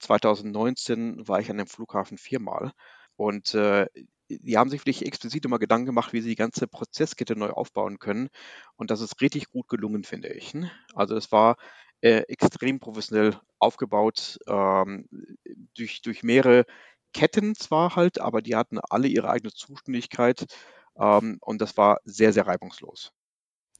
2019, 0.00 1.26
war 1.28 1.40
ich 1.40 1.50
an 1.50 1.58
dem 1.58 1.66
Flughafen 1.66 2.18
viermal 2.18 2.72
und 3.16 3.54
äh, 3.54 3.86
die 4.30 4.58
haben 4.58 4.70
sich 4.70 4.80
wirklich 4.80 5.06
explizit 5.06 5.44
immer 5.44 5.58
Gedanken 5.58 5.86
gemacht, 5.86 6.12
wie 6.12 6.20
sie 6.20 6.28
die 6.30 6.36
ganze 6.36 6.66
Prozesskette 6.68 7.34
neu 7.36 7.50
aufbauen 7.50 7.98
können. 7.98 8.28
Und 8.76 8.90
das 8.90 9.00
ist 9.00 9.20
richtig 9.22 9.48
gut 9.50 9.68
gelungen, 9.68 10.04
finde 10.04 10.28
ich. 10.28 10.54
Ne? 10.54 10.70
Also 10.94 11.16
es 11.16 11.32
war 11.32 11.56
äh, 12.02 12.22
extrem 12.28 12.78
professionell 12.78 13.40
aufgebaut, 13.58 14.38
ähm, 14.46 15.08
durch, 15.74 16.02
durch 16.02 16.22
mehrere 16.22 16.64
Ketten 17.12 17.54
zwar 17.54 17.96
halt, 17.96 18.20
aber 18.20 18.42
die 18.42 18.54
hatten 18.56 18.78
alle 18.78 19.08
ihre 19.08 19.30
eigene 19.30 19.52
Zuständigkeit 19.52 20.46
ähm, 20.98 21.38
und 21.40 21.60
das 21.62 21.76
war 21.76 22.00
sehr, 22.04 22.32
sehr 22.32 22.46
reibungslos. 22.46 23.12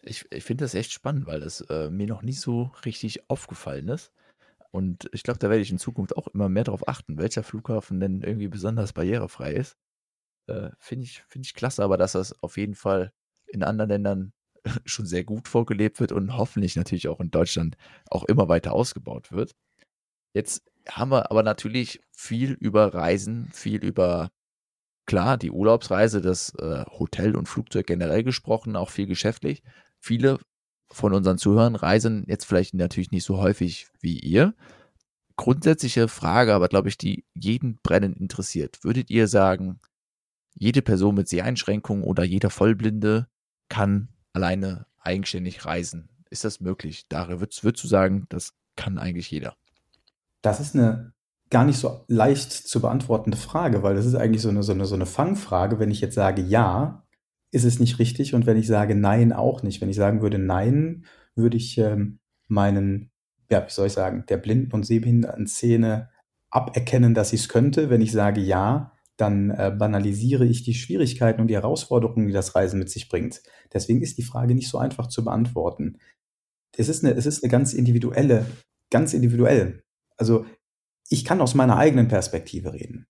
Ich, 0.08 0.24
ich 0.32 0.44
finde 0.44 0.64
das 0.64 0.74
echt 0.74 0.92
spannend, 0.92 1.26
weil 1.26 1.40
das 1.40 1.60
äh, 1.62 1.90
mir 1.90 2.06
noch 2.06 2.22
nie 2.22 2.32
so 2.32 2.70
richtig 2.84 3.28
aufgefallen 3.30 3.88
ist. 3.88 4.12
Und 4.70 5.08
ich 5.12 5.22
glaube, 5.22 5.38
da 5.38 5.48
werde 5.48 5.62
ich 5.62 5.70
in 5.70 5.78
Zukunft 5.78 6.16
auch 6.16 6.28
immer 6.28 6.48
mehr 6.48 6.64
darauf 6.64 6.86
achten, 6.88 7.18
welcher 7.18 7.42
Flughafen 7.42 8.00
denn 8.00 8.22
irgendwie 8.22 8.48
besonders 8.48 8.92
barrierefrei 8.92 9.54
ist. 9.54 9.76
Äh, 10.48 10.70
finde 10.78 11.04
ich, 11.04 11.22
find 11.28 11.46
ich 11.46 11.54
klasse, 11.54 11.82
aber 11.82 11.96
dass 11.96 12.12
das 12.12 12.42
auf 12.42 12.56
jeden 12.56 12.74
Fall 12.74 13.12
in 13.46 13.62
anderen 13.62 13.90
Ländern 13.90 14.32
schon 14.84 15.06
sehr 15.06 15.24
gut 15.24 15.48
vorgelebt 15.48 16.00
wird 16.00 16.12
und 16.12 16.36
hoffentlich 16.36 16.76
natürlich 16.76 17.08
auch 17.08 17.20
in 17.20 17.30
Deutschland 17.30 17.76
auch 18.10 18.24
immer 18.24 18.48
weiter 18.48 18.72
ausgebaut 18.72 19.32
wird. 19.32 19.54
Jetzt 20.34 20.62
haben 20.88 21.10
wir 21.10 21.30
aber 21.30 21.42
natürlich 21.42 22.00
viel 22.12 22.52
über 22.52 22.94
Reisen, 22.94 23.50
viel 23.52 23.84
über, 23.84 24.30
klar, 25.06 25.36
die 25.38 25.50
Urlaubsreise, 25.50 26.20
das 26.20 26.54
äh, 26.56 26.84
Hotel 26.86 27.36
und 27.36 27.48
Flugzeug 27.48 27.86
generell 27.86 28.22
gesprochen, 28.22 28.76
auch 28.76 28.90
viel 28.90 29.06
geschäftlich. 29.06 29.62
Viele 30.00 30.38
von 30.90 31.12
unseren 31.12 31.38
Zuhörern 31.38 31.76
reisen 31.76 32.24
jetzt 32.26 32.44
vielleicht 32.44 32.74
natürlich 32.74 33.10
nicht 33.10 33.24
so 33.24 33.38
häufig 33.38 33.88
wie 34.00 34.18
ihr. 34.18 34.54
Grundsätzliche 35.36 36.08
Frage, 36.08 36.54
aber 36.54 36.68
glaube 36.68 36.88
ich, 36.88 36.98
die 36.98 37.24
jeden 37.34 37.78
brennend 37.82 38.18
interessiert. 38.18 38.82
Würdet 38.82 39.10
ihr 39.10 39.28
sagen, 39.28 39.80
jede 40.54 40.82
Person 40.82 41.14
mit 41.14 41.28
Seheinschränkungen 41.28 42.02
oder 42.02 42.24
jeder 42.24 42.50
Vollblinde 42.50 43.28
kann 43.68 44.08
alleine 44.32 44.86
eigenständig 44.98 45.64
reisen? 45.64 46.08
Ist 46.30 46.44
das 46.44 46.60
möglich? 46.60 47.06
Daher 47.08 47.40
würdest, 47.40 47.62
würdest 47.64 47.84
du 47.84 47.88
sagen, 47.88 48.26
das 48.28 48.54
kann 48.76 48.98
eigentlich 48.98 49.30
jeder? 49.30 49.54
Das 50.42 50.60
ist 50.60 50.74
eine 50.74 51.12
gar 51.50 51.64
nicht 51.64 51.78
so 51.78 52.04
leicht 52.08 52.52
zu 52.52 52.80
beantwortende 52.80 53.36
Frage, 53.36 53.82
weil 53.82 53.94
das 53.94 54.06
ist 54.06 54.14
eigentlich 54.14 54.42
so 54.42 54.50
eine, 54.50 54.62
so 54.62 54.72
eine, 54.72 54.84
so 54.84 54.94
eine 54.94 55.06
Fangfrage. 55.06 55.78
Wenn 55.78 55.90
ich 55.90 56.00
jetzt 56.00 56.14
sage 56.14 56.42
ja, 56.42 57.04
ist 57.50 57.64
es 57.64 57.80
nicht 57.80 57.98
richtig 57.98 58.34
und 58.34 58.46
wenn 58.46 58.56
ich 58.56 58.66
sage 58.66 58.94
nein, 58.94 59.32
auch 59.32 59.62
nicht. 59.62 59.80
Wenn 59.80 59.88
ich 59.88 59.96
sagen 59.96 60.20
würde 60.20 60.38
nein, 60.38 61.04
würde 61.34 61.56
ich 61.56 61.78
ähm, 61.78 62.18
meinen, 62.46 63.10
ja, 63.50 63.64
wie 63.64 63.70
soll 63.70 63.86
ich 63.86 63.92
sagen, 63.92 64.24
der 64.28 64.36
blinden 64.36 64.72
und 64.72 64.84
sehbehinderten 64.84 65.46
Szene 65.46 66.10
aberkennen, 66.50 67.14
dass 67.14 67.32
ich 67.32 67.42
es 67.42 67.48
könnte. 67.48 67.90
Wenn 67.90 68.00
ich 68.00 68.12
sage 68.12 68.40
ja, 68.40 68.92
dann 69.16 69.50
äh, 69.50 69.74
banalisiere 69.76 70.46
ich 70.46 70.62
die 70.62 70.74
Schwierigkeiten 70.74 71.40
und 71.40 71.48
die 71.48 71.54
Herausforderungen, 71.54 72.28
die 72.28 72.32
das 72.32 72.54
Reisen 72.54 72.78
mit 72.78 72.88
sich 72.88 73.08
bringt. 73.08 73.42
Deswegen 73.72 74.00
ist 74.00 74.16
die 74.16 74.22
Frage 74.22 74.54
nicht 74.54 74.68
so 74.68 74.78
einfach 74.78 75.08
zu 75.08 75.24
beantworten. 75.24 75.98
Es 76.76 76.88
ist 76.88 77.04
eine, 77.04 77.14
es 77.14 77.26
ist 77.26 77.42
eine 77.42 77.50
ganz 77.50 77.72
individuelle, 77.72 78.46
ganz 78.90 79.14
individuell. 79.14 79.82
Also 80.16 80.46
ich 81.08 81.24
kann 81.24 81.40
aus 81.40 81.54
meiner 81.54 81.76
eigenen 81.76 82.08
Perspektive 82.08 82.72
reden. 82.72 83.06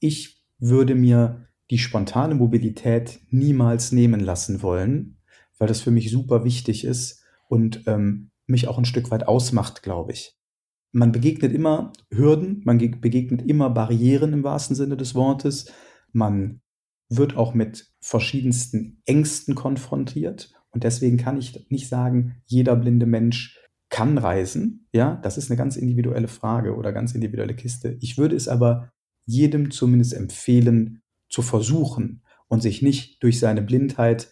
Ich 0.00 0.44
würde 0.58 0.94
mir 0.94 1.48
die 1.70 1.78
spontane 1.78 2.34
Mobilität 2.34 3.20
niemals 3.30 3.92
nehmen 3.92 4.20
lassen 4.20 4.62
wollen, 4.62 5.18
weil 5.58 5.68
das 5.68 5.80
für 5.80 5.90
mich 5.90 6.10
super 6.10 6.44
wichtig 6.44 6.84
ist 6.84 7.22
und 7.48 7.84
ähm, 7.86 8.30
mich 8.46 8.68
auch 8.68 8.78
ein 8.78 8.84
Stück 8.84 9.10
weit 9.10 9.26
ausmacht, 9.26 9.82
glaube 9.82 10.12
ich. 10.12 10.36
Man 10.92 11.12
begegnet 11.12 11.52
immer 11.52 11.92
Hürden, 12.10 12.62
man 12.64 12.78
begegnet 12.78 13.42
immer 13.42 13.70
Barrieren 13.70 14.32
im 14.32 14.44
wahrsten 14.44 14.76
Sinne 14.76 14.96
des 14.96 15.14
Wortes. 15.14 15.72
Man 16.12 16.60
wird 17.08 17.36
auch 17.36 17.54
mit 17.54 17.92
verschiedensten 18.00 19.02
Ängsten 19.04 19.54
konfrontiert. 19.54 20.52
Und 20.70 20.84
deswegen 20.84 21.16
kann 21.16 21.36
ich 21.36 21.66
nicht 21.70 21.88
sagen, 21.88 22.42
jeder 22.46 22.76
blinde 22.76 23.06
Mensch 23.06 23.58
kann 23.90 24.18
reisen. 24.18 24.88
Ja, 24.92 25.16
das 25.22 25.38
ist 25.38 25.50
eine 25.50 25.56
ganz 25.56 25.76
individuelle 25.76 26.28
Frage 26.28 26.76
oder 26.76 26.92
ganz 26.92 27.14
individuelle 27.14 27.54
Kiste. 27.54 27.96
Ich 28.00 28.18
würde 28.18 28.36
es 28.36 28.48
aber 28.48 28.90
jedem 29.26 29.70
zumindest 29.70 30.14
empfehlen, 30.14 31.02
zu 31.34 31.42
versuchen 31.42 32.22
und 32.46 32.62
sich 32.62 32.80
nicht 32.80 33.20
durch 33.24 33.40
seine 33.40 33.60
Blindheit 33.60 34.28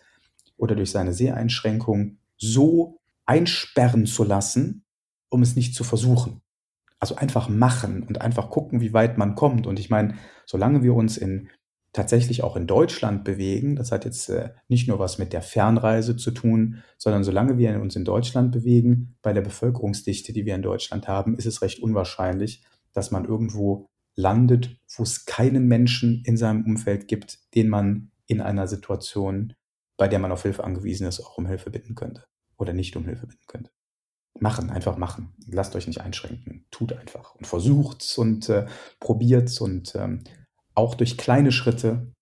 oder 0.57 0.77
durch 0.77 0.93
seine 0.93 1.13
Seheinschränkung 1.13 2.19
so 2.37 3.01
einsperren 3.27 4.07
zu 4.07 4.23
lassen, 4.23 4.85
um 5.29 5.43
es 5.43 5.57
nicht 5.57 5.75
zu 5.75 5.83
versuchen. 5.83 6.43
Also 7.01 7.17
einfach 7.17 7.49
machen 7.49 8.05
und 8.05 8.21
einfach 8.21 8.51
gucken, 8.51 8.81
wie 8.81 8.93
weit 8.93 9.19
man 9.19 9.35
kommt. 9.35 9.67
Und 9.67 9.81
ich 9.81 9.91
meine, 9.91 10.15
solange 10.47 10.85
wir 10.85 10.95
uns 10.95 11.17
in 11.17 11.49
tatsächlich 11.93 12.45
auch 12.45 12.55
in 12.55 12.69
Deutschland 12.69 13.25
bewegen, 13.25 13.75
das 13.75 13.91
hat 13.91 14.05
jetzt 14.05 14.29
äh, 14.29 14.51
nicht 14.69 14.87
nur 14.87 15.01
was 15.01 15.19
mit 15.19 15.33
der 15.33 15.43
Fernreise 15.43 16.17
zu 16.17 16.31
tun, 16.31 16.85
sondern 16.99 17.25
solange 17.25 17.59
wir 17.59 17.81
uns 17.81 17.97
in 17.97 18.05
Deutschland 18.05 18.53
bewegen, 18.53 19.17
bei 19.23 19.33
der 19.33 19.43
Bevölkerungsdichte, 19.43 20.33
die 20.33 20.47
wir 20.47 20.55
in 20.55 20.63
Deutschland 20.63 21.09
haben, 21.09 21.37
ist 21.37 21.47
es 21.47 21.63
recht 21.63 21.83
unwahrscheinlich, 21.83 22.63
dass 22.93 23.11
man 23.11 23.25
irgendwo 23.25 23.91
landet, 24.15 24.79
wo 24.97 25.03
es 25.03 25.25
keinen 25.25 25.67
Menschen 25.67 26.23
in 26.25 26.37
seinem 26.37 26.65
Umfeld 26.65 27.09
gibt, 27.09 27.39
den 27.55 27.69
man 27.69 28.11
in 28.27 28.41
einer 28.41 28.67
Situation, 28.67 29.55
bei 29.97 30.09
der 30.09 30.19
man 30.19 30.33
auf 30.33 30.43
Hilfe 30.43 30.65
angewiesen 30.65 31.07
ist, 31.07 31.21
auch 31.21 31.39
um 31.39 31.47
Hilfe 31.47 31.71
bitten 31.71 31.95
könnte 31.95 32.25
oder 32.57 32.73
nicht 32.73 32.97
um 32.97 33.05
Hilfe 33.05 33.27
bitten 33.27 33.47
könnte. 33.47 33.71
Machen, 34.39 34.71
einfach 34.71 34.97
machen. 34.97 35.35
Lasst 35.47 35.77
euch 35.77 35.87
nicht 35.87 36.01
einschränken. 36.01 36.67
Tut 36.71 36.93
einfach 36.93 37.35
und 37.35 37.47
versucht's 37.47 38.17
und 38.19 38.49
äh, 38.49 38.67
probiert's 38.99 39.61
und 39.61 39.95
ähm, 39.95 40.25
auch 40.75 40.95
durch 40.95 41.19
kleine 41.19 41.53
Schritte 41.53 42.13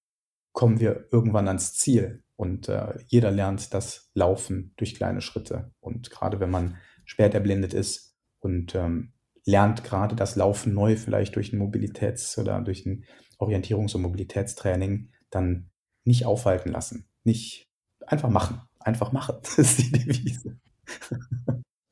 kommen 0.53 0.81
wir 0.81 1.09
irgendwann 1.13 1.47
ans 1.47 1.75
Ziel. 1.75 2.23
Und 2.37 2.69
äh, 2.69 2.95
jeder 3.07 3.31
lernt 3.31 3.75
das 3.75 4.11
Laufen 4.15 4.73
durch 4.77 4.95
kleine 4.95 5.21
Schritte. 5.21 5.73
Und 5.81 6.11
gerade 6.11 6.41
wenn 6.41 6.51
man 6.51 6.79
spät 7.05 7.35
erblindet 7.35 7.75
ist 7.75 8.17
und 8.41 8.75
ähm, 8.75 9.13
lernt 9.45 9.85
gerade 9.85 10.17
das 10.17 10.37
Laufen 10.37 10.75
neu, 10.75 10.97
vielleicht 10.97 11.37
durch 11.37 11.53
ein 11.53 11.61
Mobilitäts- 11.61 12.39
oder 12.39 12.61
durch 12.61 12.87
ein 12.87 13.05
Orientierungs- 13.39 13.95
und 13.95 14.03
Mobilitätstraining, 14.03 15.11
dann 15.31 15.71
nicht 16.05 16.27
aufhalten 16.27 16.71
lassen. 16.71 17.09
Nicht 17.25 17.69
einfach 18.07 18.31
machen. 18.31 18.63
Einfach 18.79 19.13
machen. 19.13 19.37
Das 19.43 19.59
ist 19.59 19.79
die 19.79 19.93
Devise. 19.93 20.59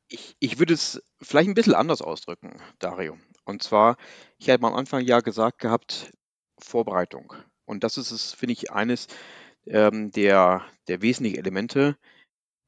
Ich, 0.09 0.37
ich 0.41 0.59
würde 0.59 0.75
es 0.75 1.03
vielleicht 1.21 1.49
ein 1.49 1.55
bisschen 1.55 1.75
anders 1.75 2.01
ausdrücken, 2.03 2.61
Dario. 2.79 3.19
Und 3.45 3.63
zwar, 3.63 3.97
ich 4.39 4.49
habe 4.51 4.67
am 4.67 4.75
Anfang 4.75 5.05
ja 5.05 5.21
gesagt 5.21 5.59
gehabt, 5.59 6.13
Vorbereitung. 6.59 7.33
Und 7.67 7.85
das 7.85 7.99
ist 7.99 8.11
es, 8.11 8.33
finde 8.33 8.55
ich, 8.55 8.73
eines 8.73 9.07
ähm, 9.67 10.11
der, 10.11 10.63
der 10.89 11.03
wesentlichen 11.03 11.39
Elemente, 11.39 11.97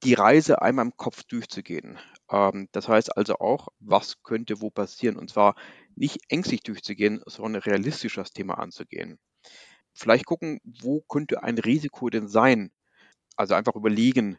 die 0.03 0.15
Reise 0.15 0.63
einmal 0.63 0.87
im 0.87 0.97
Kopf 0.97 1.25
durchzugehen. 1.25 1.99
Ähm, 2.31 2.69
das 2.73 2.89
heißt 2.89 3.17
also 3.17 3.37
auch, 3.37 3.69
was 3.81 4.23
könnte 4.23 4.61
wo 4.61 4.71
passieren? 4.71 5.17
Und 5.17 5.31
zwar 5.31 5.55
nicht 5.97 6.19
ängstlich 6.29 6.63
durchzugehen, 6.63 7.23
sondern 7.27 7.63
realistisch 7.63 8.15
das 8.17 8.33
Thema 8.33 8.59
anzugehen. 8.59 9.19
Vielleicht 9.95 10.27
gucken, 10.27 10.61
wo 10.65 11.03
könnte 11.03 11.43
ein 11.43 11.59
Risiko 11.59 12.09
denn 12.11 12.29
sein? 12.29 12.71
Also 13.37 13.55
einfach 13.55 13.75
überlegen, 13.77 14.39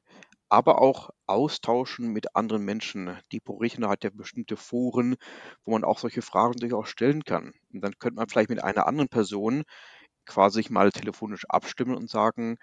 aber 0.50 0.82
auch 0.82 1.12
austauschen 1.28 2.12
mit 2.14 2.36
anderen 2.36 2.64
Menschen. 2.66 3.18
Die 3.32 3.40
Porechner 3.40 3.90
hat 3.90 4.04
ja 4.04 4.10
bestimmte 4.14 4.58
Foren, 4.58 5.16
wo 5.66 5.72
man 5.72 5.84
auch 5.84 6.00
solche 6.00 6.22
Fragen 6.22 6.60
durchaus 6.60 6.90
stellen 6.90 7.24
kann. 7.24 7.54
Und 7.74 7.82
dann 7.82 7.98
könnte 8.00 8.16
man 8.18 8.30
vielleicht 8.30 8.50
mit 8.50 8.64
einer 8.64 8.88
anderen 8.88 9.10
Person 9.10 9.64
quasi 10.26 10.66
mal 10.70 10.92
telefonisch 10.92 11.46
abstimmen 11.50 11.96
und 11.96 12.10
sagen, 12.10 12.58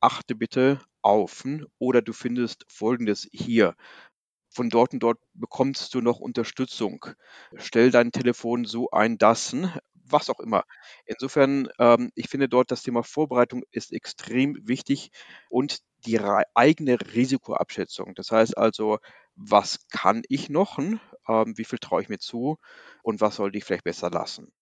achte 0.00 0.34
bitte 0.34 0.80
auf 1.02 1.44
oder 1.78 2.02
du 2.02 2.12
findest 2.12 2.64
Folgendes 2.68 3.28
hier. 3.32 3.74
Von 4.52 4.68
dort 4.68 4.92
und 4.92 5.00
dort 5.00 5.20
bekommst 5.32 5.94
du 5.94 6.00
noch 6.00 6.18
Unterstützung. 6.18 7.06
Stell 7.56 7.90
dein 7.90 8.10
Telefon 8.10 8.64
so 8.64 8.90
ein, 8.90 9.16
dass, 9.16 9.54
was 9.94 10.28
auch 10.28 10.40
immer. 10.40 10.64
Insofern, 11.06 11.68
ähm, 11.78 12.10
ich 12.16 12.28
finde 12.28 12.48
dort 12.48 12.70
das 12.70 12.82
Thema 12.82 13.02
Vorbereitung 13.02 13.62
ist 13.70 13.92
extrem 13.92 14.56
wichtig 14.66 15.10
und 15.48 15.78
die 16.04 16.18
eigene 16.54 16.98
Risikoabschätzung. 17.14 18.14
Das 18.16 18.32
heißt 18.32 18.58
also, 18.58 18.98
was 19.36 19.86
kann 19.88 20.22
ich 20.28 20.48
noch? 20.48 20.78
Ähm, 20.78 20.98
wie 21.56 21.64
viel 21.64 21.78
traue 21.78 22.02
ich 22.02 22.08
mir 22.08 22.18
zu? 22.18 22.58
Und 23.02 23.20
was 23.20 23.36
sollte 23.36 23.58
ich 23.58 23.64
vielleicht 23.64 23.84
besser 23.84 24.10
lassen? 24.10 24.52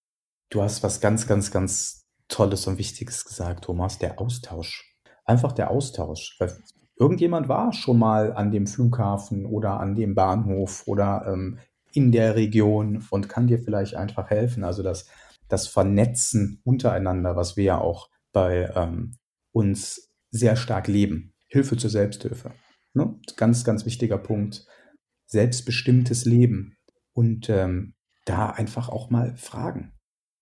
Du 0.49 0.61
hast 0.61 0.83
was 0.83 1.01
ganz, 1.01 1.27
ganz, 1.27 1.51
ganz 1.51 2.05
Tolles 2.27 2.67
und 2.67 2.77
Wichtiges 2.77 3.25
gesagt, 3.25 3.65
Thomas, 3.65 3.97
der 3.97 4.19
Austausch. 4.19 4.95
Einfach 5.29 5.51
der 5.51 5.69
Austausch. 5.69 6.37
Weil 6.39 6.57
irgendjemand 6.95 7.47
war 7.47 7.71
schon 7.71 7.99
mal 7.99 8.33
an 8.33 8.49
dem 8.49 8.65
Flughafen 8.65 9.45
oder 9.45 9.79
an 9.79 9.93
dem 9.93 10.15
Bahnhof 10.15 10.87
oder 10.87 11.25
ähm, 11.27 11.59
in 11.93 12.11
der 12.11 12.35
Region 12.35 13.05
und 13.11 13.29
kann 13.29 13.45
dir 13.45 13.59
vielleicht 13.59 13.95
einfach 13.95 14.31
helfen. 14.31 14.63
Also 14.63 14.81
das, 14.81 15.07
das 15.47 15.67
Vernetzen 15.67 16.61
untereinander, 16.63 17.35
was 17.35 17.57
wir 17.57 17.63
ja 17.63 17.77
auch 17.79 18.09
bei 18.33 18.71
ähm, 18.75 19.17
uns 19.51 20.09
sehr 20.31 20.55
stark 20.55 20.87
leben. 20.87 21.35
Hilfe 21.47 21.77
zur 21.77 21.91
Selbsthilfe. 21.91 22.51
Ne? 22.95 23.13
Ganz, 23.37 23.63
ganz 23.63 23.85
wichtiger 23.85 24.17
Punkt. 24.17 24.65
Selbstbestimmtes 25.27 26.25
Leben. 26.25 26.75
Und 27.13 27.51
ähm, 27.51 27.93
da 28.25 28.49
einfach 28.49 28.89
auch 28.89 29.11
mal 29.11 29.35
fragen. 29.35 29.91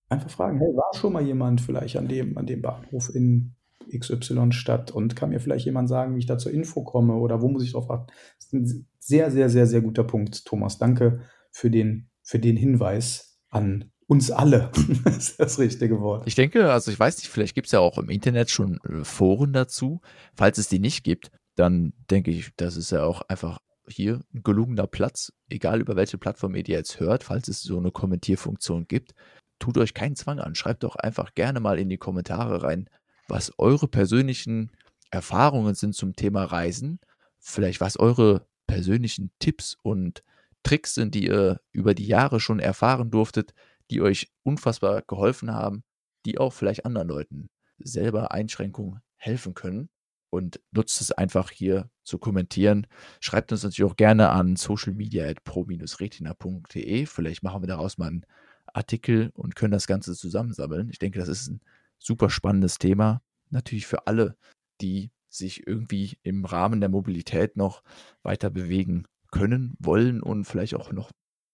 Einfach 0.08 0.30
fragen, 0.30 0.58
hey, 0.60 0.74
war 0.74 0.98
schon 0.98 1.12
mal 1.12 1.22
jemand 1.22 1.60
vielleicht 1.60 1.98
an 1.98 2.08
dem, 2.08 2.38
an 2.38 2.46
dem 2.46 2.62
Bahnhof 2.62 3.14
in 3.14 3.54
XY-Stadt 3.90 4.90
und 4.90 5.16
kann 5.16 5.30
mir 5.30 5.40
vielleicht 5.40 5.66
jemand 5.66 5.88
sagen, 5.88 6.14
wie 6.14 6.20
ich 6.20 6.26
da 6.26 6.38
zur 6.38 6.52
Info 6.52 6.82
komme 6.82 7.14
oder 7.14 7.40
wo 7.40 7.48
muss 7.48 7.62
ich 7.62 7.72
drauf 7.72 7.90
achten? 7.90 8.12
Das 8.38 8.46
ist 8.46 8.52
ein 8.52 8.86
sehr, 8.98 9.30
sehr, 9.30 9.48
sehr, 9.48 9.66
sehr 9.66 9.80
guter 9.80 10.04
Punkt, 10.04 10.44
Thomas. 10.44 10.78
Danke 10.78 11.20
für 11.50 11.70
den, 11.70 12.10
für 12.22 12.38
den 12.38 12.56
Hinweis 12.56 13.38
an 13.48 13.90
uns 14.06 14.30
alle. 14.30 14.70
das 15.04 15.16
ist 15.16 15.40
das 15.40 15.58
richtige 15.58 16.00
Wort. 16.00 16.26
Ich 16.26 16.34
denke, 16.34 16.72
also 16.72 16.90
ich 16.90 16.98
weiß 16.98 17.18
nicht, 17.18 17.28
vielleicht 17.28 17.54
gibt 17.54 17.66
es 17.66 17.72
ja 17.72 17.80
auch 17.80 17.98
im 17.98 18.08
Internet 18.08 18.50
schon 18.50 18.78
äh, 18.88 19.04
Foren 19.04 19.52
dazu. 19.52 20.00
Falls 20.34 20.58
es 20.58 20.68
die 20.68 20.78
nicht 20.78 21.04
gibt, 21.04 21.30
dann 21.54 21.92
denke 22.10 22.30
ich, 22.30 22.50
das 22.56 22.76
ist 22.76 22.90
ja 22.90 23.04
auch 23.04 23.22
einfach 23.22 23.58
hier 23.88 24.20
ein 24.34 24.42
gelungener 24.42 24.86
Platz, 24.86 25.32
egal 25.48 25.80
über 25.80 25.96
welche 25.96 26.18
Plattform 26.18 26.54
ihr 26.54 26.62
jetzt 26.62 27.00
hört, 27.00 27.24
falls 27.24 27.48
es 27.48 27.62
so 27.62 27.78
eine 27.78 27.90
Kommentierfunktion 27.90 28.86
gibt. 28.86 29.14
Tut 29.58 29.76
euch 29.78 29.94
keinen 29.94 30.14
Zwang 30.14 30.38
an. 30.38 30.54
Schreibt 30.54 30.84
doch 30.84 30.96
einfach 30.96 31.34
gerne 31.34 31.60
mal 31.60 31.78
in 31.78 31.88
die 31.88 31.96
Kommentare 31.96 32.62
rein, 32.62 32.88
was 33.28 33.52
eure 33.58 33.88
persönlichen 33.88 34.70
Erfahrungen 35.10 35.74
sind 35.74 35.94
zum 35.94 36.14
Thema 36.16 36.44
Reisen. 36.44 37.00
Vielleicht 37.38 37.80
was 37.80 37.98
eure 37.98 38.46
persönlichen 38.66 39.30
Tipps 39.38 39.76
und 39.82 40.22
Tricks 40.62 40.94
sind, 40.94 41.14
die 41.14 41.26
ihr 41.26 41.60
über 41.72 41.94
die 41.94 42.06
Jahre 42.06 42.40
schon 42.40 42.60
erfahren 42.60 43.10
durftet, 43.10 43.54
die 43.90 44.02
euch 44.02 44.30
unfassbar 44.42 45.00
geholfen 45.02 45.54
haben, 45.54 45.84
die 46.26 46.38
auch 46.38 46.52
vielleicht 46.52 46.84
anderen 46.84 47.08
Leuten 47.08 47.48
selber 47.78 48.32
Einschränkungen 48.32 49.00
helfen 49.16 49.54
können. 49.54 49.88
Und 50.30 50.60
nutzt 50.72 51.00
es 51.00 51.10
einfach 51.10 51.50
hier 51.50 51.88
zu 52.04 52.18
kommentieren. 52.18 52.86
Schreibt 53.18 53.50
uns 53.50 53.62
natürlich 53.62 53.90
auch 53.90 53.96
gerne 53.96 54.28
an 54.28 54.56
socialmedia.pro-retina.de. 54.56 57.06
Vielleicht 57.06 57.42
machen 57.42 57.62
wir 57.62 57.66
daraus 57.66 57.96
mal 57.96 58.08
einen 58.08 58.26
Artikel 58.74 59.30
und 59.32 59.56
können 59.56 59.72
das 59.72 59.86
Ganze 59.86 60.14
zusammensammeln. 60.14 60.90
Ich 60.90 60.98
denke, 60.98 61.18
das 61.18 61.28
ist 61.28 61.48
ein 61.48 61.62
super 61.98 62.30
spannendes 62.30 62.78
Thema. 62.78 63.22
Natürlich 63.50 63.86
für 63.86 64.06
alle, 64.06 64.36
die 64.80 65.10
sich 65.28 65.66
irgendwie 65.66 66.18
im 66.22 66.44
Rahmen 66.44 66.80
der 66.80 66.88
Mobilität 66.88 67.56
noch 67.56 67.82
weiter 68.22 68.50
bewegen 68.50 69.06
können, 69.30 69.74
wollen 69.78 70.22
und 70.22 70.44
vielleicht 70.44 70.74
auch 70.74 70.92
noch 70.92 71.10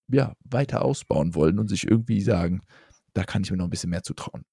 ja, 0.09 0.34
weiter 0.45 0.84
ausbauen 0.84 1.34
wollen 1.34 1.59
und 1.59 1.68
sich 1.68 1.84
irgendwie 1.84 2.20
sagen, 2.20 2.62
da 3.14 3.24
kann 3.24 3.42
ich 3.42 3.51
mir 3.51 3.57
noch 3.57 3.66
ein 3.66 3.70
bisschen 3.70 3.90
mehr 3.90 4.03
zutrauen. 4.03 4.45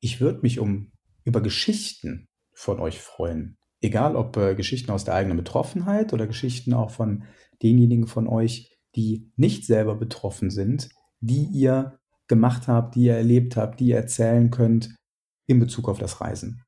Ich 0.00 0.20
würde 0.20 0.40
mich 0.42 0.60
um 0.60 0.92
über 1.24 1.40
Geschichten 1.40 2.28
von 2.52 2.78
euch 2.78 3.00
freuen. 3.00 3.58
Egal 3.80 4.16
ob 4.16 4.36
äh, 4.36 4.54
Geschichten 4.54 4.90
aus 4.90 5.04
der 5.04 5.14
eigenen 5.14 5.36
Betroffenheit 5.36 6.12
oder 6.12 6.26
Geschichten 6.26 6.72
auch 6.74 6.90
von 6.90 7.24
denjenigen 7.62 8.06
von 8.06 8.26
euch, 8.28 8.76
die 8.94 9.32
nicht 9.36 9.66
selber 9.66 9.96
betroffen 9.96 10.50
sind, 10.50 10.88
die 11.20 11.44
ihr 11.52 11.98
gemacht 12.28 12.68
habt, 12.68 12.94
die 12.94 13.04
ihr 13.04 13.16
erlebt 13.16 13.56
habt, 13.56 13.80
die 13.80 13.88
ihr 13.88 13.96
erzählen 13.96 14.50
könnt 14.50 14.94
in 15.46 15.60
Bezug 15.60 15.88
auf 15.88 15.98
das 15.98 16.20
Reisen. 16.20 16.62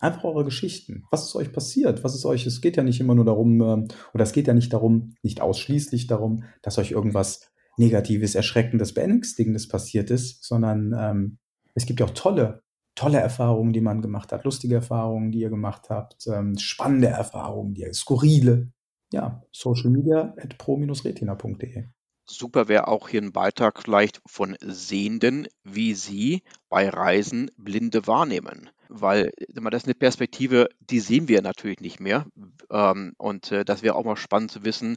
Einfach 0.00 0.24
eure 0.24 0.44
Geschichten. 0.44 1.04
Was 1.10 1.24
ist 1.24 1.34
euch 1.34 1.52
passiert? 1.52 2.04
Was 2.04 2.14
ist 2.14 2.24
euch? 2.24 2.46
Es 2.46 2.60
geht 2.60 2.76
ja 2.76 2.84
nicht 2.84 3.00
immer 3.00 3.16
nur 3.16 3.24
darum, 3.24 3.60
äh, 3.60 3.88
oder 4.14 4.22
es 4.22 4.32
geht 4.32 4.46
ja 4.46 4.54
nicht 4.54 4.72
darum, 4.72 5.14
nicht 5.22 5.40
ausschließlich 5.40 6.06
darum, 6.06 6.44
dass 6.62 6.78
euch 6.78 6.92
irgendwas 6.92 7.50
Negatives, 7.76 8.34
Erschreckendes, 8.34 8.94
Beängstigendes 8.94 9.68
passiert 9.68 10.10
ist, 10.10 10.44
sondern 10.44 10.94
ähm, 10.98 11.38
es 11.74 11.86
gibt 11.86 12.00
ja 12.00 12.06
auch 12.06 12.14
tolle, 12.14 12.62
tolle 12.94 13.18
Erfahrungen, 13.18 13.72
die 13.72 13.80
man 13.80 14.02
gemacht 14.02 14.32
hat, 14.32 14.44
lustige 14.44 14.76
Erfahrungen, 14.76 15.30
die 15.30 15.40
ihr 15.40 15.50
gemacht 15.50 15.90
habt, 15.90 16.26
ähm, 16.26 16.58
spannende 16.58 17.08
Erfahrungen, 17.08 17.74
die 17.74 17.88
skurrile. 17.92 18.72
Ja, 19.12 19.42
Social 19.52 19.90
Media 19.90 20.34
at 20.36 20.58
pro-retina.de. 20.58 21.84
Super 22.30 22.68
wäre 22.68 22.88
auch 22.88 23.08
hier 23.08 23.22
ein 23.22 23.32
Beitrag 23.32 23.82
vielleicht 23.82 24.20
von 24.26 24.56
Sehenden, 24.60 25.48
wie 25.64 25.94
sie 25.94 26.42
bei 26.68 26.88
Reisen 26.88 27.50
Blinde 27.56 28.06
wahrnehmen. 28.06 28.70
Weil 28.88 29.32
das 29.48 29.82
ist 29.82 29.86
eine 29.86 29.94
Perspektive, 29.94 30.68
die 30.80 31.00
sehen 31.00 31.28
wir 31.28 31.42
natürlich 31.42 31.80
nicht 31.80 32.00
mehr. 32.00 32.26
Ähm, 32.70 33.14
und 33.18 33.52
äh, 33.52 33.64
das 33.64 33.82
wäre 33.82 33.94
auch 33.94 34.04
mal 34.04 34.16
spannend 34.16 34.50
zu 34.50 34.64
wissen, 34.64 34.96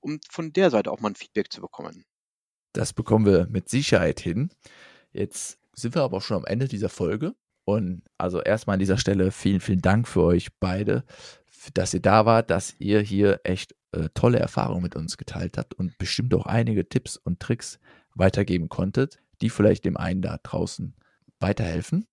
um 0.00 0.20
von 0.28 0.52
der 0.52 0.70
Seite 0.70 0.90
auch 0.90 1.00
mal 1.00 1.10
ein 1.10 1.16
Feedback 1.16 1.52
zu 1.52 1.60
bekommen. 1.60 2.04
Das 2.72 2.92
bekommen 2.92 3.26
wir 3.26 3.46
mit 3.50 3.68
Sicherheit 3.68 4.20
hin. 4.20 4.50
Jetzt 5.12 5.58
sind 5.74 5.94
wir 5.94 6.02
aber 6.02 6.18
auch 6.18 6.22
schon 6.22 6.36
am 6.38 6.44
Ende 6.44 6.68
dieser 6.68 6.88
Folge. 6.90 7.34
Und 7.64 8.02
also 8.18 8.40
erstmal 8.40 8.74
an 8.74 8.80
dieser 8.80 8.98
Stelle 8.98 9.30
vielen, 9.32 9.60
vielen 9.60 9.82
Dank 9.82 10.08
für 10.08 10.22
euch 10.22 10.48
beide, 10.58 11.04
dass 11.74 11.94
ihr 11.94 12.00
da 12.00 12.26
wart, 12.26 12.50
dass 12.50 12.74
ihr 12.78 13.00
hier 13.00 13.40
echt 13.44 13.74
äh, 13.92 14.08
tolle 14.14 14.38
Erfahrungen 14.38 14.82
mit 14.82 14.96
uns 14.96 15.16
geteilt 15.16 15.58
habt 15.58 15.74
und 15.74 15.98
bestimmt 15.98 16.34
auch 16.34 16.46
einige 16.46 16.88
Tipps 16.88 17.16
und 17.16 17.40
Tricks 17.40 17.78
weitergeben 18.14 18.68
konntet, 18.68 19.18
die 19.40 19.50
vielleicht 19.50 19.84
dem 19.84 19.96
einen 19.96 20.22
da 20.22 20.38
draußen 20.42 20.94
weiterhelfen. 21.40 22.06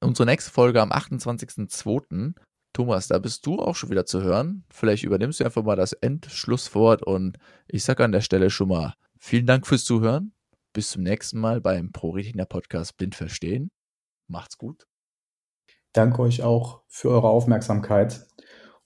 Unsere 0.00 0.26
nächste 0.26 0.50
Folge 0.50 0.80
am 0.80 0.92
28.02. 0.92 2.34
Thomas, 2.72 3.08
da 3.08 3.18
bist 3.18 3.46
du 3.46 3.58
auch 3.58 3.74
schon 3.74 3.90
wieder 3.90 4.06
zu 4.06 4.22
hören. 4.22 4.64
Vielleicht 4.70 5.02
übernimmst 5.02 5.40
du 5.40 5.44
einfach 5.44 5.64
mal 5.64 5.76
das 5.76 5.92
Endschlusswort 5.94 7.02
und 7.02 7.38
ich 7.66 7.82
sage 7.82 8.04
an 8.04 8.12
der 8.12 8.20
Stelle 8.20 8.50
schon 8.50 8.68
mal 8.68 8.94
vielen 9.18 9.46
Dank 9.46 9.66
fürs 9.66 9.84
Zuhören. 9.84 10.32
Bis 10.72 10.90
zum 10.90 11.02
nächsten 11.02 11.40
Mal 11.40 11.60
beim 11.60 11.90
ProRetina 11.90 12.44
Podcast 12.44 12.96
Blind 12.96 13.14
Verstehen. 13.14 13.70
Macht's 14.28 14.58
gut. 14.58 14.86
Danke 15.92 16.20
euch 16.22 16.42
auch 16.42 16.82
für 16.86 17.10
eure 17.10 17.28
Aufmerksamkeit. 17.28 18.26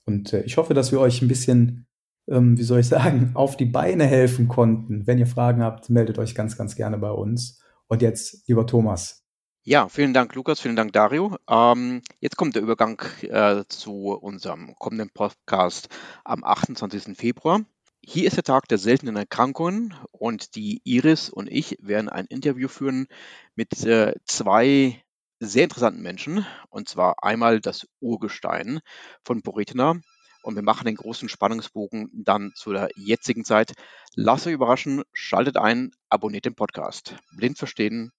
Und 0.05 0.33
äh, 0.33 0.41
ich 0.43 0.57
hoffe, 0.57 0.73
dass 0.73 0.91
wir 0.91 0.99
euch 0.99 1.21
ein 1.21 1.27
bisschen 1.27 1.85
ähm, 2.27 2.57
wie 2.57 2.63
soll 2.63 2.79
ich 2.79 2.87
sagen, 2.87 3.31
auf 3.35 3.57
die 3.57 3.65
Beine 3.65 4.05
helfen 4.05 4.47
konnten. 4.47 5.07
Wenn 5.07 5.17
ihr 5.17 5.27
Fragen 5.27 5.61
habt, 5.61 5.89
meldet 5.89 6.17
euch 6.19 6.35
ganz, 6.35 6.57
ganz 6.57 6.75
gerne 6.75 6.97
bei 6.97 7.11
uns. 7.11 7.61
Und 7.87 8.01
jetzt, 8.01 8.47
lieber 8.47 8.65
Thomas. 8.65 9.23
Ja, 9.65 9.87
vielen 9.87 10.13
Dank, 10.13 10.35
Lukas, 10.35 10.59
vielen 10.59 10.75
Dank, 10.75 10.91
Dario. 10.91 11.37
Ähm, 11.49 12.01
jetzt 12.19 12.35
kommt 12.35 12.55
der 12.55 12.61
Übergang 12.61 13.01
äh, 13.21 13.63
zu 13.69 14.09
unserem 14.11 14.75
kommenden 14.75 15.09
Podcast 15.09 15.87
am 16.25 16.43
28. 16.43 17.17
Februar. 17.17 17.61
Hier 18.05 18.27
ist 18.27 18.35
der 18.35 18.43
Tag 18.43 18.67
der 18.67 18.77
seltenen 18.77 19.15
Erkrankungen 19.15 19.93
und 20.11 20.55
die 20.55 20.81
Iris 20.83 21.29
und 21.29 21.49
ich 21.49 21.77
werden 21.79 22.09
ein 22.09 22.25
Interview 22.25 22.67
führen 22.67 23.07
mit 23.55 23.85
äh, 23.85 24.15
zwei 24.25 25.01
sehr 25.39 25.63
interessanten 25.63 26.01
Menschen, 26.01 26.45
und 26.69 26.89
zwar 26.89 27.23
einmal 27.23 27.61
das 27.61 27.87
Urgestein 28.01 28.81
von 29.23 29.41
Boretina, 29.41 29.95
und 30.43 30.55
wir 30.55 30.61
machen 30.61 30.85
den 30.85 30.95
großen 30.95 31.29
Spannungsbogen 31.29 32.09
dann 32.13 32.51
zu 32.55 32.73
der 32.73 32.89
jetzigen 32.95 33.45
Zeit. 33.45 33.73
Lasst 34.15 34.45
euch 34.45 34.53
überraschen, 34.53 35.01
schaltet 35.13 35.57
ein, 35.57 35.91
abonniert 36.09 36.45
den 36.45 36.55
Podcast. 36.55 37.15
Blind 37.35 37.57
verstehen 37.57 38.11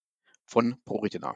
von 0.46 0.76
ProRetina. 0.84 1.34